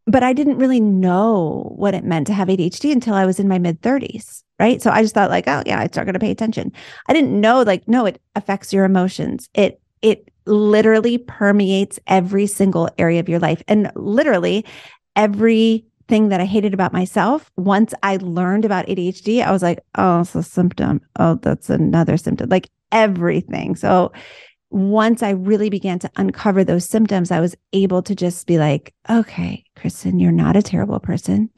but 0.06 0.22
I 0.22 0.32
didn't 0.32 0.58
really 0.58 0.80
know 0.80 1.72
what 1.76 1.94
it 1.94 2.04
meant 2.04 2.26
to 2.26 2.34
have 2.34 2.48
ADHD 2.48 2.92
until 2.92 3.14
I 3.14 3.26
was 3.26 3.38
in 3.38 3.48
my 3.48 3.58
mid 3.58 3.80
30s. 3.82 4.42
Right. 4.58 4.80
So 4.80 4.90
I 4.90 5.02
just 5.02 5.14
thought, 5.14 5.30
like, 5.30 5.48
oh, 5.48 5.62
yeah, 5.66 5.80
I 5.80 5.86
start 5.86 6.06
going 6.06 6.14
to 6.14 6.20
pay 6.20 6.30
attention. 6.30 6.72
I 7.08 7.12
didn't 7.12 7.40
know, 7.40 7.62
like, 7.62 7.88
no, 7.88 8.06
it 8.06 8.20
affects 8.36 8.72
your 8.72 8.84
emotions. 8.84 9.48
It, 9.54 9.80
it 10.02 10.30
literally 10.46 11.18
permeates 11.18 11.98
every 12.06 12.46
single 12.46 12.88
area 12.96 13.18
of 13.18 13.28
your 13.28 13.40
life. 13.40 13.62
And 13.66 13.90
literally 13.96 14.64
everything 15.16 16.28
that 16.28 16.40
I 16.40 16.44
hated 16.44 16.74
about 16.74 16.92
myself, 16.92 17.50
once 17.56 17.92
I 18.04 18.18
learned 18.18 18.64
about 18.64 18.86
ADHD, 18.86 19.44
I 19.44 19.50
was 19.50 19.62
like, 19.62 19.80
oh, 19.96 20.20
it's 20.20 20.34
a 20.34 20.42
symptom. 20.42 21.00
Oh, 21.18 21.36
that's 21.36 21.68
another 21.68 22.16
symptom, 22.16 22.48
like 22.48 22.68
everything. 22.92 23.74
So 23.74 24.12
once 24.72 25.22
I 25.22 25.30
really 25.30 25.68
began 25.68 25.98
to 26.00 26.10
uncover 26.16 26.64
those 26.64 26.88
symptoms, 26.88 27.30
I 27.30 27.40
was 27.40 27.54
able 27.72 28.02
to 28.02 28.14
just 28.14 28.46
be 28.46 28.58
like, 28.58 28.94
okay, 29.10 29.64
Kristen, 29.82 30.20
you're 30.20 30.30
not 30.30 30.56
a 30.56 30.62
terrible 30.62 31.00
person. 31.00 31.50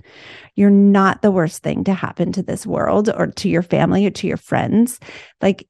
You're 0.56 0.70
not 0.70 1.20
the 1.20 1.30
worst 1.30 1.62
thing 1.62 1.84
to 1.84 1.92
happen 1.92 2.32
to 2.32 2.42
this 2.42 2.66
world 2.66 3.10
or 3.10 3.26
to 3.26 3.48
your 3.50 3.62
family 3.62 4.06
or 4.06 4.10
to 4.12 4.26
your 4.26 4.38
friends. 4.38 4.98
Like, 5.42 5.68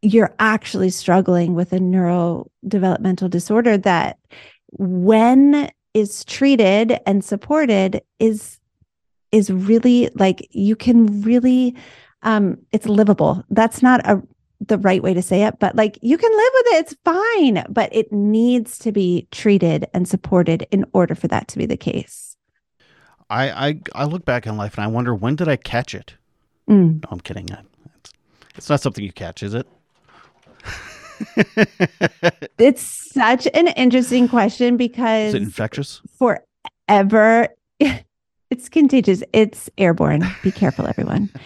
you're 0.00 0.34
actually 0.38 0.88
struggling 0.88 1.54
with 1.54 1.74
a 1.74 1.78
neurodevelopmental 1.78 3.28
disorder 3.28 3.76
that, 3.76 4.18
when 4.70 5.70
is 5.92 6.24
treated 6.24 6.98
and 7.06 7.22
supported, 7.22 8.00
is 8.18 8.58
is 9.30 9.50
really 9.50 10.08
like 10.14 10.48
you 10.50 10.74
can 10.76 11.22
really 11.22 11.74
um 12.22 12.56
it's 12.70 12.86
livable 12.86 13.42
that's 13.50 13.82
not 13.82 14.06
a 14.06 14.22
the 14.66 14.78
right 14.78 15.02
way 15.02 15.14
to 15.14 15.22
say 15.22 15.44
it, 15.44 15.58
but 15.58 15.76
like 15.76 15.98
you 16.02 16.16
can 16.18 16.30
live 16.30 16.52
with 16.54 16.66
it. 16.66 16.80
It's 16.80 16.96
fine, 17.04 17.64
but 17.68 17.94
it 17.94 18.12
needs 18.12 18.78
to 18.78 18.92
be 18.92 19.28
treated 19.30 19.86
and 19.94 20.08
supported 20.08 20.66
in 20.70 20.84
order 20.92 21.14
for 21.14 21.28
that 21.28 21.48
to 21.48 21.58
be 21.58 21.66
the 21.66 21.76
case. 21.76 22.36
I 23.30 23.68
I, 23.68 23.80
I 23.94 24.04
look 24.04 24.24
back 24.24 24.46
in 24.46 24.56
life 24.56 24.76
and 24.76 24.84
I 24.84 24.88
wonder 24.88 25.14
when 25.14 25.36
did 25.36 25.48
I 25.48 25.56
catch 25.56 25.94
it? 25.94 26.14
Mm. 26.68 27.02
No, 27.02 27.08
I'm 27.10 27.20
kidding. 27.20 27.48
It's, 27.50 28.12
it's 28.56 28.68
not 28.70 28.80
something 28.80 29.04
you 29.04 29.12
catch, 29.12 29.42
is 29.42 29.54
it? 29.54 29.66
It's 32.58 33.12
such 33.12 33.46
an 33.54 33.68
interesting 33.68 34.28
question 34.28 34.74
Is 34.74 34.78
because 34.78 35.34
it 35.34 35.42
infectious? 35.42 36.00
forever 36.18 37.48
it's 38.50 38.68
contagious. 38.68 39.22
It's 39.32 39.70
airborne. 39.78 40.24
Be 40.42 40.52
careful, 40.52 40.86
everyone. 40.86 41.30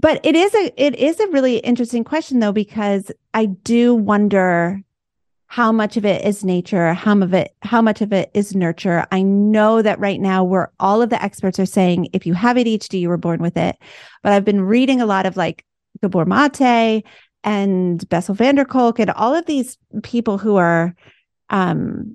But 0.00 0.24
it 0.24 0.36
is 0.36 0.54
a 0.54 0.72
it 0.76 0.94
is 0.94 1.18
a 1.18 1.26
really 1.28 1.56
interesting 1.58 2.04
question 2.04 2.38
though, 2.38 2.52
because 2.52 3.10
I 3.34 3.46
do 3.46 3.96
wonder 3.96 4.80
how 5.46 5.72
much 5.72 5.96
of 5.96 6.04
it 6.04 6.24
is 6.24 6.44
nature, 6.44 6.92
how 6.94 7.16
much 7.16 7.26
of 7.26 7.34
it, 7.34 7.54
how 7.62 7.82
much 7.82 8.00
of 8.00 8.12
it 8.12 8.30
is 8.32 8.54
nurture. 8.54 9.06
I 9.10 9.22
know 9.22 9.82
that 9.82 9.98
right 9.98 10.20
now 10.20 10.44
where 10.44 10.70
all 10.78 11.02
of 11.02 11.10
the 11.10 11.20
experts 11.20 11.58
are 11.58 11.66
saying 11.66 12.10
if 12.12 12.26
you 12.26 12.34
have 12.34 12.56
ADHD, 12.56 13.00
you 13.00 13.08
were 13.08 13.16
born 13.16 13.40
with 13.40 13.56
it. 13.56 13.76
But 14.22 14.32
I've 14.32 14.44
been 14.44 14.60
reading 14.60 15.00
a 15.00 15.06
lot 15.06 15.26
of 15.26 15.36
like 15.36 15.64
Gabor 16.00 16.26
Mate 16.26 17.02
and 17.42 18.08
Bessel 18.08 18.36
van 18.36 18.54
der 18.54 18.64
Kolk 18.66 19.00
and 19.00 19.10
all 19.10 19.34
of 19.34 19.46
these 19.46 19.78
people 20.04 20.38
who 20.38 20.56
are 20.56 20.94
um 21.50 22.14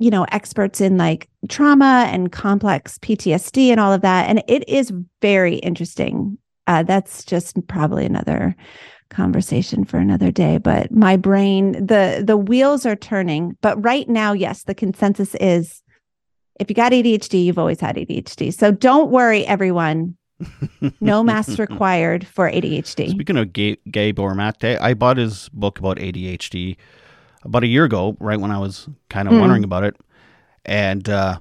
you 0.00 0.10
know 0.10 0.24
experts 0.32 0.80
in 0.80 0.96
like 0.96 1.28
trauma 1.48 2.08
and 2.10 2.32
complex 2.32 2.98
PTSD 2.98 3.68
and 3.68 3.78
all 3.78 3.92
of 3.92 4.00
that 4.00 4.28
and 4.28 4.42
it 4.48 4.68
is 4.68 4.92
very 5.20 5.56
interesting 5.56 6.38
uh, 6.66 6.82
that's 6.82 7.24
just 7.24 7.66
probably 7.66 8.04
another 8.06 8.54
conversation 9.10 9.84
for 9.84 9.98
another 9.98 10.32
day 10.32 10.58
but 10.58 10.90
my 10.90 11.16
brain 11.16 11.72
the 11.72 12.22
the 12.26 12.36
wheels 12.36 12.84
are 12.84 12.96
turning 12.96 13.56
but 13.60 13.82
right 13.84 14.08
now 14.08 14.32
yes 14.32 14.64
the 14.64 14.74
consensus 14.74 15.34
is 15.36 15.82
if 16.58 16.68
you 16.68 16.74
got 16.74 16.90
ADHD 16.92 17.44
you've 17.44 17.58
always 17.58 17.80
had 17.80 17.96
ADHD 17.96 18.52
so 18.52 18.72
don't 18.72 19.10
worry 19.10 19.46
everyone 19.46 20.16
no 21.00 21.22
masks 21.22 21.58
required 21.60 22.26
for 22.26 22.50
ADHD 22.50 23.10
Speaking 23.10 23.36
of 23.36 23.52
Gay, 23.52 23.76
Gabor 23.90 24.34
Mate, 24.34 24.78
I 24.80 24.94
bought 24.94 25.16
his 25.18 25.48
book 25.50 25.78
about 25.78 25.98
ADHD 25.98 26.76
about 27.44 27.62
a 27.62 27.68
year 27.68 27.84
ago, 27.84 28.16
right 28.18 28.40
when 28.40 28.50
I 28.50 28.58
was 28.58 28.88
kind 29.10 29.28
of 29.28 29.34
Hmm. 29.34 29.40
wondering 29.40 29.64
about 29.64 29.84
it, 29.84 29.96
and 30.64 31.08
uh, 31.08 31.38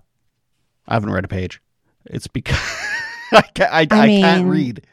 I 0.87 0.93
haven't 0.93 1.09
read 1.11 1.25
a 1.25 1.29
page. 1.29 1.59
It's 2.05 2.27
because 2.27 2.59
I 3.37 3.41
can't, 3.53 3.71
I, 3.73 3.79
I 3.79 4.03
I 4.03 4.07
can't 4.07 4.47
read. 4.47 4.85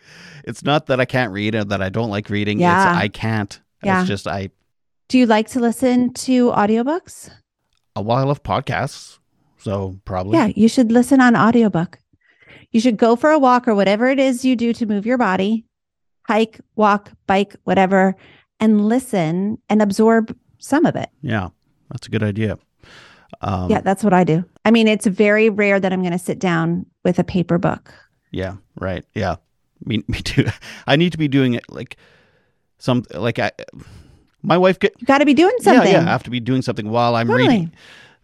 it's 0.45 0.63
not 0.65 0.87
that 0.87 1.01
I 1.01 1.05
can't 1.05 1.33
read 1.33 1.55
or 1.55 1.65
that 1.65 1.83
I 1.83 1.89
don't 1.89 2.11
like 2.11 2.31
reading. 2.31 2.61
Yeah. 2.61 2.93
It's 2.93 3.01
I 3.03 3.09
can't. 3.09 3.61
Yeah. 3.83 4.01
It's 4.01 4.09
just 4.09 4.27
I 4.27 4.51
Do 5.09 5.19
you 5.19 5.27
like 5.27 5.49
to 5.51 5.61
listen 5.61 6.13
to 6.15 6.51
audiobooks? 6.51 7.31
a 7.97 8.03
while 8.03 8.31
of 8.31 8.43
podcasts. 8.43 9.19
So 9.59 9.99
probably 10.05 10.39
Yeah, 10.39 10.51
you 10.55 10.69
should 10.69 10.91
listen 10.93 11.21
on 11.21 11.37
audiobook. 11.37 11.99
You 12.71 12.81
should 12.81 12.97
go 12.97 13.17
for 13.17 13.31
a 13.31 13.39
walk 13.39 13.67
or 13.67 13.75
whatever 13.75 14.07
it 14.09 14.19
is 14.21 14.45
you 14.45 14.55
do 14.57 14.73
to 14.75 14.87
move 14.87 15.05
your 15.05 15.19
body, 15.19 15.67
hike, 16.29 16.61
walk, 16.77 17.11
bike, 17.27 17.57
whatever, 17.65 18.15
and 18.61 18.87
listen 18.89 19.59
and 19.69 19.83
absorb 19.83 20.37
some 20.59 20.87
of 20.87 20.95
it. 20.95 21.11
Yeah. 21.21 21.49
That's 21.91 22.07
a 22.07 22.11
good 22.11 22.23
idea. 22.23 22.59
Um, 23.43 23.71
yeah, 23.71 23.81
that's 23.81 24.05
what 24.05 24.13
I 24.13 24.23
do. 24.25 24.45
I 24.65 24.71
mean, 24.71 24.87
it's 24.87 25.07
very 25.07 25.51
rare 25.51 25.81
that 25.81 25.93
I'm 25.93 26.01
going 26.03 26.13
to 26.13 26.19
sit 26.19 26.39
down 26.39 26.87
with 27.05 27.19
a 27.19 27.25
paper 27.25 27.59
book. 27.59 27.93
Yeah, 28.31 28.57
right. 28.79 29.05
Yeah. 29.15 29.37
Me 29.85 30.03
me 30.09 30.21
too. 30.21 30.47
I 30.87 30.97
need 30.97 31.13
to 31.13 31.19
be 31.19 31.29
doing 31.29 31.55
it 31.55 31.65
like 31.71 31.97
some 32.79 33.05
like 33.15 33.39
I 33.39 33.51
my 34.43 34.57
wife 34.59 34.79
get 34.79 34.95
You 35.01 35.07
got 35.07 35.19
to 35.19 35.25
be 35.27 35.35
doing 35.35 35.55
something. 35.61 35.91
yeah, 35.93 36.01
yeah. 36.01 36.07
I 36.09 36.11
have 36.13 36.23
to 36.25 36.31
be 36.31 36.41
doing 36.41 36.63
something 36.63 36.89
while 36.91 37.15
I'm 37.17 37.27
Totally. 37.29 37.49
reading. 37.49 37.73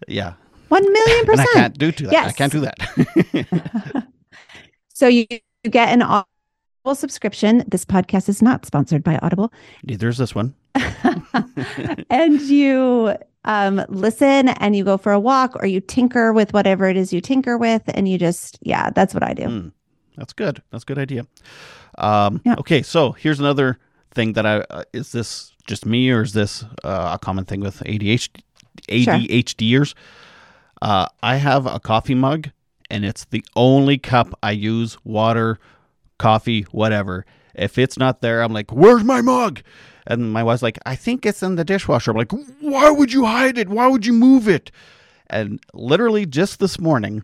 Yeah. 0.09 0.35
One 0.69 0.83
million 0.93 1.21
And 1.21 1.29
I 1.31 1.33
percent. 1.45 1.55
can't 1.55 1.79
do 1.79 1.93
that. 2.09 2.27
I 2.27 2.33
can't 2.33 2.53
do 2.53 2.61
that. 2.61 4.07
So 4.95 5.09
you, 5.09 5.27
you 5.63 5.71
get 5.71 5.91
an 5.91 6.01
Audible 6.01 6.95
subscription. 6.95 7.65
This 7.69 7.85
podcast 7.85 8.31
is 8.31 8.41
not 8.41 8.65
sponsored 8.65 9.05
by 9.05 9.19
Audible. 9.21 9.53
Neither 9.85 10.09
is 10.09 10.17
this 10.17 10.35
one. 10.35 10.55
and 12.11 12.41
you 12.41 13.15
um, 13.45 13.85
listen 13.91 14.49
and 14.49 14.75
you 14.75 14.85
go 14.85 14.97
for 14.97 15.13
a 15.13 15.21
walk 15.21 15.55
or 15.57 15.67
you 15.67 15.81
tinker 15.81 16.33
with 16.33 16.55
whatever 16.55 16.89
it 16.89 16.97
is 16.97 17.13
you 17.13 17.21
tinker 17.21 17.59
with. 17.59 17.83
And 17.89 18.09
you 18.09 18.17
just, 18.17 18.59
yeah, 18.63 18.89
that's 18.89 19.13
what 19.13 19.23
I 19.23 19.35
do. 19.35 19.43
Mm, 19.43 19.73
that's 20.17 20.33
good. 20.33 20.63
That's 20.71 20.85
a 20.85 20.87
good 20.87 20.99
idea. 20.99 21.27
Um, 21.99 22.41
Yeah. 22.45 22.57
Okay, 22.59 22.83
so 22.83 23.13
here's 23.13 23.41
another 23.41 23.79
thing 24.15 24.33
that 24.35 24.47
I 24.47 24.59
uh, 24.71 24.85
is 24.93 25.13
this 25.13 25.53
just 25.67 25.85
me 25.87 26.11
or 26.11 26.23
is 26.23 26.33
this 26.33 26.65
uh, 26.85 27.13
a 27.15 27.19
common 27.19 27.45
thing 27.45 27.61
with 27.61 27.81
ADHD 27.85 28.29
Sure. 28.91 29.15
ADHDers? 29.15 29.95
Uh, 30.83 31.07
I 31.23 31.37
have 31.37 31.67
a 31.67 31.81
coffee 31.81 32.15
mug, 32.15 32.51
and 32.91 33.05
it's 33.05 33.25
the 33.27 33.43
only 33.57 33.97
cup 33.99 34.29
I 34.43 34.51
use. 34.53 34.99
Water, 35.05 35.59
coffee, 36.19 36.63
whatever. 36.73 37.25
If 37.55 37.79
it's 37.79 37.97
not 37.99 38.21
there, 38.21 38.43
I'm 38.43 38.53
like, 38.53 38.71
"Where's 38.71 39.03
my 39.03 39.23
mug?" 39.23 39.63
And 40.07 40.33
my 40.33 40.43
wife's 40.43 40.63
like, 40.63 40.79
"I 40.85 40.95
think 40.95 41.25
it's 41.25 41.43
in 41.43 41.57
the 41.57 41.65
dishwasher." 41.65 42.11
I'm 42.11 42.17
like, 42.19 42.33
"Why 42.61 42.91
would 42.91 43.13
you 43.13 43.25
hide 43.25 43.57
it? 43.59 43.69
Why 43.71 43.87
would 43.89 44.05
you 44.05 44.13
move 44.13 44.47
it?" 44.49 44.71
And 45.29 45.59
literally 45.73 46.27
just 46.27 46.61
this 46.61 46.79
morning, 46.79 47.23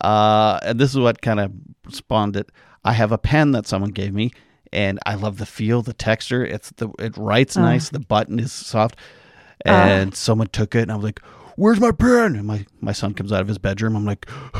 uh, 0.00 0.58
and 0.62 0.78
this 0.78 0.90
is 0.90 0.98
what 0.98 1.20
kind 1.22 1.40
of 1.40 1.52
spawned 1.88 2.36
it. 2.36 2.50
I 2.84 2.92
have 2.92 3.12
a 3.12 3.18
pen 3.18 3.52
that 3.52 3.66
someone 3.66 3.90
gave 3.90 4.14
me, 4.14 4.30
and 4.72 4.98
I 5.06 5.14
love 5.14 5.38
the 5.38 5.46
feel, 5.46 5.82
the 5.82 5.92
texture. 5.92 6.44
It's 6.44 6.70
the 6.76 6.88
it 6.98 7.16
writes 7.16 7.56
Oh. 7.56 7.62
nice. 7.62 7.88
The 7.90 8.00
button 8.00 8.38
is 8.38 8.52
soft, 8.52 8.96
and 9.64 10.14
someone 10.14 10.48
took 10.48 10.74
it, 10.74 10.82
and 10.82 10.92
I 10.92 10.96
was 10.96 11.04
like, 11.04 11.20
"Where's 11.56 11.80
my 11.80 11.92
pen?" 11.92 12.36
And 12.36 12.46
my 12.46 12.64
my 12.80 12.92
son 12.92 13.14
comes 13.14 13.32
out 13.32 13.40
of 13.42 13.48
his 13.48 13.58
bedroom. 13.58 13.96
I'm 13.96 14.04
like, 14.06 14.28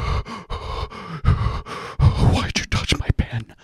"Why'd 2.32 2.58
you 2.58 2.64
touch 2.66 2.96
my 2.98 3.08
pen?" 3.16 3.54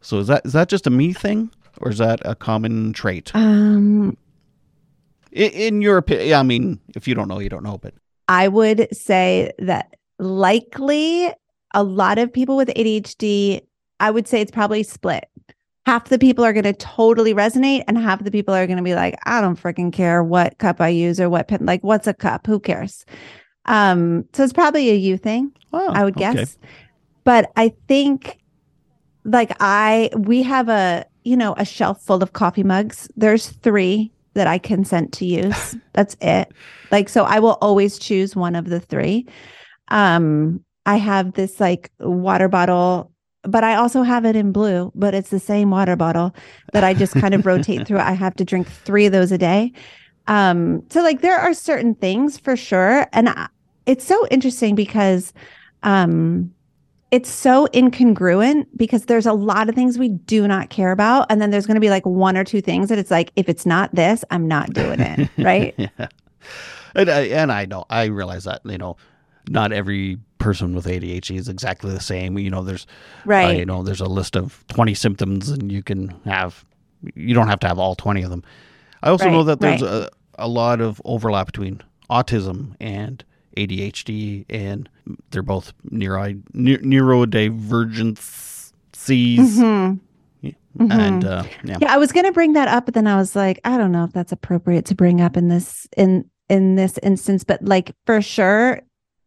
So 0.00 0.18
is 0.18 0.26
that 0.28 0.46
is 0.46 0.52
that 0.52 0.68
just 0.68 0.86
a 0.86 0.90
me 0.90 1.12
thing, 1.12 1.50
or 1.80 1.90
is 1.90 1.98
that 1.98 2.20
a 2.24 2.34
common 2.34 2.92
trait? 2.92 3.32
Um, 3.34 4.16
In, 5.32 5.50
in 5.50 5.82
your 5.82 5.96
opinion, 5.98 6.34
I 6.38 6.42
mean, 6.44 6.80
if 6.94 7.08
you 7.08 7.14
don't 7.14 7.28
know, 7.28 7.40
you 7.40 7.48
don't 7.48 7.64
know, 7.64 7.78
but 7.78 7.94
I 8.28 8.48
would 8.48 8.88
say 8.96 9.52
that 9.58 9.95
likely 10.18 11.30
a 11.74 11.82
lot 11.82 12.18
of 12.18 12.32
people 12.32 12.56
with 12.56 12.68
ADHD, 12.68 13.60
I 14.00 14.10
would 14.10 14.26
say 14.26 14.40
it's 14.40 14.50
probably 14.50 14.82
split. 14.82 15.28
Half 15.84 16.08
the 16.08 16.18
people 16.18 16.44
are 16.44 16.52
going 16.52 16.64
to 16.64 16.72
totally 16.72 17.32
resonate, 17.32 17.84
and 17.86 17.96
half 17.96 18.24
the 18.24 18.30
people 18.30 18.54
are 18.54 18.66
going 18.66 18.78
to 18.78 18.82
be 18.82 18.94
like, 18.94 19.16
I 19.24 19.40
don't 19.40 19.60
freaking 19.60 19.92
care 19.92 20.22
what 20.22 20.58
cup 20.58 20.80
I 20.80 20.88
use 20.88 21.20
or 21.20 21.30
what 21.30 21.46
pen, 21.46 21.64
like, 21.64 21.84
what's 21.84 22.08
a 22.08 22.14
cup? 22.14 22.46
Who 22.46 22.58
cares? 22.58 23.06
Um, 23.66 24.24
so 24.32 24.42
it's 24.42 24.52
probably 24.52 24.90
a 24.90 24.94
you 24.94 25.16
thing. 25.16 25.52
oh, 25.72 25.92
I 25.92 26.04
would 26.04 26.16
okay. 26.16 26.34
guess. 26.34 26.58
But 27.24 27.52
I 27.56 27.72
think 27.88 28.38
like 29.24 29.54
I 29.60 30.10
we 30.16 30.42
have 30.42 30.68
a, 30.68 31.04
you 31.24 31.36
know, 31.36 31.54
a 31.58 31.64
shelf 31.64 32.00
full 32.00 32.22
of 32.22 32.32
coffee 32.32 32.62
mugs. 32.62 33.08
There's 33.16 33.48
3 33.48 34.12
that 34.34 34.46
I 34.46 34.58
consent 34.58 35.12
to 35.14 35.26
use. 35.26 35.76
That's 35.92 36.16
it. 36.20 36.52
Like 36.90 37.08
so 37.08 37.24
I 37.24 37.40
will 37.40 37.58
always 37.60 37.98
choose 37.98 38.36
one 38.36 38.54
of 38.54 38.66
the 38.66 38.80
3. 38.80 39.26
Um 39.88 40.64
I 40.84 40.96
have 40.96 41.32
this 41.32 41.58
like 41.60 41.90
water 41.98 42.48
bottle 42.48 43.12
but 43.42 43.62
I 43.62 43.76
also 43.76 44.02
have 44.02 44.24
it 44.24 44.34
in 44.34 44.50
blue, 44.50 44.90
but 44.96 45.14
it's 45.14 45.30
the 45.30 45.38
same 45.38 45.70
water 45.70 45.94
bottle 45.94 46.34
that 46.72 46.82
I 46.82 46.94
just 46.94 47.14
kind 47.14 47.32
of 47.32 47.46
rotate 47.46 47.86
through. 47.86 48.00
I 48.00 48.10
have 48.12 48.34
to 48.36 48.44
drink 48.44 48.68
3 48.68 49.06
of 49.06 49.12
those 49.12 49.30
a 49.30 49.38
day. 49.38 49.72
Um 50.26 50.82
so 50.90 51.02
like 51.02 51.20
there 51.20 51.38
are 51.38 51.54
certain 51.54 51.94
things 51.94 52.38
for 52.38 52.56
sure 52.56 53.06
and 53.12 53.28
I, 53.28 53.48
it's 53.86 54.04
so 54.04 54.26
interesting 54.28 54.74
because 54.74 55.32
um 55.82 56.52
it's 57.12 57.30
so 57.30 57.68
incongruent 57.68 58.66
because 58.76 59.04
there's 59.04 59.26
a 59.26 59.32
lot 59.32 59.68
of 59.68 59.76
things 59.76 59.96
we 59.96 60.08
do 60.08 60.48
not 60.48 60.70
care 60.70 60.90
about 60.90 61.26
and 61.30 61.40
then 61.40 61.50
there's 61.50 61.64
going 61.64 61.76
to 61.76 61.80
be 61.80 61.88
like 61.88 62.04
one 62.04 62.36
or 62.36 62.42
two 62.42 62.60
things 62.60 62.88
that 62.88 62.98
it's 62.98 63.12
like 63.12 63.30
if 63.36 63.48
it's 63.48 63.64
not 63.64 63.94
this 63.94 64.24
i'm 64.32 64.48
not 64.48 64.72
doing 64.72 64.98
it 64.98 65.30
right 65.38 65.74
yeah. 65.78 66.08
And 66.94 67.10
I, 67.10 67.20
and 67.22 67.52
I 67.52 67.66
know, 67.66 67.84
I 67.90 68.04
realize 68.06 68.44
that, 68.44 68.62
you 68.64 68.78
know, 68.78 68.96
not 69.48 69.72
every 69.72 70.18
person 70.38 70.74
with 70.74 70.86
ADHD 70.86 71.36
is 71.36 71.48
exactly 71.48 71.92
the 71.92 72.00
same. 72.00 72.38
You 72.38 72.50
know, 72.50 72.62
there's, 72.62 72.84
uh, 72.84 73.26
right 73.26 73.58
you 73.58 73.66
know, 73.66 73.82
there's 73.82 74.00
a 74.00 74.06
list 74.06 74.36
of 74.36 74.64
20 74.68 74.94
symptoms 74.94 75.48
and 75.48 75.72
you 75.72 75.82
can 75.82 76.08
have, 76.24 76.64
you 77.14 77.34
don't 77.34 77.48
have 77.48 77.60
to 77.60 77.68
have 77.68 77.78
all 77.78 77.94
20 77.94 78.22
of 78.22 78.30
them. 78.30 78.42
I 79.02 79.10
also 79.10 79.30
know 79.30 79.44
that 79.44 79.60
there's 79.60 79.82
right. 79.82 79.90
a, 79.90 80.10
a 80.38 80.48
lot 80.48 80.80
of 80.80 81.00
overlap 81.04 81.46
between 81.46 81.82
autism 82.10 82.74
and 82.80 83.24
ADHD, 83.56 84.44
and 84.50 84.88
they're 85.30 85.42
both 85.42 85.72
neuro, 85.90 86.34
neu- 86.52 86.82
neurodivergencies. 86.82 88.66
Mhm. 89.38 90.00
Mhm. 90.78 90.92
And 90.92 91.24
uh, 91.24 91.44
yeah. 91.64 91.78
yeah 91.80 91.94
i 91.94 91.96
was 91.96 92.12
going 92.12 92.26
to 92.26 92.32
bring 92.32 92.52
that 92.52 92.68
up 92.68 92.84
but 92.84 92.92
then 92.92 93.06
i 93.06 93.16
was 93.16 93.34
like 93.34 93.58
i 93.64 93.78
don't 93.78 93.92
know 93.92 94.04
if 94.04 94.12
that's 94.12 94.32
appropriate 94.32 94.84
to 94.86 94.94
bring 94.94 95.22
up 95.22 95.34
in 95.36 95.48
this 95.48 95.88
in 95.96 96.28
in 96.50 96.74
this 96.74 96.98
instance 97.02 97.44
but 97.44 97.62
like 97.62 97.92
for 98.04 98.20
sure 98.20 98.82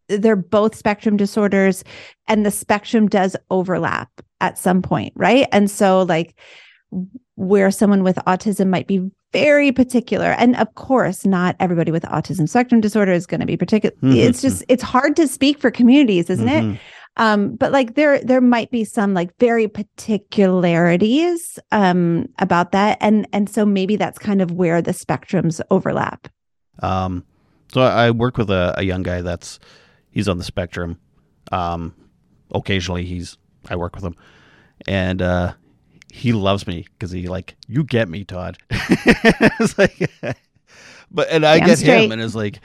they're 0.09 0.35
both 0.35 0.75
spectrum 0.75 1.15
disorders 1.17 1.83
and 2.27 2.45
the 2.45 2.51
spectrum 2.51 3.07
does 3.07 3.35
overlap 3.49 4.09
at 4.41 4.57
some 4.57 4.81
point 4.81 5.13
right 5.15 5.47
and 5.51 5.69
so 5.71 6.01
like 6.03 6.35
where 7.35 7.69
someone 7.71 8.03
with 8.03 8.15
autism 8.27 8.67
might 8.69 8.87
be 8.87 9.09
very 9.31 9.71
particular 9.71 10.31
and 10.39 10.55
of 10.55 10.73
course 10.75 11.25
not 11.25 11.55
everybody 11.59 11.91
with 11.91 12.03
autism 12.03 12.49
spectrum 12.49 12.81
disorder 12.81 13.11
is 13.11 13.27
going 13.27 13.39
to 13.39 13.45
be 13.45 13.55
particular 13.55 13.95
Mhm. 14.01 14.15
it's 14.15 14.41
just 14.41 14.63
it's 14.67 14.81
hard 14.83 15.15
to 15.15 15.27
speak 15.27 15.59
for 15.59 15.69
communities 15.69 16.29
isn't 16.31 16.49
it 16.49 16.63
Mhm. 16.63 16.79
um 17.17 17.55
but 17.55 17.71
like 17.71 17.93
there 17.93 18.19
there 18.23 18.41
might 18.41 18.71
be 18.71 18.83
some 18.83 19.13
like 19.13 19.29
very 19.39 19.67
particularities 19.67 21.59
um 21.71 22.27
about 22.39 22.71
that 22.71 22.97
and 23.01 23.27
and 23.33 23.49
so 23.49 23.65
maybe 23.65 23.95
that's 23.95 24.17
kind 24.17 24.41
of 24.41 24.51
where 24.51 24.81
the 24.81 24.91
spectrums 24.91 25.61
overlap 25.69 26.27
Um, 26.81 27.23
so 27.73 27.81
I, 27.81 28.07
I 28.07 28.11
work 28.11 28.37
with 28.37 28.49
a, 28.49 28.73
a 28.77 28.83
young 28.83 29.03
guy 29.03 29.21
that's 29.21 29.59
he's 30.11 30.27
on 30.27 30.37
the 30.37 30.43
spectrum. 30.43 30.99
Um, 31.51 31.93
occasionally 32.53 33.05
he's 33.05 33.37
I 33.69 33.75
work 33.75 33.95
with 33.95 34.03
him, 34.03 34.15
and 34.87 35.21
uh, 35.21 35.53
he 36.11 36.31
loves 36.33 36.65
me 36.67 36.85
because 36.93 37.11
he 37.11 37.27
like 37.27 37.55
you 37.67 37.83
get 37.83 38.09
me, 38.09 38.23
Todd. 38.23 38.57
it's 38.69 39.77
like, 39.77 40.09
but 41.11 41.27
and 41.29 41.45
I 41.45 41.59
Damn 41.59 41.67
get 41.67 41.77
straight. 41.79 42.05
him, 42.05 42.11
and 42.11 42.21
it's 42.21 42.35
like, 42.35 42.59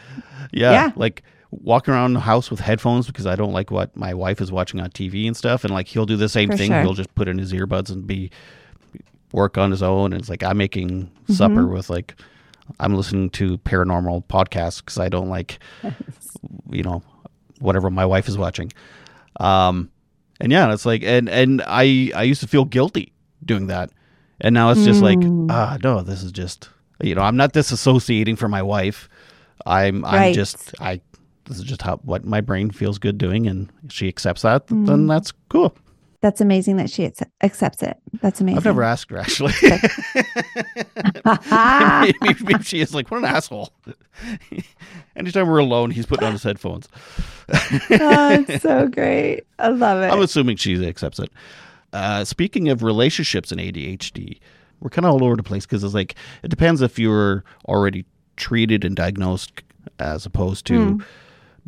yeah, 0.52 0.72
Yeah. 0.72 0.92
like 0.96 1.22
walking 1.50 1.94
around 1.94 2.12
the 2.14 2.20
house 2.20 2.50
with 2.50 2.58
headphones 2.60 3.06
because 3.06 3.26
I 3.26 3.36
don't 3.36 3.52
like 3.52 3.70
what 3.70 3.96
my 3.96 4.12
wife 4.12 4.40
is 4.40 4.50
watching 4.50 4.80
on 4.80 4.90
TV 4.90 5.26
and 5.26 5.36
stuff, 5.36 5.64
and 5.64 5.72
like 5.72 5.86
he'll 5.88 6.06
do 6.06 6.16
the 6.16 6.28
same 6.28 6.50
For 6.50 6.56
thing. 6.56 6.70
sure. 6.70 6.80
He'll 6.82 6.94
just 6.94 7.14
put 7.14 7.28
in 7.28 7.38
his 7.38 7.52
earbuds 7.52 7.90
and 7.90 8.06
be 8.06 8.30
work 9.32 9.56
on 9.58 9.70
his 9.70 9.82
own. 9.82 10.12
And 10.12 10.20
it's 10.20 10.28
like 10.28 10.42
I'm 10.42 10.56
making 10.56 11.10
Mm-hmm. 11.24 11.32
supper 11.34 11.66
with 11.66 11.88
like 11.90 12.14
I'm 12.80 12.94
listening 12.94 13.30
to 13.30 13.56
paranormal 13.58 14.26
podcasts 14.26 14.78
because 14.78 14.98
I 14.98 15.08
don't 15.08 15.28
like, 15.30 15.58
you 16.70 16.82
know, 16.82 17.02
whatever 17.64 17.90
my 17.90 18.04
wife 18.06 18.28
is 18.28 18.36
watching. 18.38 18.72
Um, 19.40 19.90
and 20.40 20.52
yeah, 20.52 20.72
it's 20.72 20.86
like, 20.86 21.02
and 21.02 21.28
and 21.28 21.62
I 21.66 22.10
I 22.14 22.22
used 22.22 22.40
to 22.42 22.48
feel 22.48 22.64
guilty 22.64 23.12
doing 23.44 23.66
that, 23.68 23.90
and 24.40 24.54
now 24.54 24.70
it's 24.70 24.84
just 24.84 25.02
like, 25.02 25.18
Mm. 25.18 25.50
ah, 25.50 25.78
no, 25.82 26.02
this 26.02 26.22
is 26.22 26.32
just, 26.32 26.68
you 27.02 27.14
know, 27.14 27.22
I'm 27.22 27.36
not 27.36 27.52
disassociating 27.52 28.36
from 28.38 28.50
my 28.50 28.62
wife. 28.62 29.08
I'm 29.66 30.04
I'm 30.04 30.14
Right. 30.14 30.34
just 30.34 30.74
I. 30.80 31.00
This 31.46 31.58
is 31.58 31.64
just 31.64 31.82
how 31.82 31.96
what 32.04 32.24
my 32.24 32.40
brain 32.40 32.70
feels 32.70 32.98
good 32.98 33.18
doing, 33.18 33.46
and 33.46 33.68
she 33.88 34.08
accepts 34.08 34.42
that. 34.42 34.66
Mm. 34.68 34.86
Then 34.86 35.06
that's 35.06 35.32
cool. 35.50 35.74
That's 36.24 36.40
amazing 36.40 36.76
that 36.78 36.88
she 36.88 37.02
acce- 37.02 37.28
accepts 37.42 37.82
it 37.82 37.98
that's 38.22 38.40
amazing 38.40 38.56
I've 38.56 38.64
never 38.64 38.82
asked 38.82 39.10
her 39.10 39.18
actually. 39.18 39.52
Ah. 41.26 42.06
maybe, 42.22 42.38
maybe 42.44 42.62
she 42.64 42.80
is 42.80 42.94
like, 42.94 43.10
what 43.10 43.18
an 43.18 43.24
asshole. 43.24 43.72
Anytime 45.16 45.48
we're 45.48 45.58
alone, 45.58 45.90
he's 45.90 46.06
putting 46.06 46.26
on 46.26 46.32
his 46.32 46.42
headphones. 46.42 46.88
oh, 47.52 48.44
it's 48.48 48.62
so 48.62 48.88
great 48.88 49.42
i 49.58 49.68
love 49.68 50.02
it 50.02 50.10
I'm 50.12 50.20
assuming 50.20 50.56
she 50.56 50.86
accepts 50.86 51.18
it. 51.18 51.30
Uh, 51.92 52.24
speaking 52.24 52.68
of 52.68 52.82
relationships 52.82 53.52
and 53.52 53.60
ADHD, 53.60 54.38
we're 54.80 54.90
kind 54.90 55.04
of 55.06 55.12
all 55.12 55.24
over 55.24 55.36
the 55.36 55.42
place 55.42 55.64
because 55.66 55.84
it's 55.84 55.94
like 55.94 56.14
it 56.42 56.48
depends 56.48 56.80
if 56.82 56.98
you're 56.98 57.44
already 57.68 58.04
treated 58.36 58.84
and 58.84 58.96
diagnosed 58.96 59.62
as 59.98 60.26
opposed 60.26 60.66
to 60.66 60.96
Mm. 60.96 61.04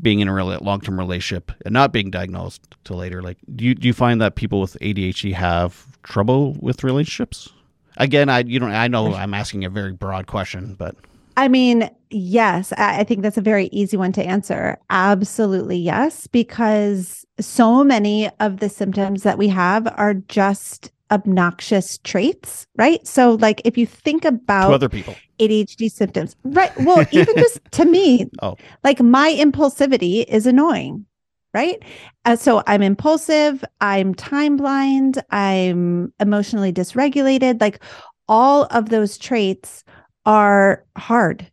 Being 0.01 0.21
in 0.21 0.29
a 0.29 0.59
long-term 0.59 0.99
relationship 0.99 1.53
and 1.65 1.73
not 1.73 1.93
being 1.93 2.11
diagnosed 2.11 2.75
till 2.85 2.97
later. 2.97 3.23
Like, 3.23 3.39
do 3.55 3.65
you 3.65 3.75
do 3.75 3.87
you 3.89 3.95
find 3.95 4.21
that 4.21 4.35
people 4.35 4.61
with 4.61 4.77
ADHD 4.81 5.33
have 5.35 5.87
trouble 6.03 6.57
with 6.61 6.85
relationships? 6.85 7.49
Again, 7.97 8.29
I 8.29 8.41
you 8.41 8.61
know 8.61 8.67
I 8.67 8.89
know 8.89 9.15
I'm 9.15 9.35
asking 9.35 9.65
a 9.65 9.71
very 9.71 9.93
broad 9.93 10.27
question, 10.27 10.75
but 10.75 10.97
I 11.37 11.49
mean, 11.49 11.91
yes, 12.11 12.73
I 12.73 13.05
think 13.05 13.23
that's 13.23 13.37
a 13.37 13.43
very 13.43 13.67
easy 13.67 13.97
one 13.97 14.13
to 14.13 14.25
answer. 14.25 14.79
Absolutely, 14.89 15.77
yes, 15.77 16.27
because 16.27 17.27
so 17.39 17.85
many 17.85 18.31
of 18.41 18.61
the 18.61 18.71
symptoms 18.71 19.23
that 19.23 19.37
we 19.37 19.49
have 19.49 19.87
are 19.97 20.15
just 20.15 20.91
obnoxious 21.11 21.99
traits, 21.99 22.67
right? 22.77 23.07
So, 23.07 23.35
like, 23.35 23.63
if 23.65 23.79
you 23.79 23.87
think 23.87 24.23
to 24.23 24.29
about 24.29 24.73
other 24.73 24.89
people, 24.89 25.15
ADHD 25.39 25.91
symptoms, 25.91 26.37
right? 26.45 26.73
Well, 26.79 27.07
even 27.13 27.35
just 27.39 27.61
to 27.73 27.85
me, 27.85 28.27
Oh. 28.43 28.57
like 28.85 29.01
my 29.01 29.33
impulsivity 29.33 30.25
is 30.27 30.47
annoying, 30.47 31.07
right? 31.55 31.83
Uh, 32.25 32.37
so 32.37 32.63
I'm 32.67 32.83
impulsive, 32.83 33.65
I'm 33.81 34.15
time 34.15 34.57
blind, 34.57 35.23
I'm 35.31 36.13
emotionally 36.21 36.73
dysregulated. 36.73 37.61
Like 37.61 37.83
all 38.29 38.65
of 38.71 38.89
those 38.89 39.17
traits 39.19 39.85
are 40.25 40.85
hard. 40.97 41.49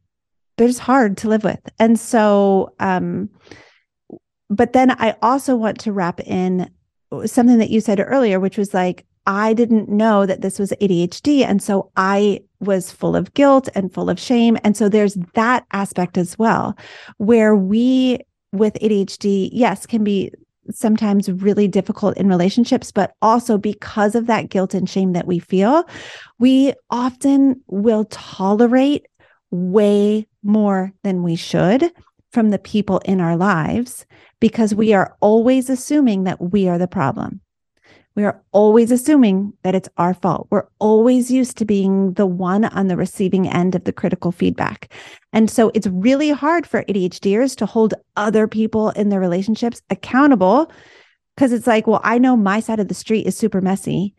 They're 0.57 0.67
just 0.67 0.79
hard 0.79 1.17
to 1.17 1.29
live 1.29 1.43
with. 1.43 1.59
And 1.79 1.99
so, 1.99 2.73
um, 2.79 3.29
but 4.49 4.73
then 4.73 4.91
I 4.91 5.15
also 5.21 5.55
want 5.55 5.79
to 5.81 5.91
wrap 5.91 6.19
in 6.21 6.69
something 7.25 7.57
that 7.59 7.69
you 7.69 7.79
said 7.81 7.99
earlier, 7.99 8.39
which 8.39 8.57
was 8.57 8.73
like, 8.73 9.05
I 9.25 9.53
didn't 9.53 9.89
know 9.89 10.25
that 10.25 10.41
this 10.41 10.59
was 10.59 10.73
ADHD. 10.81 11.45
And 11.45 11.61
so 11.61 11.91
I 11.95 12.41
was 12.59 12.91
full 12.91 13.15
of 13.15 13.33
guilt 13.33 13.69
and 13.75 13.93
full 13.93 14.09
of 14.09 14.19
shame. 14.19 14.57
And 14.63 14.75
so 14.75 14.89
there's 14.89 15.15
that 15.33 15.65
aspect 15.71 16.17
as 16.17 16.37
well, 16.37 16.77
where 17.17 17.55
we 17.55 18.19
with 18.51 18.75
ADHD, 18.75 19.49
yes, 19.51 19.85
can 19.85 20.03
be 20.03 20.31
sometimes 20.71 21.29
really 21.29 21.67
difficult 21.67 22.15
in 22.17 22.27
relationships, 22.27 22.91
but 22.91 23.15
also 23.21 23.57
because 23.57 24.15
of 24.15 24.27
that 24.27 24.49
guilt 24.49 24.73
and 24.73 24.89
shame 24.89 25.13
that 25.13 25.27
we 25.27 25.39
feel, 25.39 25.83
we 26.39 26.73
often 26.89 27.61
will 27.67 28.05
tolerate 28.05 29.07
way 29.51 30.27
more 30.43 30.93
than 31.03 31.23
we 31.23 31.35
should 31.35 31.91
from 32.31 32.49
the 32.49 32.59
people 32.59 32.99
in 32.99 33.19
our 33.19 33.35
lives 33.35 34.05
because 34.39 34.73
we 34.73 34.93
are 34.93 35.15
always 35.19 35.69
assuming 35.69 36.23
that 36.23 36.41
we 36.41 36.67
are 36.67 36.77
the 36.77 36.87
problem. 36.87 37.41
We 38.15 38.25
are 38.25 38.41
always 38.51 38.91
assuming 38.91 39.53
that 39.63 39.73
it's 39.73 39.89
our 39.97 40.13
fault. 40.13 40.47
We're 40.51 40.67
always 40.79 41.31
used 41.31 41.57
to 41.57 41.65
being 41.65 42.13
the 42.13 42.27
one 42.27 42.65
on 42.65 42.87
the 42.87 42.95
receiving 42.95 43.47
end 43.47 43.73
of 43.73 43.85
the 43.85 43.93
critical 43.93 44.31
feedback. 44.31 44.93
And 45.31 45.49
so 45.49 45.71
it's 45.73 45.87
really 45.87 46.29
hard 46.29 46.67
for 46.67 46.83
ADHDers 46.83 47.55
to 47.57 47.65
hold 47.65 47.95
other 48.15 48.47
people 48.47 48.91
in 48.91 49.09
their 49.09 49.19
relationships 49.19 49.81
accountable 49.89 50.71
because 51.35 51.51
it's 51.51 51.65
like, 51.65 51.87
well, 51.87 52.01
I 52.03 52.19
know 52.19 52.37
my 52.37 52.59
side 52.59 52.79
of 52.79 52.87
the 52.87 52.93
street 52.93 53.25
is 53.25 53.35
super 53.35 53.61
messy. 53.61 54.13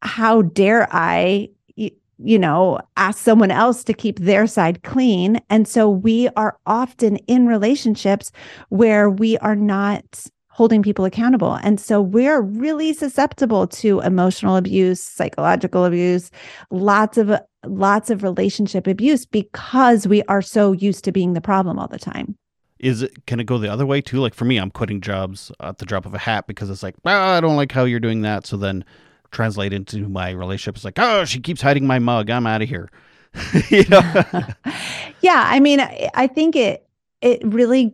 How 0.00 0.40
dare 0.40 0.88
I, 0.90 1.50
you 1.76 2.38
know, 2.38 2.78
ask 2.96 3.18
someone 3.18 3.50
else 3.50 3.84
to 3.84 3.92
keep 3.92 4.18
their 4.18 4.46
side 4.46 4.82
clean? 4.82 5.40
And 5.50 5.68
so 5.68 5.90
we 5.90 6.28
are 6.36 6.58
often 6.64 7.16
in 7.26 7.46
relationships 7.46 8.32
where 8.70 9.10
we 9.10 9.36
are 9.38 9.56
not 9.56 10.26
holding 10.54 10.84
people 10.84 11.04
accountable. 11.04 11.54
And 11.64 11.80
so 11.80 12.00
we're 12.00 12.40
really 12.40 12.92
susceptible 12.92 13.66
to 13.66 13.98
emotional 14.00 14.56
abuse, 14.56 15.02
psychological 15.02 15.84
abuse, 15.84 16.30
lots 16.70 17.18
of 17.18 17.32
lots 17.66 18.08
of 18.08 18.22
relationship 18.22 18.86
abuse 18.86 19.26
because 19.26 20.06
we 20.06 20.22
are 20.24 20.42
so 20.42 20.70
used 20.70 21.02
to 21.04 21.10
being 21.10 21.32
the 21.32 21.40
problem 21.40 21.76
all 21.78 21.88
the 21.88 21.98
time. 21.98 22.36
is 22.78 23.02
it 23.02 23.26
can 23.26 23.40
it 23.40 23.46
go 23.46 23.58
the 23.58 23.72
other 23.72 23.84
way 23.84 24.00
too? 24.00 24.20
Like 24.20 24.34
for 24.34 24.44
me, 24.44 24.58
I'm 24.58 24.70
quitting 24.70 25.00
jobs 25.00 25.50
at 25.58 25.78
the 25.78 25.86
drop 25.86 26.06
of 26.06 26.14
a 26.14 26.18
hat 26.18 26.46
because 26.46 26.70
it's 26.70 26.84
like, 26.84 26.94
well, 27.04 27.30
I 27.30 27.40
don't 27.40 27.56
like 27.56 27.72
how 27.72 27.84
you're 27.84 27.98
doing 27.98 28.22
that. 28.22 28.46
So 28.46 28.56
then 28.56 28.84
translate 29.32 29.72
into 29.72 30.08
my 30.08 30.30
relationship. 30.30 30.76
It's 30.76 30.84
like, 30.84 30.98
oh, 31.00 31.24
she 31.24 31.40
keeps 31.40 31.62
hiding 31.62 31.86
my 31.86 31.98
mug. 31.98 32.30
I'm 32.30 32.46
out 32.46 32.62
of 32.62 32.68
here. 32.68 32.90
you 33.70 33.84
know? 33.88 34.00
yeah, 35.20 35.48
I 35.48 35.58
mean, 35.58 35.80
I, 35.80 36.10
I 36.14 36.26
think 36.28 36.54
it 36.54 36.86
it 37.20 37.40
really 37.44 37.92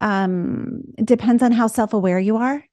um 0.00 0.82
depends 1.04 1.42
on 1.42 1.52
how 1.52 1.66
self-aware 1.66 2.18
you 2.18 2.36
are. 2.36 2.64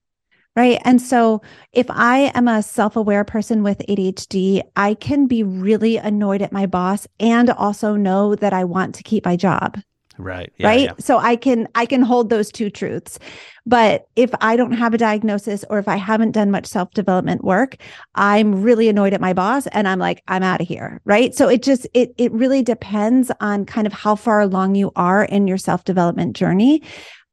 Right. 0.56 0.80
And 0.86 1.02
so 1.02 1.42
if 1.74 1.86
I 1.90 2.32
am 2.34 2.48
a 2.48 2.64
self-aware 2.64 3.26
person 3.26 3.62
with 3.62 3.80
ADHD, 3.90 4.62
I 4.78 4.94
can 4.94 5.28
be 5.28 5.44
really 5.44 5.98
annoyed 5.98 6.42
at 6.42 6.54
my 6.54 6.66
boss 6.66 7.08
and 7.20 7.50
also 7.50 7.98
know 7.98 8.36
that 8.36 8.54
I 8.54 8.64
want 8.64 8.96
to 8.96 9.04
keep 9.04 9.26
my 9.26 9.36
job. 9.36 9.78
Right. 10.18 10.52
Yeah, 10.58 10.68
right? 10.68 10.82
yeah. 10.82 10.94
so 11.00 11.18
i 11.18 11.36
can 11.36 11.68
i 11.76 11.86
can 11.86 12.02
hold 12.02 12.30
those 12.30 12.52
two 12.52 12.70
truths. 12.70 13.20
But 13.68 14.08
if 14.16 14.30
i 14.42 14.56
don't 14.56 14.74
have 14.74 14.94
a 14.94 14.98
diagnosis 14.98 15.66
or 15.70 15.80
if 15.80 15.88
i 15.88 15.96
haven't 15.96 16.32
done 16.32 16.52
much 16.52 16.66
self 16.68 16.92
development 16.92 17.44
work 17.44 17.78
i'm 18.14 18.62
really 18.62 18.90
annoyed 18.90 19.14
at 19.14 19.22
my 19.22 19.34
boss 19.34 19.68
and 19.68 19.88
i'm 19.88 20.00
like 20.00 20.24
i'm 20.28 20.44
out 20.44 20.62
of 20.62 20.68
here. 20.68 21.02
Right? 21.06 21.34
So 21.34 21.50
it 21.50 21.64
just 21.64 21.88
it 21.94 22.14
it 22.18 22.32
really 22.32 22.62
depends 22.62 23.32
on 23.40 23.66
kind 23.66 23.88
of 23.88 23.94
how 23.94 24.16
far 24.16 24.42
along 24.42 24.76
you 24.76 24.92
are 24.96 25.24
in 25.24 25.48
your 25.48 25.58
self 25.58 25.84
development 25.84 26.36
journey. 26.36 26.84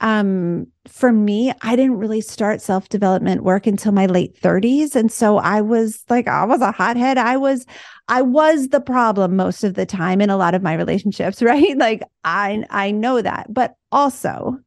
Um 0.01 0.66
for 0.89 1.12
me 1.12 1.53
i 1.62 1.76
didn't 1.76 1.97
really 1.97 2.20
start 2.20 2.61
self 2.61 2.89
development 2.89 3.45
work 3.45 3.68
until 3.68 3.93
my 3.93 4.07
late 4.07 4.37
30s 4.41 4.97
and 4.97 5.12
so 5.12 5.39
i 5.39 5.61
was 5.61 6.03
like 6.09 6.26
i 6.26 6.45
was 6.45 6.61
a 6.61 6.72
hothead. 6.72 7.18
I 7.18 7.37
was 7.37 7.66
I 8.09 8.22
was 8.22 8.68
the 8.68 8.80
problem 8.80 9.36
most 9.36 9.64
of 9.64 9.74
the 9.74 9.86
time 9.86 10.20
in 10.20 10.30
a 10.30 10.36
lot 10.36 10.55
of 10.55 10.62
my 10.62 10.74
relationships, 10.74 11.42
right? 11.42 11.76
Like 11.76 12.03
I 12.24 12.64
I 12.70 12.90
know 12.90 13.22
that. 13.22 13.53
But 13.53 13.74
also 13.90 14.59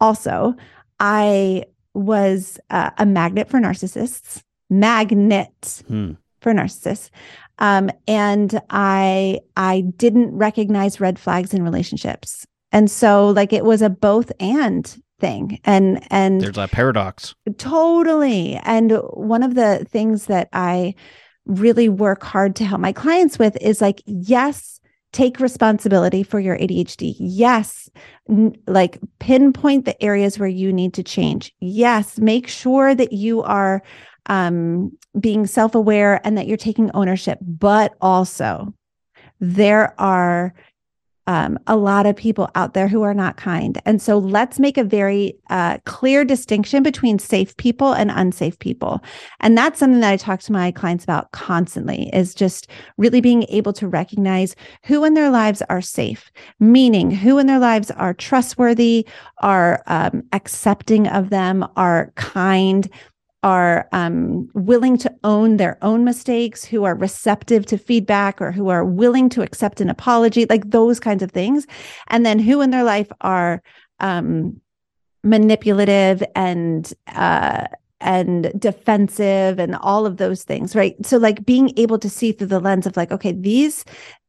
also 0.00 0.54
I 0.98 1.64
was 1.94 2.58
uh, 2.70 2.90
a 2.98 3.06
magnet 3.06 3.48
for 3.48 3.58
narcissists. 3.58 4.42
Magnet 4.68 5.82
Hmm. 5.88 6.12
for 6.40 6.52
narcissists. 6.52 7.10
Um, 7.58 7.90
and 8.06 8.60
I 8.70 9.40
I 9.56 9.82
didn't 9.96 10.36
recognize 10.36 11.00
red 11.00 11.18
flags 11.18 11.52
in 11.52 11.62
relationships. 11.62 12.46
And 12.72 12.90
so 12.90 13.28
like 13.28 13.52
it 13.52 13.64
was 13.64 13.82
a 13.82 13.90
both 13.90 14.30
and 14.38 14.86
thing. 15.18 15.58
And 15.64 16.06
and 16.10 16.40
There's 16.40 16.54
that 16.54 16.70
paradox. 16.70 17.34
Totally. 17.58 18.60
And 18.62 18.92
one 19.12 19.42
of 19.42 19.54
the 19.54 19.84
things 19.90 20.26
that 20.26 20.48
I 20.52 20.94
really 21.46 21.88
work 21.88 22.22
hard 22.22 22.56
to 22.56 22.64
help 22.64 22.80
my 22.80 22.92
clients 22.92 23.38
with 23.38 23.56
is 23.60 23.80
like, 23.80 24.02
yes, 24.06 24.80
take 25.12 25.40
responsibility 25.40 26.22
for 26.22 26.38
your 26.38 26.56
ADHD. 26.56 27.14
Yes, 27.18 27.90
n- 28.28 28.54
like 28.66 28.98
pinpoint 29.18 29.84
the 29.84 30.00
areas 30.02 30.38
where 30.38 30.48
you 30.48 30.72
need 30.72 30.94
to 30.94 31.02
change. 31.02 31.52
Yes, 31.60 32.18
make 32.18 32.46
sure 32.46 32.94
that 32.94 33.12
you 33.12 33.42
are 33.42 33.82
um, 34.26 34.92
being 35.18 35.46
self 35.46 35.74
aware 35.74 36.20
and 36.24 36.38
that 36.38 36.46
you're 36.46 36.56
taking 36.56 36.90
ownership. 36.92 37.38
But 37.40 37.94
also, 38.00 38.72
there 39.40 39.98
are 40.00 40.54
um, 41.30 41.56
a 41.68 41.76
lot 41.76 42.06
of 42.06 42.16
people 42.16 42.50
out 42.56 42.74
there 42.74 42.88
who 42.88 43.02
are 43.02 43.14
not 43.14 43.36
kind. 43.36 43.80
And 43.86 44.02
so 44.02 44.18
let's 44.18 44.58
make 44.58 44.76
a 44.76 44.82
very 44.82 45.38
uh, 45.48 45.78
clear 45.84 46.24
distinction 46.24 46.82
between 46.82 47.20
safe 47.20 47.56
people 47.56 47.92
and 47.92 48.10
unsafe 48.10 48.58
people. 48.58 49.00
And 49.38 49.56
that's 49.56 49.78
something 49.78 50.00
that 50.00 50.12
I 50.12 50.16
talk 50.16 50.40
to 50.40 50.52
my 50.52 50.72
clients 50.72 51.04
about 51.04 51.30
constantly 51.30 52.10
is 52.12 52.34
just 52.34 52.66
really 52.98 53.20
being 53.20 53.44
able 53.44 53.72
to 53.74 53.86
recognize 53.86 54.56
who 54.82 55.04
in 55.04 55.14
their 55.14 55.30
lives 55.30 55.62
are 55.70 55.80
safe, 55.80 56.32
meaning 56.58 57.12
who 57.12 57.38
in 57.38 57.46
their 57.46 57.60
lives 57.60 57.92
are 57.92 58.12
trustworthy, 58.12 59.06
are 59.38 59.84
um, 59.86 60.24
accepting 60.32 61.06
of 61.06 61.30
them, 61.30 61.64
are 61.76 62.12
kind, 62.16 62.90
are 63.42 63.88
um, 63.92 64.48
willing 64.54 64.98
to 64.98 65.14
own 65.24 65.56
their 65.56 65.78
own 65.82 66.04
mistakes, 66.04 66.64
who 66.64 66.84
are 66.84 66.94
receptive 66.94 67.64
to 67.66 67.78
feedback, 67.78 68.40
or 68.40 68.52
who 68.52 68.68
are 68.68 68.84
willing 68.84 69.28
to 69.30 69.42
accept 69.42 69.80
an 69.80 69.88
apology, 69.88 70.46
like 70.46 70.70
those 70.70 71.00
kinds 71.00 71.22
of 71.22 71.30
things. 71.30 71.66
And 72.08 72.26
then 72.26 72.38
who 72.38 72.60
in 72.60 72.70
their 72.70 72.84
life 72.84 73.10
are 73.20 73.62
um, 73.98 74.60
manipulative 75.22 76.22
and 76.34 76.92
uh, 77.14 77.66
and 78.00 78.50
defensive 78.58 79.58
and 79.58 79.76
all 79.76 80.06
of 80.06 80.16
those 80.16 80.42
things, 80.42 80.74
right? 80.74 80.94
So 81.04 81.18
like 81.18 81.44
being 81.44 81.72
able 81.76 81.98
to 81.98 82.08
see 82.08 82.32
through 82.32 82.46
the 82.46 82.60
lens 82.60 82.86
of 82.86 82.96
like, 82.96 83.12
okay, 83.12 83.32
these 83.32 83.84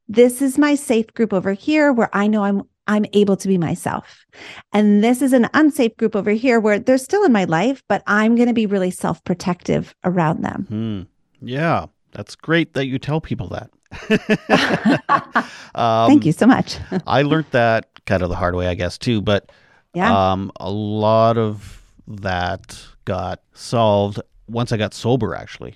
this 0.08 0.42
is 0.42 0.58
my 0.58 0.76
safe 0.76 1.08
group 1.14 1.32
over 1.32 1.54
here 1.54 1.94
where 1.94 2.10
I 2.12 2.28
know 2.28 2.44
I'm 2.44 2.64
I'm 2.88 3.06
able 3.14 3.38
to 3.38 3.48
be 3.48 3.58
myself. 3.58 4.26
And 4.74 5.04
this 5.04 5.22
is 5.22 5.34
an 5.34 5.48
unsafe 5.54 5.96
group 5.98 6.16
over 6.16 6.32
here 6.32 6.60
where 6.60 6.80
they're 6.80 6.98
still 6.98 7.24
in 7.24 7.32
my 7.32 7.44
life, 7.46 7.84
but 7.88 8.04
I'm 8.08 8.36
going 8.36 8.48
to 8.48 8.54
be 8.54 8.66
really 8.66 8.92
self 8.92 9.24
protective 9.24 9.94
around 10.04 10.44
them. 10.44 10.66
Hmm. 10.70 11.46
Yeah. 11.46 11.86
That's 12.14 12.36
great 12.36 12.74
that 12.74 12.88
you 12.88 13.00
tell 13.00 13.22
people 13.22 13.48
that. 13.50 13.70
um, 15.76 16.08
Thank 16.10 16.26
you 16.26 16.32
so 16.32 16.46
much. 16.46 16.78
I 17.08 17.22
learned 17.22 17.48
that 17.52 17.88
kind 18.06 18.22
of 18.24 18.30
the 18.30 18.36
hard 18.36 18.56
way, 18.56 18.68
I 18.68 18.74
guess, 18.74 18.98
too. 18.98 19.22
But 19.22 19.52
Yeah. 19.94 20.32
um, 20.32 20.52
a 20.60 20.70
lot 20.70 21.38
of 21.38 21.82
that 22.08 22.78
got 23.06 23.42
solved 23.54 24.20
once 24.48 24.72
I 24.72 24.78
got 24.78 24.94
sober, 24.94 25.36
actually. 25.36 25.76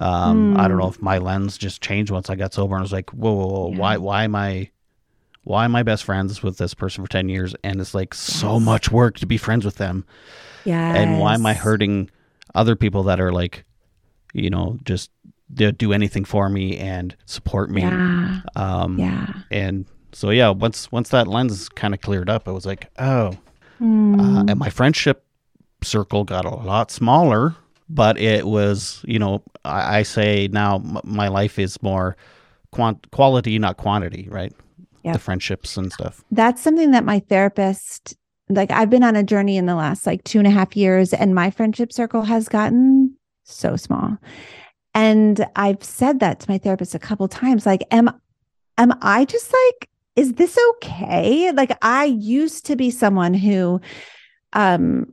Um, 0.00 0.54
I 0.56 0.66
don't 0.68 0.76
Mm. 0.76 0.80
know 0.80 0.88
if 0.88 1.00
my 1.02 1.18
lens 1.18 1.56
just 1.56 1.80
changed 1.82 2.10
once 2.10 2.28
I 2.30 2.34
got 2.34 2.52
sober 2.52 2.74
and 2.74 2.80
I 2.80 2.82
was 2.82 2.92
like, 2.92 3.10
whoa, 3.10 3.32
whoa, 3.32 3.46
whoa 3.46 3.70
Yeah. 3.70 3.78
why, 3.78 3.96
why 3.96 4.24
am 4.24 4.34
I, 4.34 4.70
why 5.44 5.64
am 5.64 5.76
I 5.76 5.82
best 5.82 6.04
friends 6.04 6.42
with 6.42 6.58
this 6.58 6.74
person 6.74 7.04
for 7.04 7.08
10 7.10 7.28
years? 7.28 7.54
And 7.62 7.80
it's 7.80 7.94
like 7.94 8.14
so 8.14 8.54
Yes. 8.54 8.62
much 8.64 8.90
work 8.90 9.18
to 9.18 9.26
be 9.26 9.36
friends 9.36 9.64
with 9.64 9.76
them. 9.76 10.04
Yeah. 10.64 10.94
And 10.94 11.18
why 11.20 11.34
am 11.34 11.44
I 11.46 11.54
hurting 11.54 12.10
other 12.54 12.74
people 12.76 13.02
that 13.04 13.20
are 13.20 13.32
like, 13.32 13.64
you 14.32 14.50
know, 14.50 14.78
just 14.84 15.10
they'll 15.50 15.72
do 15.72 15.92
anything 15.92 16.24
for 16.24 16.48
me 16.48 16.78
and 16.78 17.14
support 17.26 17.70
me. 17.70 17.82
Yeah. 17.82 18.40
Um, 18.56 18.98
Yeah. 18.98 19.26
and 19.50 19.84
so, 20.12 20.30
yeah, 20.30 20.48
once, 20.50 20.90
once 20.90 21.10
that 21.10 21.26
lens 21.28 21.68
kind 21.68 21.92
of 21.94 22.00
cleared 22.00 22.30
up, 22.30 22.48
I 22.48 22.50
was 22.52 22.64
like, 22.66 22.88
oh, 22.98 23.26
uh, 23.28 23.34
Mm. 23.80 24.48
and 24.50 24.58
my 24.58 24.70
friendship 24.70 25.24
circle 25.82 26.24
got 26.24 26.44
a 26.46 26.50
lot 26.54 26.90
smaller 26.90 27.54
but 27.90 28.16
it 28.18 28.46
was 28.46 29.02
you 29.06 29.18
know 29.18 29.42
i, 29.66 29.98
I 29.98 30.02
say 30.04 30.48
now 30.50 30.76
m- 30.76 31.00
my 31.04 31.28
life 31.28 31.58
is 31.58 31.82
more 31.82 32.16
quant- 32.70 33.10
quality 33.10 33.58
not 33.58 33.76
quantity 33.76 34.26
right 34.30 34.54
Yep. 35.04 35.12
the 35.12 35.18
friendships 35.20 35.76
and 35.76 35.92
stuff 35.92 36.24
That's 36.30 36.62
something 36.62 36.92
that 36.92 37.04
my 37.04 37.20
therapist, 37.20 38.16
like, 38.48 38.70
I've 38.70 38.90
been 38.90 39.04
on 39.04 39.16
a 39.16 39.22
journey 39.22 39.56
in 39.56 39.66
the 39.66 39.74
last 39.74 40.06
like 40.06 40.24
two 40.24 40.38
and 40.38 40.46
a 40.46 40.50
half 40.50 40.76
years, 40.76 41.12
and 41.12 41.34
my 41.34 41.50
friendship 41.50 41.92
circle 41.92 42.22
has 42.22 42.48
gotten 42.48 43.14
so 43.44 43.76
small. 43.76 44.16
And 44.94 45.44
I've 45.56 45.82
said 45.82 46.20
that 46.20 46.40
to 46.40 46.50
my 46.50 46.58
therapist 46.58 46.94
a 46.94 46.98
couple 46.98 47.28
times. 47.28 47.66
Like, 47.66 47.84
am 47.90 48.10
am 48.78 48.92
I 49.02 49.24
just 49.24 49.52
like, 49.52 49.88
is 50.16 50.34
this 50.34 50.56
okay? 50.70 51.50
Like, 51.52 51.76
I 51.82 52.04
used 52.04 52.66
to 52.66 52.76
be 52.76 52.90
someone 52.90 53.34
who 53.34 53.80
um 54.52 55.12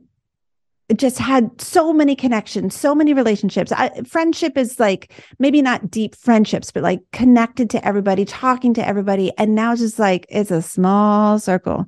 just 0.98 1.18
had 1.18 1.60
so 1.60 1.92
many 1.92 2.14
connections, 2.16 2.74
so 2.74 2.94
many 2.94 3.14
relationships. 3.14 3.72
I, 3.72 3.90
friendship 4.02 4.56
is 4.56 4.80
like 4.80 5.12
maybe 5.38 5.62
not 5.62 5.90
deep 5.90 6.14
friendships, 6.14 6.70
but 6.70 6.82
like 6.82 7.00
connected 7.12 7.70
to 7.70 7.86
everybody, 7.86 8.24
talking 8.24 8.74
to 8.74 8.86
everybody. 8.86 9.32
And 9.38 9.54
now 9.54 9.76
just 9.76 9.98
like 9.98 10.26
it's 10.28 10.50
a 10.50 10.62
small 10.62 11.38
circle. 11.38 11.86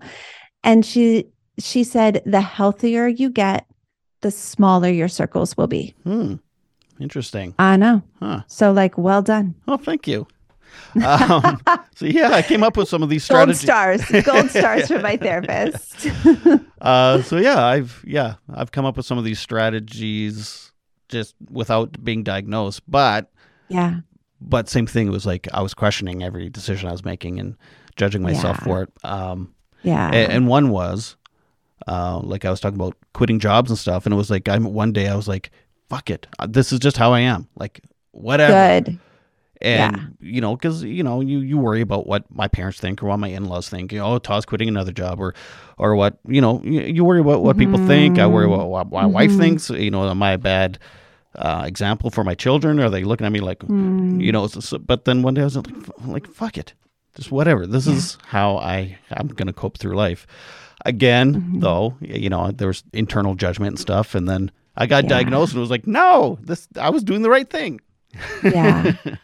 And 0.62 0.84
she 0.84 1.26
she 1.58 1.84
said 1.84 2.22
the 2.26 2.40
healthier 2.40 3.06
you 3.06 3.30
get, 3.30 3.66
the 4.22 4.30
smaller 4.30 4.88
your 4.88 5.08
circles 5.08 5.56
will 5.56 5.68
be. 5.68 5.94
hmm 6.04 6.34
interesting 7.00 7.54
I 7.58 7.76
know. 7.76 8.02
huh 8.20 8.42
So 8.46 8.72
like 8.72 8.96
well 8.96 9.22
done. 9.22 9.54
oh 9.66 9.76
thank 9.76 10.06
you 10.06 10.26
um, 11.04 11.60
so 11.96 12.06
yeah 12.06 12.30
i 12.30 12.42
came 12.42 12.62
up 12.62 12.76
with 12.76 12.88
some 12.88 13.02
of 13.02 13.08
these 13.08 13.24
strategies. 13.24 13.64
Gold 13.64 14.00
stars. 14.00 14.24
Gold 14.24 14.50
stars 14.50 14.88
for 14.88 15.00
my 15.00 15.16
therapist. 15.26 16.06
uh, 16.80 17.22
so 17.22 17.36
yeah 17.38 17.64
i've 17.66 18.02
yeah 18.06 18.34
i've 18.54 18.70
come 18.72 18.84
up 18.84 18.96
with 18.96 19.06
some 19.06 19.18
of 19.18 19.24
these 19.24 19.38
strategies 19.40 20.72
just 21.08 21.34
without 21.50 22.02
being 22.04 22.22
diagnosed 22.22 22.82
but 22.88 23.30
yeah. 23.68 24.00
but 24.40 24.68
same 24.68 24.86
thing 24.86 25.06
it 25.06 25.10
was 25.10 25.26
like 25.26 25.48
i 25.52 25.60
was 25.60 25.74
questioning 25.74 26.22
every 26.22 26.48
decision 26.48 26.88
i 26.88 26.92
was 26.92 27.04
making 27.04 27.38
and 27.38 27.56
judging 27.96 28.22
myself 28.22 28.56
Yeah. 28.58 28.64
for 28.64 28.82
it 28.82 28.90
um 29.04 29.54
Yeah. 29.82 30.10
A- 30.12 30.30
and, 30.30 30.48
one 30.48 30.70
was 30.70 31.16
uh 31.86 32.18
like 32.22 32.44
i 32.44 32.50
was 32.50 32.60
talking 32.60 32.76
about 32.80 32.96
quitting 33.12 33.38
jobs 33.38 33.70
and 33.70 33.78
stuff 33.78 34.06
and 34.06 34.12
it 34.12 34.16
was 34.16 34.30
like 34.30 34.48
i'm 34.48 34.64
one 34.64 34.92
day 34.92 35.08
i 35.08 35.14
was 35.14 35.28
like 35.28 35.50
fuck 35.88 36.08
it 36.10 36.26
Uh, 36.38 36.46
this 36.48 36.72
is 36.72 36.78
just 36.80 36.96
how 36.96 37.12
i 37.12 37.20
am 37.20 37.48
like 37.56 37.80
whatever 38.12 38.80
Good. 38.80 38.98
And 39.64 39.96
Yeah. 39.96 40.06
you 40.20 40.40
know 40.40 40.54
because 40.56 40.82
you 40.84 41.02
know 41.02 41.20
you 41.20 41.38
you 41.40 41.56
worry 41.58 41.80
about 41.80 42.06
what 42.06 42.22
my 42.30 42.46
parents 42.48 42.78
think 42.78 43.02
or 43.02 43.06
what 43.06 43.18
my 43.18 43.28
in-laws 43.28 43.68
think 43.68 43.92
you 43.92 43.98
know 43.98 44.06
oh 44.14 44.18
todd's 44.18 44.44
quitting 44.46 44.68
another 44.68 44.92
job 44.92 45.18
or 45.18 45.34
or 45.78 45.96
what 45.96 46.18
you 46.28 46.40
know 46.40 46.60
you, 46.62 46.80
you 46.82 47.04
worry 47.04 47.20
about 47.20 47.42
what 47.42 47.56
people 47.56 47.78
think 47.78 48.18
i 48.18 48.26
worry 48.26 48.46
Mhm. 48.46 48.54
about 48.54 48.68
what 48.68 48.92
my 48.92 49.06
wife 49.06 49.32
Mhm. 49.32 49.38
thinks 49.38 49.70
you 49.70 49.90
know 49.90 50.08
am 50.08 50.22
i 50.22 50.32
a 50.32 50.38
bad 50.38 50.78
uh, 51.36 51.64
example 51.66 52.10
for 52.10 52.22
my 52.24 52.34
children 52.34 52.78
are 52.78 52.90
they 52.90 53.02
looking 53.04 53.26
at 53.26 53.32
me 53.32 53.40
like 53.40 53.58
Mm. 53.60 54.20
you 54.22 54.30
know 54.32 54.46
so, 54.46 54.78
but 54.78 55.04
then 55.06 55.22
one 55.22 55.34
day 55.34 55.40
i 55.40 55.44
was 55.44 55.56
like, 55.56 55.66
like 56.06 56.26
fuck 56.28 56.56
it 56.58 56.74
just 57.16 57.32
whatever 57.32 57.66
this 57.66 57.86
Yeah. 57.86 57.94
is 57.94 58.18
how 58.26 58.58
i 58.58 58.96
i'm 59.12 59.28
gonna 59.28 59.52
cope 59.52 59.78
through 59.78 59.96
life 59.96 60.26
again 60.84 61.34
Mhm. 61.34 61.60
though 61.60 61.94
you 62.00 62.28
know 62.28 62.50
there 62.52 62.68
was 62.68 62.84
internal 62.92 63.34
judgment 63.34 63.70
and 63.70 63.78
stuff 63.80 64.14
and 64.14 64.28
then 64.28 64.50
i 64.76 64.86
got 64.86 65.04
Yeah. 65.04 65.08
diagnosed 65.16 65.52
and 65.52 65.58
it 65.58 65.66
was 65.66 65.70
like 65.70 65.86
no 65.86 66.38
this 66.42 66.68
i 66.78 66.90
was 66.90 67.02
doing 67.02 67.22
the 67.22 67.30
right 67.30 67.48
thing 67.50 67.80
Yeah. 68.44 68.92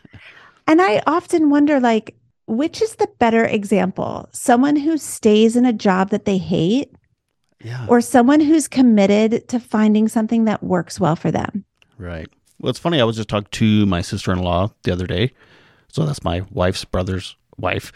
And 0.71 0.81
I 0.81 1.03
often 1.07 1.51
wonder 1.51 1.81
like 1.81 2.17
which 2.47 2.83
is 2.83 2.97
the 2.97 3.09
better 3.19 3.45
example? 3.45 4.29
Someone 4.33 4.75
who 4.77 4.99
stays 4.99 5.55
in 5.57 5.65
a 5.65 5.73
job 5.73 6.11
that 6.11 6.25
they 6.25 6.39
hate 6.39 6.93
yeah 7.63 7.87
or 7.89 8.01
someone 8.01 8.41
who's 8.41 8.67
committed 8.69 9.47
to 9.49 9.61
finding 9.61 10.09
something 10.09 10.47
that 10.47 10.63
works 10.63 10.99
well 10.99 11.17
for 11.17 11.31
them? 11.31 11.65
right 11.99 12.29
well 12.59 12.71
it's 12.71 12.79
funny 12.79 12.99
i 12.99 13.05
was 13.05 13.17
just 13.17 13.29
talking 13.29 13.49
to 13.51 13.85
my 13.85 14.01
sister-in-law 14.01 14.71
the 14.85 14.91
other 14.93 15.07
day 15.07 15.31
so 15.89 16.07
that's 16.07 16.25
my 16.25 16.41
wife's 16.51 16.83
brother's 16.87 17.37
wife 17.59 17.93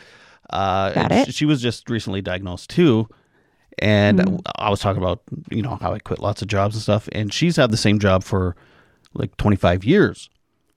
uh 0.50 0.92
Got 0.92 1.12
it. 1.12 1.34
she 1.34 1.46
was 1.46 1.62
just 1.62 1.88
recently 1.88 2.20
diagnosed 2.20 2.68
too 2.68 3.08
and 3.78 4.18
Mm. 4.20 4.40
I 4.56 4.68
was 4.68 4.80
talking 4.80 5.02
about 5.02 5.22
you 5.50 5.62
know 5.62 5.76
how 5.80 5.94
I 5.94 5.98
quit 5.98 6.18
lots 6.20 6.42
of 6.42 6.48
jobs 6.48 6.74
and 6.76 6.82
stuff, 6.82 7.08
and 7.12 7.32
she's 7.32 7.56
had 7.56 7.70
the 7.70 7.76
same 7.78 7.98
job 7.98 8.22
for 8.22 8.54
like 9.14 9.36
25 9.38 9.82
years, 9.84 10.28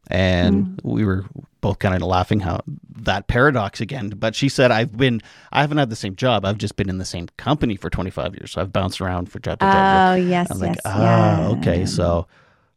and 0.10 0.66
Mm. 0.66 0.80
we 0.84 1.05
were 1.05 1.26
both 1.62 1.80
kind 1.80 1.95
of 1.95 2.01
laughing 2.01 2.39
how 2.41 2.62
that 3.01 3.28
paradox 3.28 3.82
again. 3.82 4.10
But 4.10 4.36
she 4.36 4.47
said 4.49 4.72
I've 4.72 4.95
been 4.95 5.22
I 5.51 5.62
haven't 5.62 5.78
had 5.78 5.89
the 5.89 5.95
same 5.95 6.16
job, 6.16 6.45
I've 6.45 6.58
just 6.58 6.76
been 6.76 6.89
in 6.89 6.97
the 6.97 7.05
same 7.05 7.28
company 7.38 7.76
for 7.76 7.89
25 7.89 8.36
years, 8.36 8.51
so 8.51 8.62
I've 8.62 8.72
bounced 8.74 9.01
around 9.01 9.32
for 9.32 9.39
job 9.39 9.60
to 9.60 9.66
job. 9.66 10.12
Oh, 10.12 10.16
yes, 10.16 10.49
I'm 10.51 10.58
yes. 10.60 10.68
like, 10.70 10.78
ah, 10.86 11.47
okay, 11.58 11.86
so. 11.86 12.28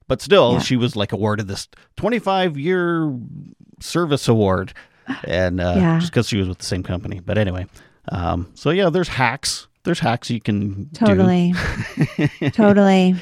But 0.09 0.21
still, 0.21 0.55
Yeah. 0.55 0.59
she 0.59 0.77
was 0.77 0.97
like 0.97 1.13
awarded 1.13 1.47
this 1.47 1.69
25 1.97 2.59
year 2.59 3.13
service 3.81 4.27
award, 4.29 4.73
and 5.25 5.61
uh, 5.61 5.75
Yeah. 5.77 5.99
just 6.01 6.11
because 6.11 6.27
she 6.29 6.37
was 6.39 6.49
with 6.49 6.59
the 6.59 6.65
same 6.67 6.83
company. 6.83 7.21
But 7.25 7.39
anyway, 7.39 7.67
um, 8.11 8.49
so 8.55 8.71
yeah, 8.71 8.91
there's 8.91 9.09
hacks. 9.09 9.69
There's 9.85 10.01
hacks 10.01 10.29
you 10.31 10.41
can 10.41 10.85
do. 10.85 11.07
Totally. 11.07 11.55
totally. 12.53 13.15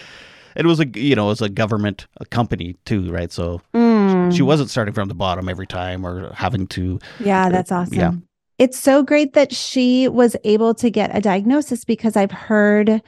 It 0.56 0.66
was 0.66 0.80
a 0.80 0.86
you 0.88 1.14
know 1.14 1.26
it 1.26 1.30
was 1.30 1.42
a 1.42 1.48
government 1.48 2.06
a 2.20 2.24
company 2.26 2.74
too, 2.84 3.10
right? 3.12 3.30
So 3.30 3.60
Mm. 3.74 3.87
She 4.30 4.42
wasn't 4.42 4.70
starting 4.70 4.94
from 4.94 5.08
the 5.08 5.14
bottom 5.14 5.48
every 5.48 5.66
time 5.66 6.06
or 6.06 6.32
having 6.34 6.66
to. 6.68 6.98
Yeah, 7.20 7.48
that's 7.48 7.72
awesome. 7.72 7.98
yeah. 7.98 8.12
It's 8.58 8.78
so 8.78 9.02
great 9.02 9.34
that 9.34 9.54
she 9.54 10.08
was 10.08 10.34
able 10.42 10.74
to 10.74 10.90
get 10.90 11.16
a 11.16 11.20
diagnosis 11.20 11.84
because 11.84 12.16
I've 12.16 12.32
heard 12.32 13.02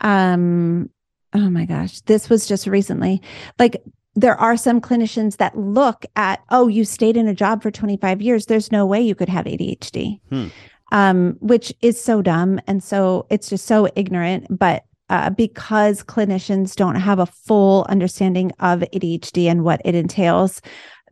um 0.00 0.90
oh 1.34 1.50
my 1.50 1.66
gosh, 1.66 2.00
this 2.02 2.30
was 2.30 2.46
just 2.46 2.66
recently. 2.66 3.20
Like 3.58 3.82
there 4.14 4.36
are 4.40 4.56
some 4.56 4.80
clinicians 4.80 5.36
that 5.36 5.56
look 5.56 6.06
at, 6.16 6.42
oh, 6.50 6.68
you 6.68 6.84
stayed 6.84 7.16
in 7.16 7.28
a 7.28 7.34
job 7.34 7.62
for 7.62 7.70
25 7.70 8.22
years. 8.22 8.46
There's 8.46 8.72
no 8.72 8.86
way 8.86 9.00
you 9.00 9.14
could 9.14 9.28
have 9.28 9.44
ADHD. 9.44 10.20
Hmm. 10.30 10.46
Um, 10.92 11.36
which 11.40 11.74
is 11.82 12.02
so 12.02 12.22
dumb. 12.22 12.60
And 12.66 12.82
so 12.82 13.26
it's 13.28 13.50
just 13.50 13.66
so 13.66 13.88
ignorant. 13.96 14.46
But 14.48 14.84
uh, 15.08 15.30
because 15.30 16.02
clinicians 16.02 16.74
don't 16.74 16.96
have 16.96 17.18
a 17.18 17.26
full 17.26 17.86
understanding 17.88 18.52
of 18.60 18.80
ADHD 18.80 19.46
and 19.46 19.64
what 19.64 19.80
it 19.84 19.94
entails, 19.94 20.60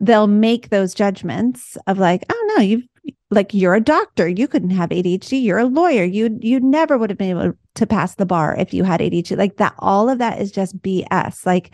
they'll 0.01 0.27
make 0.27 0.69
those 0.69 0.93
judgments 0.93 1.77
of 1.87 1.97
like, 1.97 2.23
oh 2.29 2.53
no, 2.55 2.63
you've 2.63 2.83
like 3.31 3.53
you're 3.53 3.75
a 3.75 3.81
doctor, 3.81 4.27
you 4.27 4.47
couldn't 4.47 4.71
have 4.71 4.89
ADHD. 4.89 5.43
You're 5.43 5.59
a 5.59 5.65
lawyer, 5.65 6.03
you 6.03 6.37
you 6.41 6.59
never 6.59 6.97
would 6.97 7.09
have 7.09 7.19
been 7.19 7.37
able 7.37 7.53
to 7.75 7.85
pass 7.85 8.15
the 8.15 8.25
bar 8.25 8.55
if 8.57 8.73
you 8.73 8.83
had 8.83 9.01
ADHD. 9.01 9.37
Like 9.37 9.57
that, 9.57 9.75
all 9.79 10.09
of 10.09 10.17
that 10.19 10.41
is 10.41 10.51
just 10.51 10.81
BS. 10.81 11.45
Like 11.45 11.71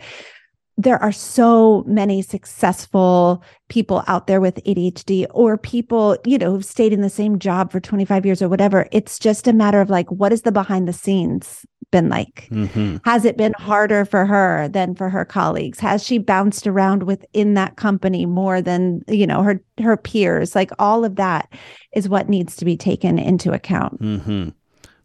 there 0.78 1.00
are 1.02 1.12
so 1.12 1.84
many 1.86 2.22
successful 2.22 3.42
people 3.68 4.02
out 4.06 4.26
there 4.26 4.40
with 4.40 4.62
ADHD 4.64 5.26
or 5.30 5.58
people, 5.58 6.16
you 6.24 6.38
know, 6.38 6.50
who've 6.50 6.64
stayed 6.64 6.92
in 6.92 7.02
the 7.02 7.10
same 7.10 7.38
job 7.38 7.70
for 7.70 7.78
25 7.78 8.24
years 8.24 8.40
or 8.40 8.48
whatever. 8.48 8.88
It's 8.90 9.18
just 9.18 9.46
a 9.46 9.52
matter 9.52 9.80
of 9.80 9.90
like, 9.90 10.10
what 10.10 10.32
is 10.32 10.42
the 10.42 10.52
behind 10.52 10.88
the 10.88 10.92
scenes 10.92 11.64
been 11.92 12.08
like? 12.08 12.48
hmm 12.48 12.96
Has 13.04 13.24
it 13.24 13.36
been 13.36 13.52
harder 13.60 14.04
for 14.04 14.26
her 14.26 14.66
than 14.66 14.96
for 14.96 15.08
her 15.08 15.24
colleagues? 15.24 15.78
Has 15.78 16.02
she 16.02 16.18
bounced 16.18 16.66
around 16.66 17.04
within 17.04 17.54
that 17.54 17.76
company 17.76 18.26
more 18.26 18.60
than, 18.60 19.02
you 19.06 19.28
know, 19.28 19.42
her 19.44 19.62
her 19.80 19.96
peers? 19.96 20.56
Like 20.56 20.72
all 20.80 21.04
of 21.04 21.14
that 21.16 21.52
is 21.92 22.08
what 22.08 22.28
needs 22.28 22.56
to 22.56 22.64
be 22.64 22.76
taken 22.76 23.16
into 23.20 23.52
account. 23.52 24.00
hmm 24.00 24.48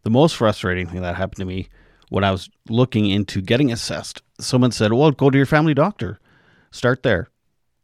The 0.04 0.10
most 0.10 0.36
frustrating 0.36 0.88
thing 0.88 1.02
that 1.02 1.16
happened 1.16 1.38
to 1.38 1.46
me 1.46 1.68
when 2.10 2.24
I 2.24 2.32
was 2.32 2.50
looking 2.70 3.08
into 3.10 3.42
getting 3.42 3.72
assessed, 3.72 4.24
someone 4.40 4.72
said, 4.72 4.94
"Well, 4.94 5.12
go 5.12 5.30
to 5.30 5.38
your 5.38 5.46
family 5.46 5.74
doctor. 5.76 6.20
Start 6.72 7.04
there." 7.04 7.28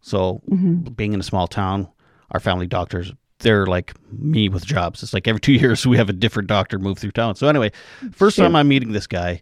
So, 0.02 0.42
Mhm. 0.50 0.96
being 0.96 1.14
in 1.14 1.20
a 1.20 1.24
small 1.24 1.48
town, 1.48 1.88
our 2.32 2.40
family 2.40 2.68
doctors 2.68 3.14
they're 3.44 3.66
like 3.68 3.94
me 4.12 4.50
with 4.50 4.66
jobs. 4.66 5.04
It's 5.04 5.14
like 5.14 5.28
every 5.28 5.40
two 5.40 5.54
years 5.64 5.86
we 5.86 5.98
have 5.98 6.10
a 6.10 6.14
different 6.14 6.48
doctor 6.50 6.80
move 6.80 6.98
through 6.98 7.12
town. 7.12 7.36
So 7.36 7.48
anyway, 7.48 7.72
first 8.12 8.36
Sure. 8.38 8.46
time 8.46 8.56
I'm 8.56 8.68
meeting 8.68 8.92
this 8.94 9.06
guy, 9.08 9.42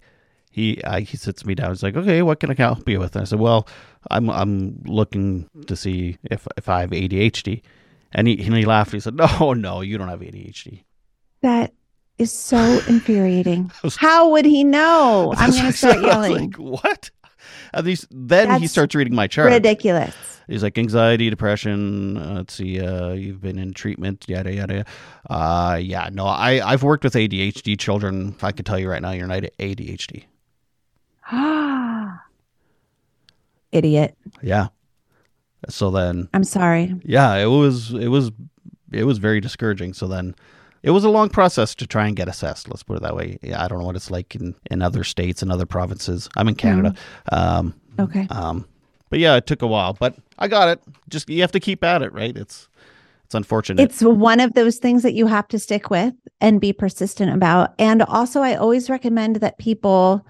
he 0.52 0.84
I, 0.84 1.00
he 1.02 1.16
sits 1.18 1.46
me 1.46 1.56
down. 1.56 1.70
He's 1.70 1.82
like, 1.84 1.96
"Okay, 1.96 2.22
what 2.22 2.40
can 2.42 2.52
I 2.52 2.56
help 2.56 2.88
you 2.90 3.00
with?" 3.00 3.16
And 3.16 3.22
I 3.22 3.26
said, 3.26 3.40
"Well, 3.40 3.68
I'm 4.10 4.30
I'm 4.30 4.82
looking 4.86 5.50
to 5.68 5.76
see 5.78 6.18
if 6.30 6.46
if 6.58 6.68
I 6.68 6.82
have 6.82 6.90
ADHD." 6.90 7.62
And 8.12 8.28
he 8.28 8.44
and 8.44 8.58
he 8.58 8.66
laughed. 8.66 8.92
He 8.92 9.00
said, 9.00 9.16
"No, 9.40 9.54
no, 9.54 9.80
you 9.80 9.98
don't 9.98 10.10
have 10.10 10.20
ADHD." 10.20 10.84
That 11.42 11.74
is 12.18 12.32
so 12.34 12.58
infuriating. 12.88 13.72
How 13.98 14.30
would 14.30 14.46
he 14.46 14.64
know? 14.66 15.34
I'm 15.38 15.52
going 15.52 15.66
to 15.66 15.72
start 15.72 15.96
said. 15.96 16.04
I 16.06 16.18
was 16.18 16.30
yelling. 16.30 16.52
like, 16.52 16.56
what? 16.60 17.10
At 17.74 17.86
least 17.86 18.08
then 18.12 18.60
he 18.60 18.68
starts 18.68 18.96
reading 18.96 19.16
my 19.16 19.28
chart. 19.28 19.52
Ridiculous. 19.52 20.14
He's 20.48 20.64
like 20.64 20.78
anxiety, 20.78 21.30
depression. 21.30 22.18
Uh, 22.18 22.34
let's 22.34 22.54
see. 22.54 22.82
Uh, 22.82 23.12
you've 23.14 23.42
been 23.42 23.58
in 23.58 23.74
treatment. 23.74 24.26
Yada 24.28 24.54
yada. 24.54 24.74
yada. 24.74 24.86
Uh, 25.30 25.78
yeah. 25.78 26.10
No, 26.12 26.26
I 26.26 26.66
I've 26.66 26.84
worked 26.84 27.04
with 27.04 27.14
ADHD 27.14 27.80
children. 27.80 28.36
I 28.42 28.52
can 28.52 28.66
tell 28.66 28.78
you 28.78 28.90
right 28.90 29.02
now, 29.02 29.12
you're 29.12 29.28
not 29.28 29.44
ADHD. 29.60 30.26
Ah, 31.32 32.24
Idiot. 33.72 34.18
Yeah. 34.42 34.68
So 35.70 35.92
then, 35.92 36.28
I'm 36.34 36.44
sorry. 36.44 36.96
yeah, 37.06 37.36
it 37.36 37.46
was 37.46 37.94
it 37.94 38.08
was 38.08 38.32
it 38.92 39.04
was 39.04 39.20
very 39.20 39.40
discouraging. 39.40 39.94
So 39.94 40.08
then, 40.08 40.36
it 40.84 40.92
was 40.92 41.04
a 41.04 41.10
long 41.10 41.30
process 41.30 41.76
to 41.76 41.88
try 41.88 42.08
and 42.08 42.16
get 42.16 42.28
assessed. 42.28 42.68
Let's 42.70 42.84
put 42.84 42.98
it 42.98 43.04
that 43.04 43.16
way. 43.16 43.38
Yeah, 43.42 43.64
I 43.64 43.68
don't 43.68 43.80
know 43.80 43.86
what 43.86 43.96
it's 43.96 44.12
like 44.12 44.36
in 44.36 44.56
in 44.70 44.82
other 44.82 45.04
states 45.04 45.42
and 45.42 45.52
other 45.52 45.66
provinces. 45.66 46.30
I'm 46.36 46.48
in 46.48 46.56
Canada. 46.56 46.94
Um, 47.32 47.74
Okay. 48.00 48.26
um, 48.30 48.66
but 49.10 49.20
yeah, 49.20 49.36
it 49.36 49.46
took 49.46 49.62
a 49.62 49.68
while, 49.68 49.94
but 50.00 50.16
I 50.40 50.48
got 50.48 50.70
it. 50.70 50.82
Just 51.10 51.30
you 51.30 51.42
have 51.42 51.52
to 51.52 51.60
keep 51.60 51.84
at 51.84 52.02
it, 52.02 52.14
right? 52.14 52.36
It's 52.36 52.68
it's 53.26 53.36
unfortunate. 53.36 53.82
It's 53.82 54.02
one 54.02 54.40
of 54.40 54.54
those 54.56 54.78
things 54.78 55.04
that 55.04 55.14
you 55.14 55.28
have 55.28 55.48
to 55.50 55.60
stick 55.60 55.90
with 55.90 56.14
and 56.42 56.60
be 56.60 56.74
persistent 56.74 57.34
about. 57.34 57.74
And 57.80 58.02
also, 58.02 58.42
I 58.42 58.56
always 58.56 58.90
recommend 58.90 59.38
that 59.38 59.58
people 59.58 60.26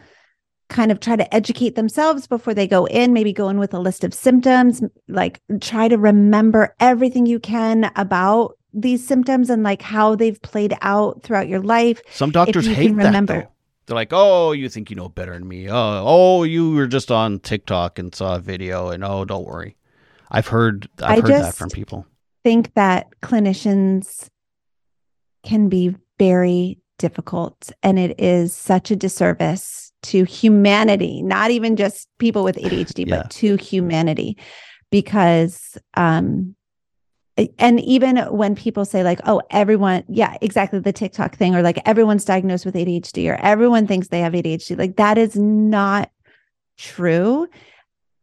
kind 0.70 0.92
of 0.92 1.00
try 1.00 1.16
to 1.16 1.36
educate 1.36 1.76
themselves 1.76 2.28
before 2.28 2.54
they 2.54 2.68
go 2.68 2.86
in, 2.86 3.12
maybe 3.12 3.34
go 3.34 3.50
in 3.50 3.58
with 3.60 3.74
a 3.74 3.80
list 3.80 4.04
of 4.04 4.14
symptoms, 4.14 4.82
like 5.08 5.42
try 5.62 5.88
to 5.88 5.98
remember 5.98 6.76
everything 6.80 7.26
you 7.26 7.40
can 7.40 7.92
about 7.96 8.56
these 8.74 9.06
symptoms 9.06 9.50
and 9.50 9.64
like 9.64 9.82
how 9.82 10.16
they've 10.16 10.42
played 10.42 10.74
out 10.82 11.24
throughout 11.24 11.48
your 11.48 11.62
life. 11.62 12.02
Some 12.12 12.32
doctors 12.32 12.66
hate 12.68 12.88
can 12.88 12.98
that. 12.98 13.26
though. 13.28 13.48
They're 13.88 13.96
like, 13.96 14.10
"Oh, 14.14 14.52
you 14.54 14.70
think 14.70 14.90
you 14.90 14.96
know 14.96 15.10
better 15.10 15.34
than 15.34 15.48
me? 15.48 15.70
Oh, 15.70 15.74
oh, 16.06 16.44
you 16.44 16.72
were 16.72 16.88
just 16.88 17.12
on 17.12 17.40
TikTok 17.40 18.00
and 18.00 18.14
saw 18.16 18.36
a 18.36 18.40
video, 18.40 18.90
and 18.90 19.04
oh, 19.04 19.26
don't 19.26 19.46
worry." 19.46 19.76
I've 20.30 20.48
heard 20.48 20.88
I've 21.02 21.12
I 21.12 21.16
heard 21.16 21.26
that 21.32 21.40
just- 21.48 21.58
from 21.58 21.70
people. 21.72 22.06
think 22.44 22.74
that 22.76 23.08
clinicians 23.22 24.30
can 25.44 25.68
be 25.70 25.96
very 26.18 26.78
difficult 27.00 27.72
and 27.82 27.98
it 27.98 28.20
is 28.20 28.54
such 28.56 28.92
a 28.92 28.96
disservice 28.96 29.92
to 30.04 30.24
humanity 30.24 31.22
not 31.24 31.50
even 31.50 31.76
just 31.76 32.08
people 32.20 32.44
with 32.44 32.56
ADHD 32.58 33.06
Yeah. 33.08 33.24
but 33.24 33.32
to 33.32 33.56
humanity 33.56 34.38
because 34.92 35.78
um 35.96 36.56
and 37.58 37.80
even 37.80 38.18
when 38.18 38.56
people 38.56 38.86
say 38.86 39.04
like 39.04 39.20
oh 39.26 39.42
everyone 39.52 40.04
yeah 40.10 40.36
exactly 40.42 40.80
the 40.80 40.94
TikTok 40.94 41.36
thing 41.36 41.56
or 41.56 41.62
like 41.62 41.80
everyone's 41.86 42.26
diagnosed 42.26 42.66
with 42.66 42.76
ADHD 42.76 43.32
or 43.32 43.36
everyone 43.42 43.88
thinks 43.88 44.10
they 44.10 44.20
have 44.20 44.34
ADHD 44.34 44.78
like 44.78 44.98
that 44.98 45.18
is 45.18 45.36
not 45.36 46.12
true 46.78 47.48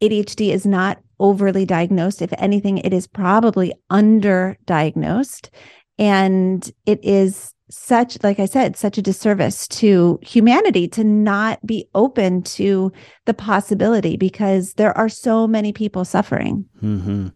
ADHD 0.03 0.53
is 0.53 0.67
not 0.67 0.99
overly 1.21 1.65
diagnosed. 1.65 2.23
If 2.23 2.33
anything, 2.39 2.79
it 2.79 2.93
is 2.93 3.07
probably 3.07 3.73
underdiagnosed. 3.91 5.49
And 5.99 6.71
it 6.87 7.01
is 7.03 7.55
such, 7.71 8.23
like 8.23 8.39
I 8.39 8.47
said, 8.47 8.77
such 8.77 8.97
a 8.97 9.03
disservice 9.03 9.69
to 9.69 10.19
humanity 10.23 10.89
to 10.89 11.05
not 11.05 11.65
be 11.67 11.89
open 11.95 12.43
to 12.43 12.93
the 13.27 13.35
possibility 13.35 14.17
because 14.17 14.75
there 14.75 14.97
are 14.97 15.09
so 15.09 15.47
many 15.47 15.73
people 15.73 16.05
suffering 16.05 16.65
hmm 16.81 17.29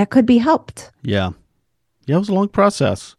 that 0.00 0.08
could 0.08 0.24
be 0.24 0.38
helped. 0.38 0.90
Yeah, 1.02 1.32
yeah, 2.06 2.16
it 2.16 2.18
was 2.18 2.30
a 2.30 2.34
long 2.34 2.48
process. 2.48 3.16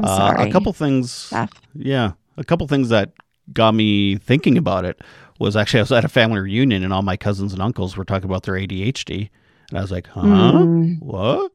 Uh, 0.00 0.34
a 0.38 0.50
couple 0.52 0.72
things. 0.72 1.10
Steph. 1.10 1.50
Yeah, 1.74 2.12
a 2.36 2.44
couple 2.44 2.68
things 2.68 2.90
that 2.90 3.10
got 3.52 3.74
me 3.74 4.16
thinking 4.16 4.56
about 4.56 4.84
it 4.84 5.00
was 5.40 5.56
actually 5.56 5.80
I 5.80 5.82
was 5.82 5.92
at 5.92 6.04
a 6.04 6.08
family 6.08 6.38
reunion 6.38 6.84
and 6.84 6.92
all 6.92 7.02
my 7.02 7.16
cousins 7.16 7.52
and 7.52 7.60
uncles 7.60 7.96
were 7.96 8.04
talking 8.04 8.28
about 8.28 8.44
their 8.44 8.54
ADHD, 8.54 9.30
and 9.70 9.78
I 9.78 9.82
was 9.82 9.90
like, 9.90 10.06
"Huh? 10.06 10.22
Mm. 10.22 11.02
What? 11.02 11.50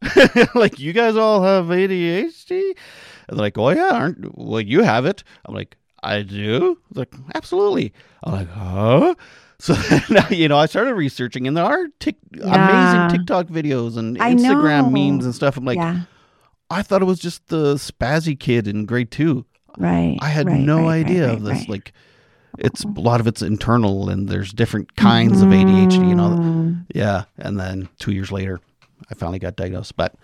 like 0.55 0.79
you 0.79 0.91
guys 0.91 1.15
all 1.15 1.41
have 1.43 1.67
ADHD?" 1.67 2.75
And 3.29 3.37
they're 3.37 3.45
like, 3.45 3.57
"Oh 3.57 3.69
yeah, 3.69 3.91
aren't 3.93 4.37
well 4.37 4.59
you 4.59 4.81
have 4.81 5.05
it?" 5.05 5.23
I'm 5.45 5.55
like, 5.55 5.77
"I 6.03 6.23
do." 6.23 6.77
I 6.93 6.99
like, 6.99 7.13
"Absolutely." 7.35 7.93
I'm 8.21 8.33
like, 8.33 8.49
"Huh?" 8.49 9.15
So 9.61 9.75
now 10.09 10.27
you 10.29 10.47
know 10.47 10.57
I 10.57 10.65
started 10.65 10.95
researching, 10.95 11.47
and 11.47 11.55
there 11.55 11.63
are 11.65 11.87
tic- 11.99 12.17
Yeah. 12.33 12.45
amazing 13.05 13.19
TikTok 13.19 13.47
videos 13.47 13.95
and 13.97 14.19
I 14.21 14.33
Instagram 14.33 14.85
know. 14.85 14.89
memes 15.11 15.23
and 15.25 15.35
stuff. 15.35 15.55
I'm 15.55 15.65
like, 15.65 15.77
yeah, 15.77 16.01
I 16.69 16.81
thought 16.81 17.01
it 17.01 17.05
was 17.05 17.19
just 17.19 17.47
the 17.49 17.75
spazzy 17.75 18.37
kid 18.39 18.67
in 18.67 18.85
grade 18.85 19.11
two. 19.11 19.45
right. 19.77 20.17
I 20.19 20.29
had 20.29 20.47
right, 20.47 20.59
no 20.59 20.79
right, 20.87 21.05
idea 21.05 21.27
right, 21.27 21.35
of 21.37 21.43
this. 21.43 21.67
Like, 21.69 21.93
it's 22.59 22.83
a 22.83 22.87
lot 22.87 23.19
of 23.19 23.27
it's 23.27 23.41
internal, 23.41 24.09
and 24.09 24.27
there's 24.27 24.51
different 24.51 24.95
kinds 24.95 25.41
of 25.41 25.49
ADHD. 25.49 26.11
and 26.11 26.19
all 26.21 26.31
Mm. 26.37 26.85
yeah. 26.95 27.25
And 27.37 27.59
then 27.59 27.87
two 27.99 28.11
years 28.13 28.31
later, 28.31 28.59
I 29.11 29.13
finally 29.13 29.39
got 29.39 29.55
diagnosed. 29.55 29.95
But 29.95 30.15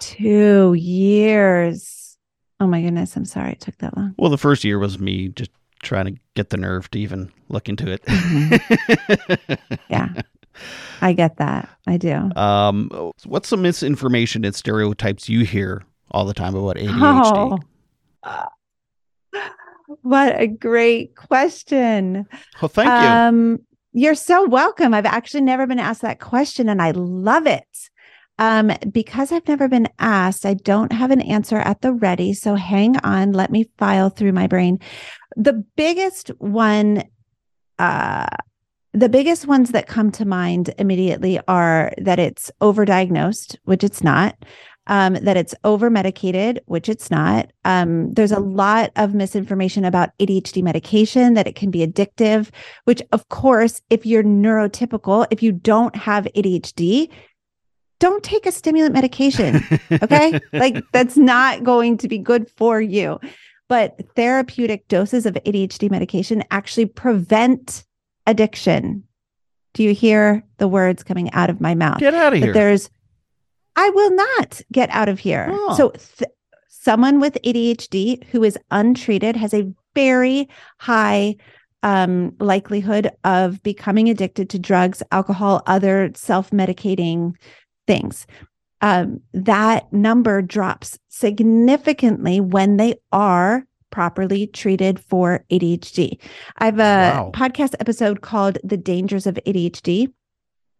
Two 0.00 0.74
years. 0.74 2.16
Oh 2.60 2.66
my 2.66 2.80
goodness. 2.80 3.16
I'm 3.16 3.24
sorry 3.24 3.52
it 3.52 3.60
took 3.60 3.76
that 3.78 3.96
long. 3.96 4.14
well, 4.16 4.30
the 4.30 4.38
first 4.38 4.62
year 4.64 4.78
was 4.78 4.98
me 4.98 5.28
just 5.28 5.50
trying 5.84 6.06
to 6.06 6.20
get 6.34 6.50
the 6.50 6.56
nerve 6.56 6.90
to 6.90 6.98
even 6.98 7.30
look 7.48 7.68
into 7.68 7.86
it. 7.90 8.02
Yeah. 9.88 10.08
I 11.00 11.12
get 11.12 11.36
that. 11.38 11.68
I 11.86 11.96
do. 11.96 12.30
um, 12.36 12.90
what's 13.24 13.48
some 13.48 13.62
misinformation 13.62 14.44
and 14.44 14.54
stereotypes 14.54 15.28
you 15.28 15.44
hear 15.44 15.82
all 16.10 16.24
the 16.24 16.34
time 16.34 16.54
about 16.54 16.76
ADHD? 16.76 17.58
Oh. 18.24 18.44
What 20.02 20.40
a 20.40 20.46
great 20.46 21.14
question. 21.14 22.26
Oh, 22.62 22.68
thank 22.68 22.88
you. 22.88 22.92
Um, 22.94 23.58
you're 23.92 24.14
so 24.14 24.46
welcome. 24.48 24.94
I've 24.94 25.06
actually 25.06 25.42
never 25.42 25.66
been 25.66 25.78
asked 25.78 26.02
that 26.02 26.20
question 26.20 26.68
and 26.68 26.80
I 26.80 26.92
love 26.92 27.46
it. 27.46 27.90
Um, 28.38 28.72
because 28.90 29.30
I've 29.30 29.46
never 29.46 29.68
been 29.68 29.88
asked, 29.98 30.44
I 30.44 30.54
don't 30.54 30.92
have 30.92 31.10
an 31.10 31.20
answer 31.20 31.58
at 31.58 31.82
the 31.82 31.92
ready. 31.92 32.32
So 32.32 32.56
hang 32.56 32.96
on, 32.98 33.32
let 33.32 33.50
me 33.50 33.70
file 33.78 34.10
through 34.10 34.32
my 34.32 34.46
brain. 34.46 34.80
The 35.36 35.64
biggest 35.76 36.28
one, 36.38 37.04
uh, 37.78 38.26
the 38.92 39.08
biggest 39.08 39.46
ones 39.46 39.70
that 39.70 39.86
come 39.86 40.10
to 40.12 40.24
mind 40.24 40.74
immediately 40.78 41.40
are 41.46 41.92
that 41.98 42.18
it's 42.18 42.50
overdiagnosed, 42.60 43.56
which 43.64 43.84
it's 43.84 44.02
not, 44.02 44.36
um, 44.86 45.14
that 45.14 45.36
it's 45.36 45.54
over 45.64 45.88
medicated, 45.90 46.60
which 46.66 46.88
it's 46.88 47.10
not. 47.10 47.50
Um, 47.64 48.12
there's 48.12 48.32
a 48.32 48.40
lot 48.40 48.90
of 48.96 49.14
misinformation 49.14 49.84
about 49.84 50.10
ADHD 50.18 50.62
medication, 50.62 51.34
that 51.34 51.46
it 51.46 51.54
can 51.54 51.70
be 51.70 51.86
addictive, 51.86 52.50
which, 52.84 53.02
of 53.12 53.28
course, 53.28 53.80
if 53.90 54.04
you're 54.04 54.22
neurotypical, 54.22 55.26
if 55.30 55.42
you 55.42 55.52
don't 55.52 55.96
have 55.96 56.28
ADHD, 56.36 57.10
don't 58.04 58.22
take 58.22 58.44
a 58.44 58.52
stimulant 58.52 58.92
medication. 58.92 59.62
Okay. 59.90 60.38
like 60.52 60.84
that's 60.92 61.16
not 61.16 61.64
going 61.64 61.96
to 61.96 62.06
be 62.06 62.18
good 62.18 62.50
for 62.50 62.78
you. 62.78 63.18
But 63.66 63.98
therapeutic 64.14 64.88
doses 64.88 65.24
of 65.24 65.32
ADHD 65.46 65.90
medication 65.90 66.44
actually 66.50 66.84
prevent 66.84 67.82
addiction. 68.26 69.04
Do 69.72 69.82
you 69.82 69.94
hear 69.94 70.44
the 70.58 70.68
words 70.68 71.02
coming 71.02 71.32
out 71.32 71.48
of 71.48 71.62
my 71.62 71.74
mouth? 71.74 71.98
Get 71.98 72.12
out 72.12 72.34
of 72.34 72.42
here. 72.42 72.52
there's 72.52 72.90
I 73.74 73.88
will 73.88 74.14
not 74.14 74.60
get 74.70 74.90
out 74.90 75.08
of 75.08 75.18
here. 75.18 75.48
Oh. 75.50 75.74
So 75.74 75.88
th- 76.18 76.30
someone 76.68 77.20
with 77.20 77.38
ADHD 77.42 78.22
who 78.24 78.44
is 78.44 78.58
untreated 78.70 79.34
has 79.34 79.54
a 79.54 79.72
very 79.94 80.46
high 80.78 81.36
um, 81.82 82.36
likelihood 82.38 83.10
of 83.24 83.62
becoming 83.62 84.10
addicted 84.10 84.50
to 84.50 84.58
drugs, 84.58 85.02
alcohol, 85.10 85.62
other 85.66 86.10
self-medicating 86.14 87.34
things. 87.86 88.26
Um, 88.80 89.20
that 89.32 89.90
number 89.92 90.42
drops 90.42 90.98
significantly 91.08 92.40
when 92.40 92.76
they 92.76 92.96
are 93.12 93.64
properly 93.90 94.46
treated 94.48 94.98
for 94.98 95.44
ADHD. 95.50 96.18
I 96.58 96.64
have 96.66 96.78
a 96.80 96.80
Wow. 96.80 97.30
podcast 97.32 97.74
episode 97.80 98.20
called 98.20 98.58
"The 98.64 98.76
Dangers 98.76 99.26
of 99.26 99.38
ADHD." 99.46 100.08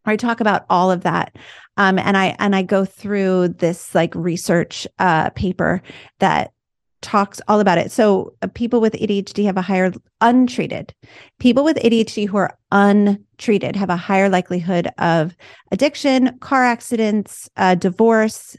where 0.02 0.12
I 0.12 0.16
talk 0.16 0.40
about 0.40 0.66
all 0.68 0.90
of 0.90 1.02
that. 1.05 1.34
Um, 1.78 1.98
and 1.98 2.14
I 2.16 2.36
and 2.38 2.55
I 2.55 2.62
go 2.62 2.84
through 2.84 3.48
this 3.48 3.94
like 3.94 4.14
research 4.14 4.86
uh, 4.98 5.30
paper 5.30 5.80
that 6.18 6.52
talks 7.05 7.40
all 7.46 7.61
about 7.61 7.78
it. 7.78 7.92
So 7.92 8.34
uh, 8.42 8.48
people 8.55 8.80
with 8.80 8.94
ADHD 8.94 9.44
have 9.44 9.59
a 9.59 9.62
higher 9.62 9.92
untreated. 10.20 10.94
People 11.38 11.62
with 11.62 11.76
ADHD 11.76 12.26
who 12.26 12.38
are 12.38 12.59
untreated 12.72 13.76
have 13.76 13.90
a 13.90 13.96
higher 13.96 14.28
likelihood 14.28 14.88
of 14.98 15.36
addiction, 15.70 16.36
car 16.38 16.64
accidents, 16.64 17.48
uh, 17.57 17.74
divorce, 17.74 18.57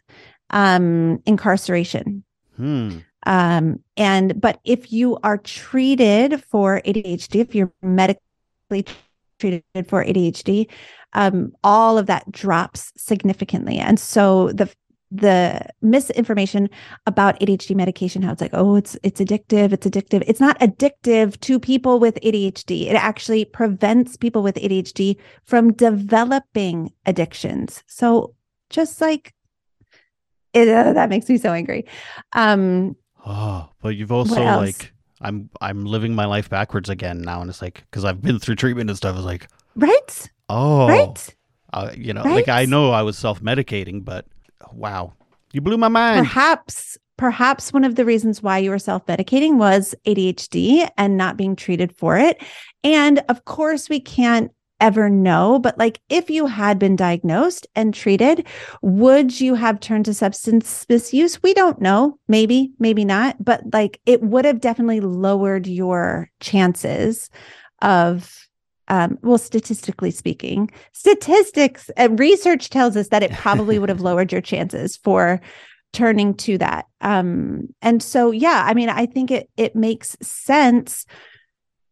um, 0.52 1.22
incarceration. 1.26 2.24
Hmm. 2.56 3.00
Um, 3.26 3.80
and 3.98 4.40
but 4.40 4.60
if 4.64 4.94
you 4.94 5.18
are 5.24 5.40
treated 5.40 6.44
for 6.44 6.82
ADHD, 6.86 7.40
if 7.42 7.56
you're 7.56 7.74
medically 7.82 8.86
treated 9.40 9.64
for 9.88 10.06
ADHD, 10.06 10.70
um, 11.14 11.52
all 11.64 11.98
of 11.98 12.06
that 12.06 12.32
drops 12.32 12.94
significantly. 12.96 13.80
And 13.80 14.00
so 14.00 14.52
the 14.52 14.70
the 15.18 15.62
misinformation 15.82 16.70
about 17.06 17.40
ADHD 17.40 17.76
medication, 17.76 18.22
how 18.22 18.32
it's 18.32 18.42
like, 18.42 18.54
oh, 18.54 18.76
it's 18.76 18.98
it's 19.04 19.22
addictive, 19.22 19.74
it's 19.74 19.88
addictive. 19.88 20.24
It's 20.28 20.40
not 20.40 20.60
addictive 20.60 21.40
to 21.42 21.60
people 21.60 22.00
with 22.00 22.20
ADHD. 22.22 22.88
It 22.88 22.96
actually 22.96 23.46
prevents 23.46 24.18
people 24.18 24.44
with 24.44 24.56
ADHD 24.56 25.18
from 25.44 25.74
developing 25.74 26.92
addictions. 27.06 27.84
So 27.88 28.36
just 28.70 29.02
like 29.02 29.34
it, 30.54 30.68
uh, 30.88 30.94
that 30.94 31.10
makes 31.10 31.30
me 31.30 31.38
so 31.38 31.54
angry. 31.54 31.86
Um, 32.34 32.96
oh, 33.26 33.70
but 33.82 33.96
you've 33.96 34.12
also 34.12 34.42
like 34.42 34.94
I'm 35.22 35.50
I'm 35.62 35.86
living 35.86 36.16
my 36.16 36.26
life 36.26 36.50
backwards 36.50 36.90
again 36.90 37.22
now, 37.22 37.42
and 37.42 37.50
it's 37.50 37.62
like 37.62 37.84
because 37.90 38.06
I've 38.06 38.22
been 38.22 38.40
through 38.40 38.56
treatment 38.56 38.90
and 38.90 38.98
stuff. 38.98 39.16
It's 39.16 39.26
like 39.26 39.48
right, 39.76 40.30
oh, 40.50 40.88
right, 40.88 41.36
uh, 41.74 41.92
you 41.96 42.14
know, 42.14 42.24
right? 42.24 42.36
like 42.36 42.50
I 42.50 42.66
know 42.66 42.92
I 42.92 43.02
was 43.02 43.18
self 43.18 43.42
medicating, 43.42 44.04
but 44.04 44.26
wow, 44.74 45.14
you 45.54 45.62
blew 45.62 45.78
my 45.78 45.88
mind. 45.88 46.26
Perhaps 46.26 46.98
perhaps 47.18 47.72
one 47.72 47.84
of 47.86 47.96
the 47.96 48.06
reasons 48.06 48.44
why 48.44 48.58
you 48.58 48.70
were 48.70 48.80
self 48.80 49.06
medicating 49.06 49.58
was 49.58 49.96
ADHD 50.06 50.90
and 50.98 51.18
not 51.18 51.38
being 51.38 51.56
treated 51.56 51.96
for 51.96 52.18
it. 52.18 52.42
And 52.84 53.24
of 53.30 53.46
course, 53.46 53.90
we 53.90 54.00
can't 54.00 54.52
ever 54.82 55.10
know, 55.10 55.58
but 55.58 55.78
like 55.78 56.02
if 56.10 56.30
you 56.30 56.48
had 56.48 56.78
been 56.78 56.96
diagnosed 56.96 57.66
and 57.76 57.94
treated, 57.94 58.46
would 58.82 59.40
you 59.40 59.56
have 59.56 59.80
turned 59.80 60.06
to 60.06 60.14
substance 60.14 60.86
misuse? 60.90 61.42
We 61.42 61.54
don't 61.54 61.82
know. 61.82 62.20
Maybe, 62.28 62.72
maybe 62.80 63.06
not, 63.06 63.44
but 63.44 63.62
like 63.72 64.02
it 64.06 64.22
would 64.22 64.46
have 64.46 64.60
definitely 64.60 65.00
lowered 65.00 65.68
your 65.68 66.30
chances 66.42 67.30
of 67.82 68.45
um, 68.88 69.18
well, 69.22 69.38
statistically 69.38 70.12
speaking, 70.12 70.70
statistics 70.92 71.90
and 71.98 72.20
research 72.20 72.70
tells 72.70 72.96
us 72.96 73.08
that 73.10 73.24
it 73.24 73.32
probably 73.32 73.80
would 73.80 73.90
have 73.90 74.02
lowered 74.10 74.32
your 74.32 74.42
chances 74.42 74.98
for 74.98 75.42
turning 75.94 76.34
to 76.36 76.58
that. 76.58 76.86
Um, 77.02 77.74
and 77.82 78.04
so, 78.04 78.32
yeah, 78.32 78.64
I 78.66 78.74
mean, 78.74 78.90
I 78.90 79.06
think 79.06 79.32
it 79.32 79.50
it 79.58 79.76
makes 79.76 80.18
sense. 80.22 81.06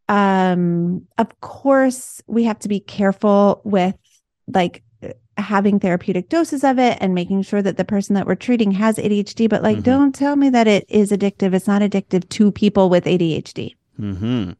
Um 0.06 1.06
of 1.16 1.40
course 1.40 2.20
we 2.26 2.44
have 2.44 2.58
to 2.58 2.68
be 2.68 2.78
careful 2.78 3.62
with 3.64 3.94
like 4.46 4.82
having 5.38 5.80
therapeutic 5.80 6.28
doses 6.28 6.62
of 6.62 6.78
it 6.78 6.98
and 7.00 7.14
making 7.14 7.40
sure 7.42 7.62
that 7.62 7.78
the 7.78 7.84
person 7.86 8.14
that 8.14 8.26
we're 8.26 8.34
treating 8.34 8.70
has 8.70 8.98
ADHD 8.98 9.48
but 9.48 9.62
like 9.62 9.76
mm-hmm. 9.76 9.84
don't 9.84 10.14
tell 10.14 10.36
me 10.36 10.50
that 10.50 10.68
it 10.68 10.84
is 10.90 11.10
addictive. 11.10 11.54
It's 11.54 11.66
not 11.66 11.80
addictive 11.80 12.28
to 12.28 12.52
people 12.52 12.90
with 12.90 13.06
ADHD 13.06 13.74
mhm 13.98 14.56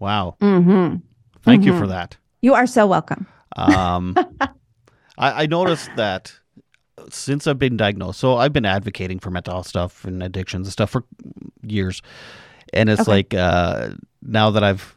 wow. 0.00 0.34
Mhm 0.40 1.02
thank 1.44 1.62
mm-hmm. 1.62 1.72
you 1.72 1.78
for 1.78 1.86
that 1.86 2.16
you 2.42 2.54
are 2.54 2.66
so 2.66 2.86
welcome 2.86 3.26
um 3.56 4.14
I, 5.18 5.44
I 5.44 5.46
noticed 5.46 5.90
that 5.96 6.32
since 7.10 7.46
I've 7.46 7.58
been 7.58 7.76
diagnosed 7.76 8.20
so 8.20 8.36
I've 8.36 8.52
been 8.52 8.66
advocating 8.66 9.18
for 9.18 9.30
mental 9.30 9.54
health 9.54 9.68
stuff 9.68 10.04
and 10.04 10.22
addictions 10.22 10.66
and 10.66 10.72
stuff 10.72 10.90
for 10.90 11.04
years 11.62 12.02
and 12.72 12.88
it's 12.88 13.02
okay. 13.02 13.10
like 13.10 13.34
uh 13.34 13.90
now 14.22 14.50
that 14.50 14.64
I've 14.64 14.94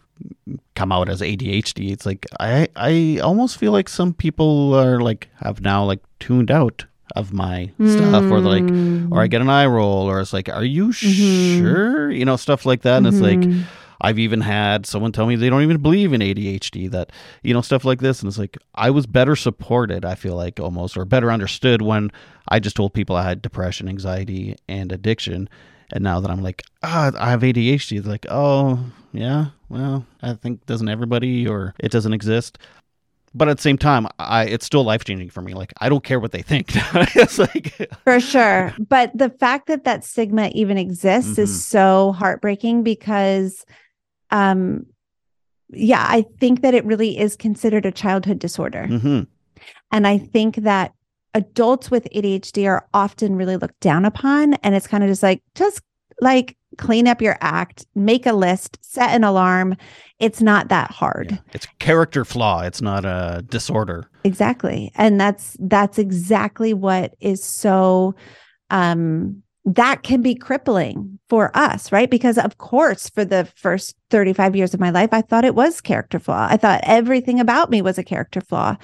come 0.76 0.92
out 0.92 1.10
as 1.10 1.22
ADHD, 1.22 1.92
it's 1.92 2.06
like 2.06 2.26
I 2.40 2.68
I 2.76 3.20
almost 3.22 3.58
feel 3.58 3.72
like 3.72 3.90
some 3.90 4.14
people 4.14 4.74
are 4.74 5.00
like 5.02 5.30
have 5.38 5.62
now 5.62 5.84
like 5.84 6.00
tuned 6.20 6.52
out 6.52 6.86
of 7.16 7.34
my 7.34 7.72
mm. 7.80 7.98
stuff 7.98 8.24
or 8.32 8.40
like 8.40 8.64
or 9.12 9.22
I 9.22 9.26
hmm. 9.26 9.30
get 9.30 9.42
an 9.42 9.50
eye 9.50 9.66
roll 9.66 10.10
or 10.10 10.20
it's 10.20 10.34
like 10.34 10.50
are 10.50 10.64
you 10.64 10.88
mm-hmm. 10.90 11.60
sure 11.60 12.12
you 12.12 12.26
know 12.26 12.36
stuff 12.36 12.66
like 12.66 12.82
that 12.82 12.98
and 12.98 13.08
mm-hmm. 13.08 13.16
it's 13.16 13.22
like 13.22 13.40
mm-hmm. 13.40 13.62
I've 14.02 14.20
even 14.20 14.42
had 14.42 14.86
someone 14.86 15.12
tell 15.12 15.26
me 15.26 15.36
they 15.36 15.50
don't 15.50 15.64
even 15.64 15.82
believe 15.82 16.14
in 16.14 16.22
ADHD 16.22 16.90
that 16.92 17.12
you 17.44 17.54
know 17.54 17.62
stuff 17.62 17.86
like 17.86 18.00
this 18.00 18.22
and 18.22 18.28
it's 18.28 18.38
like 18.38 18.58
I 18.76 18.90
was 18.90 19.06
better 19.06 19.36
supported 19.36 20.06
I 20.06 20.16
feel 20.16 20.36
like 20.36 20.60
almost 20.60 20.98
or 20.98 21.06
better 21.06 21.32
understood 21.32 21.82
when 21.82 22.12
I 22.50 22.60
just 22.60 22.76
told 22.76 22.94
people 22.94 23.16
I 23.16 23.24
had 23.24 23.42
depression 23.42 23.88
anxiety 23.88 24.56
and 24.68 24.92
addiction 24.92 25.50
and 25.94 26.04
now 26.04 26.20
that 26.20 26.30
I'm 26.30 26.44
like, 26.44 26.64
ah, 26.84 27.12
I 27.18 27.30
have 27.30 27.42
ADHD, 27.42 27.98
it's 27.98 28.08
like, 28.08 28.26
oh, 28.30 28.80
yeah, 29.14 29.48
well, 29.70 30.06
I 30.22 30.34
think 30.34 30.66
doesn't 30.66 30.90
everybody 30.90 31.48
or 31.48 31.74
it 31.80 31.92
doesn't 31.92 32.14
exist. 32.14 32.58
But 33.34 33.50
at 33.50 33.58
the 33.58 33.62
same 33.62 33.78
time, 33.78 34.08
I 34.20 34.46
it's 34.46 34.66
still 34.66 34.84
life 34.84 35.04
changing 35.04 35.30
for 35.30 35.42
me. 35.42 35.54
Like 35.54 35.72
I 35.80 35.90
don't 35.90 36.04
care 36.04 36.20
what 36.20 36.32
they 36.32 36.42
think. 36.42 36.70
it's 37.16 37.38
like 37.38 37.90
for 38.04 38.20
sure. 38.20 38.74
But 38.80 39.16
the 39.16 39.30
fact 39.30 39.68
that 39.68 39.84
that 39.84 40.04
stigma 40.04 40.50
even 40.54 40.78
exists 40.78 41.34
mm-hmm. 41.34 41.42
is 41.42 41.66
so 41.66 42.14
heartbreaking 42.14 42.84
because, 42.84 43.66
um, 44.32 44.86
yeah, 45.70 46.06
I 46.08 46.26
think 46.40 46.62
that 46.62 46.74
it 46.74 46.86
really 46.86 47.18
is 47.18 47.36
considered 47.36 47.86
a 47.86 47.92
childhood 47.92 48.40
disorder, 48.40 48.88
mm-hmm. 48.90 49.24
and 49.92 50.08
I 50.08 50.18
think 50.18 50.58
that 50.58 50.94
adults 51.38 51.92
with 51.92 52.08
ADHD 52.16 52.68
are 52.68 52.88
often 52.94 53.36
really 53.36 53.58
looked 53.58 53.80
down 53.80 54.06
upon. 54.06 54.56
And 54.56 54.76
it's 54.76 54.88
kind 54.88 55.04
of 55.04 55.10
just 55.10 55.24
like, 55.24 55.42
just 55.56 55.82
like 56.20 56.58
clean 56.78 57.08
up 57.08 57.22
your 57.22 57.38
act, 57.42 57.86
make 57.96 58.26
a 58.26 58.34
list, 58.34 58.80
set 58.82 59.12
an 59.12 59.24
alarm. 59.24 59.78
It's 60.20 60.42
not 60.42 60.70
that 60.70 60.90
hard. 60.90 61.32
Yeah. 61.32 61.38
It's 61.54 61.68
character 61.80 62.26
flaw. 62.26 62.62
It's 62.62 62.82
not 62.82 63.06
a 63.06 63.44
disorder. 63.48 64.10
Exactly. 64.24 64.92
And 64.96 65.22
that's 65.22 65.56
that's 65.60 66.00
exactly 66.00 66.74
what 66.74 67.16
is 67.20 67.44
so 67.44 68.16
um 68.70 69.44
that 69.68 70.02
can 70.04 70.22
be 70.22 70.34
crippling 70.34 71.20
for 71.28 71.52
us, 71.54 71.92
right? 71.92 72.10
Because 72.10 72.38
of 72.38 72.58
course, 72.58 73.10
for 73.10 73.26
the 73.26 73.50
first 73.56 73.98
35 74.12 74.56
years 74.56 74.74
of 74.74 74.80
my 74.80 74.92
life, 74.92 75.10
I 75.12 75.22
thought 75.22 75.44
it 75.44 75.56
was 75.56 75.82
character 75.82 76.20
flaw. 76.20 76.48
I 76.50 76.56
thought 76.56 76.80
everything 76.84 77.42
about 77.42 77.70
me 77.70 77.82
was 77.82 77.98
a 77.98 78.04
character 78.04 78.40
flaw. 78.40 78.78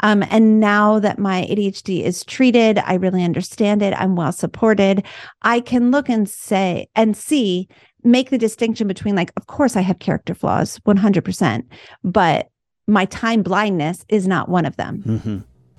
Um, 0.00 0.22
and 0.30 0.60
now 0.60 1.00
that 1.00 1.18
my 1.18 1.44
ADHD 1.50 2.04
is 2.04 2.24
treated, 2.24 2.78
I 2.78 2.94
really 2.94 3.24
understand 3.24 3.82
it. 3.82 3.92
I'm 3.94 4.14
well 4.14 4.30
supported. 4.30 5.04
I 5.42 5.58
can 5.58 5.90
look 5.90 6.08
and 6.08 6.28
say 6.28 6.86
and 6.94 7.16
see, 7.16 7.68
make 8.04 8.30
the 8.30 8.38
distinction 8.38 8.86
between 8.86 9.16
like, 9.16 9.32
of 9.36 9.48
course, 9.48 9.74
I 9.74 9.80
have 9.80 9.98
character 9.98 10.34
flaws 10.34 10.78
100%, 10.86 11.64
but 12.04 12.48
my 12.86 13.06
time 13.06 13.42
blindness 13.42 14.04
is 14.08 14.28
not 14.28 14.48
one 14.48 14.66
of 14.66 14.76
them. 14.76 15.02
Mm-hmm. 15.04 15.38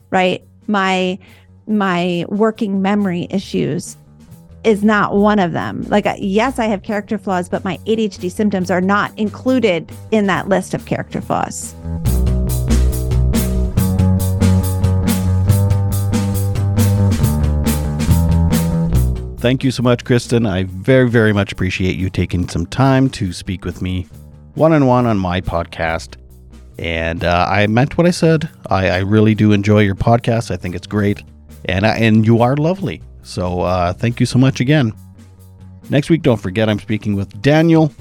Right. 0.09 0.43
My, 0.67 1.17
my 1.65 2.25
working 2.27 2.81
memory 2.81 3.27
issues 3.29 3.95
is 4.63 4.83
not 4.83 5.15
one 5.15 5.39
of 5.39 5.51
them. 5.51 5.83
Like, 5.83 6.05
yes, 6.17 6.59
I 6.59 6.65
have 6.65 6.83
character 6.83 7.17
flaws, 7.17 7.49
but 7.49 7.63
my 7.63 7.77
ADHD 7.85 8.31
symptoms 8.31 8.69
are 8.69 8.81
not 8.81 9.17
included 9.17 9.91
in 10.11 10.27
that 10.27 10.49
list 10.49 10.73
of 10.73 10.85
character 10.85 11.21
flaws. 11.21 11.75
Thank 19.39 19.63
you 19.63 19.71
so 19.71 19.81
much, 19.81 20.03
Kristen. 20.03 20.45
I 20.45 20.63
very, 20.63 21.09
very 21.09 21.31
much 21.31 21.53
appreciate 21.53 21.95
you 21.95 22.09
taking 22.09 22.49
some 22.49 22.65
time 22.65 23.09
to 23.11 23.31
speak 23.31 23.63
with 23.63 23.81
me 23.81 24.05
one 24.55 24.73
on 24.73 24.85
one 24.85 25.05
on 25.05 25.17
my 25.17 25.39
podcast. 25.39 26.17
And 26.77 27.23
uh, 27.23 27.47
I 27.49 27.65
meant 27.67 27.97
what 27.97 28.05
I 28.05 28.11
said. 28.11 28.49
I, 28.69 28.89
I, 28.89 28.97
really 28.99 29.35
do 29.35 29.53
enjoy 29.53 29.79
your 29.79 29.95
podcast. 29.95 30.51
I 30.51 30.57
think 30.57 30.75
it's 30.75 30.87
great, 30.87 31.23
and 31.65 31.85
uh, 31.85 31.93
and 31.97 32.25
you 32.25 32.41
are 32.41 32.55
lovely. 32.55 33.01
So 33.29 33.61
uh, 33.61 33.93
thank 33.93 34.19
you 34.19 34.25
so 34.25 34.39
much 34.39 34.59
again. 34.59 34.93
Next 35.89 36.09
week, 36.09 36.21
don't 36.21 36.37
forget 36.37 36.69
I'm 36.69 36.79
speaking 36.79 37.15
with 37.15 37.41
Daniel, 37.41 37.91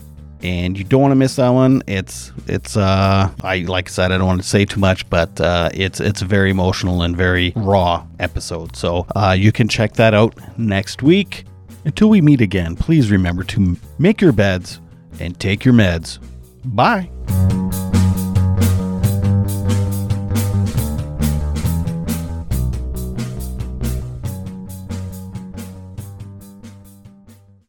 and 0.43 0.77
you 0.77 0.85
don't 0.85 1.01
want 1.01 1.13
to 1.13 1.17
miss 1.17 1.37
that 1.37 1.51
one. 1.51 1.83
It's 1.87 2.33
it's 2.47 2.77
uh 2.77 3.31
I 3.43 3.59
like 3.61 3.89
I 3.89 3.91
said 3.91 4.13
I 4.13 4.19
don't 4.19 4.27
want 4.27 4.43
to 4.43 4.49
say 4.49 4.65
too 4.65 4.81
much, 4.81 5.09
but 5.09 5.41
uh, 5.41 5.71
it's 5.73 6.01
it's 6.01 6.23
a 6.23 6.27
very 6.27 6.51
emotional 6.51 7.03
and 7.03 7.17
very 7.17 7.53
raw 7.57 8.07
episode. 8.19 8.77
So 8.77 9.07
uh, 9.17 9.35
you 9.39 9.53
can 9.53 9.69
check 9.69 9.95
that 9.95 10.15
out 10.15 10.35
next 10.59 11.03
week. 11.03 11.45
Until 11.85 12.11
we 12.11 12.21
meet 12.21 12.41
again, 12.41 12.77
please 12.77 13.11
remember 13.11 13.45
to 13.45 13.77
make 13.99 14.21
your 14.21 14.33
beds 14.33 14.81
and 15.21 15.39
take 15.39 15.65
your 15.65 15.75
meds. 15.75 16.19
Bye. 16.65 17.11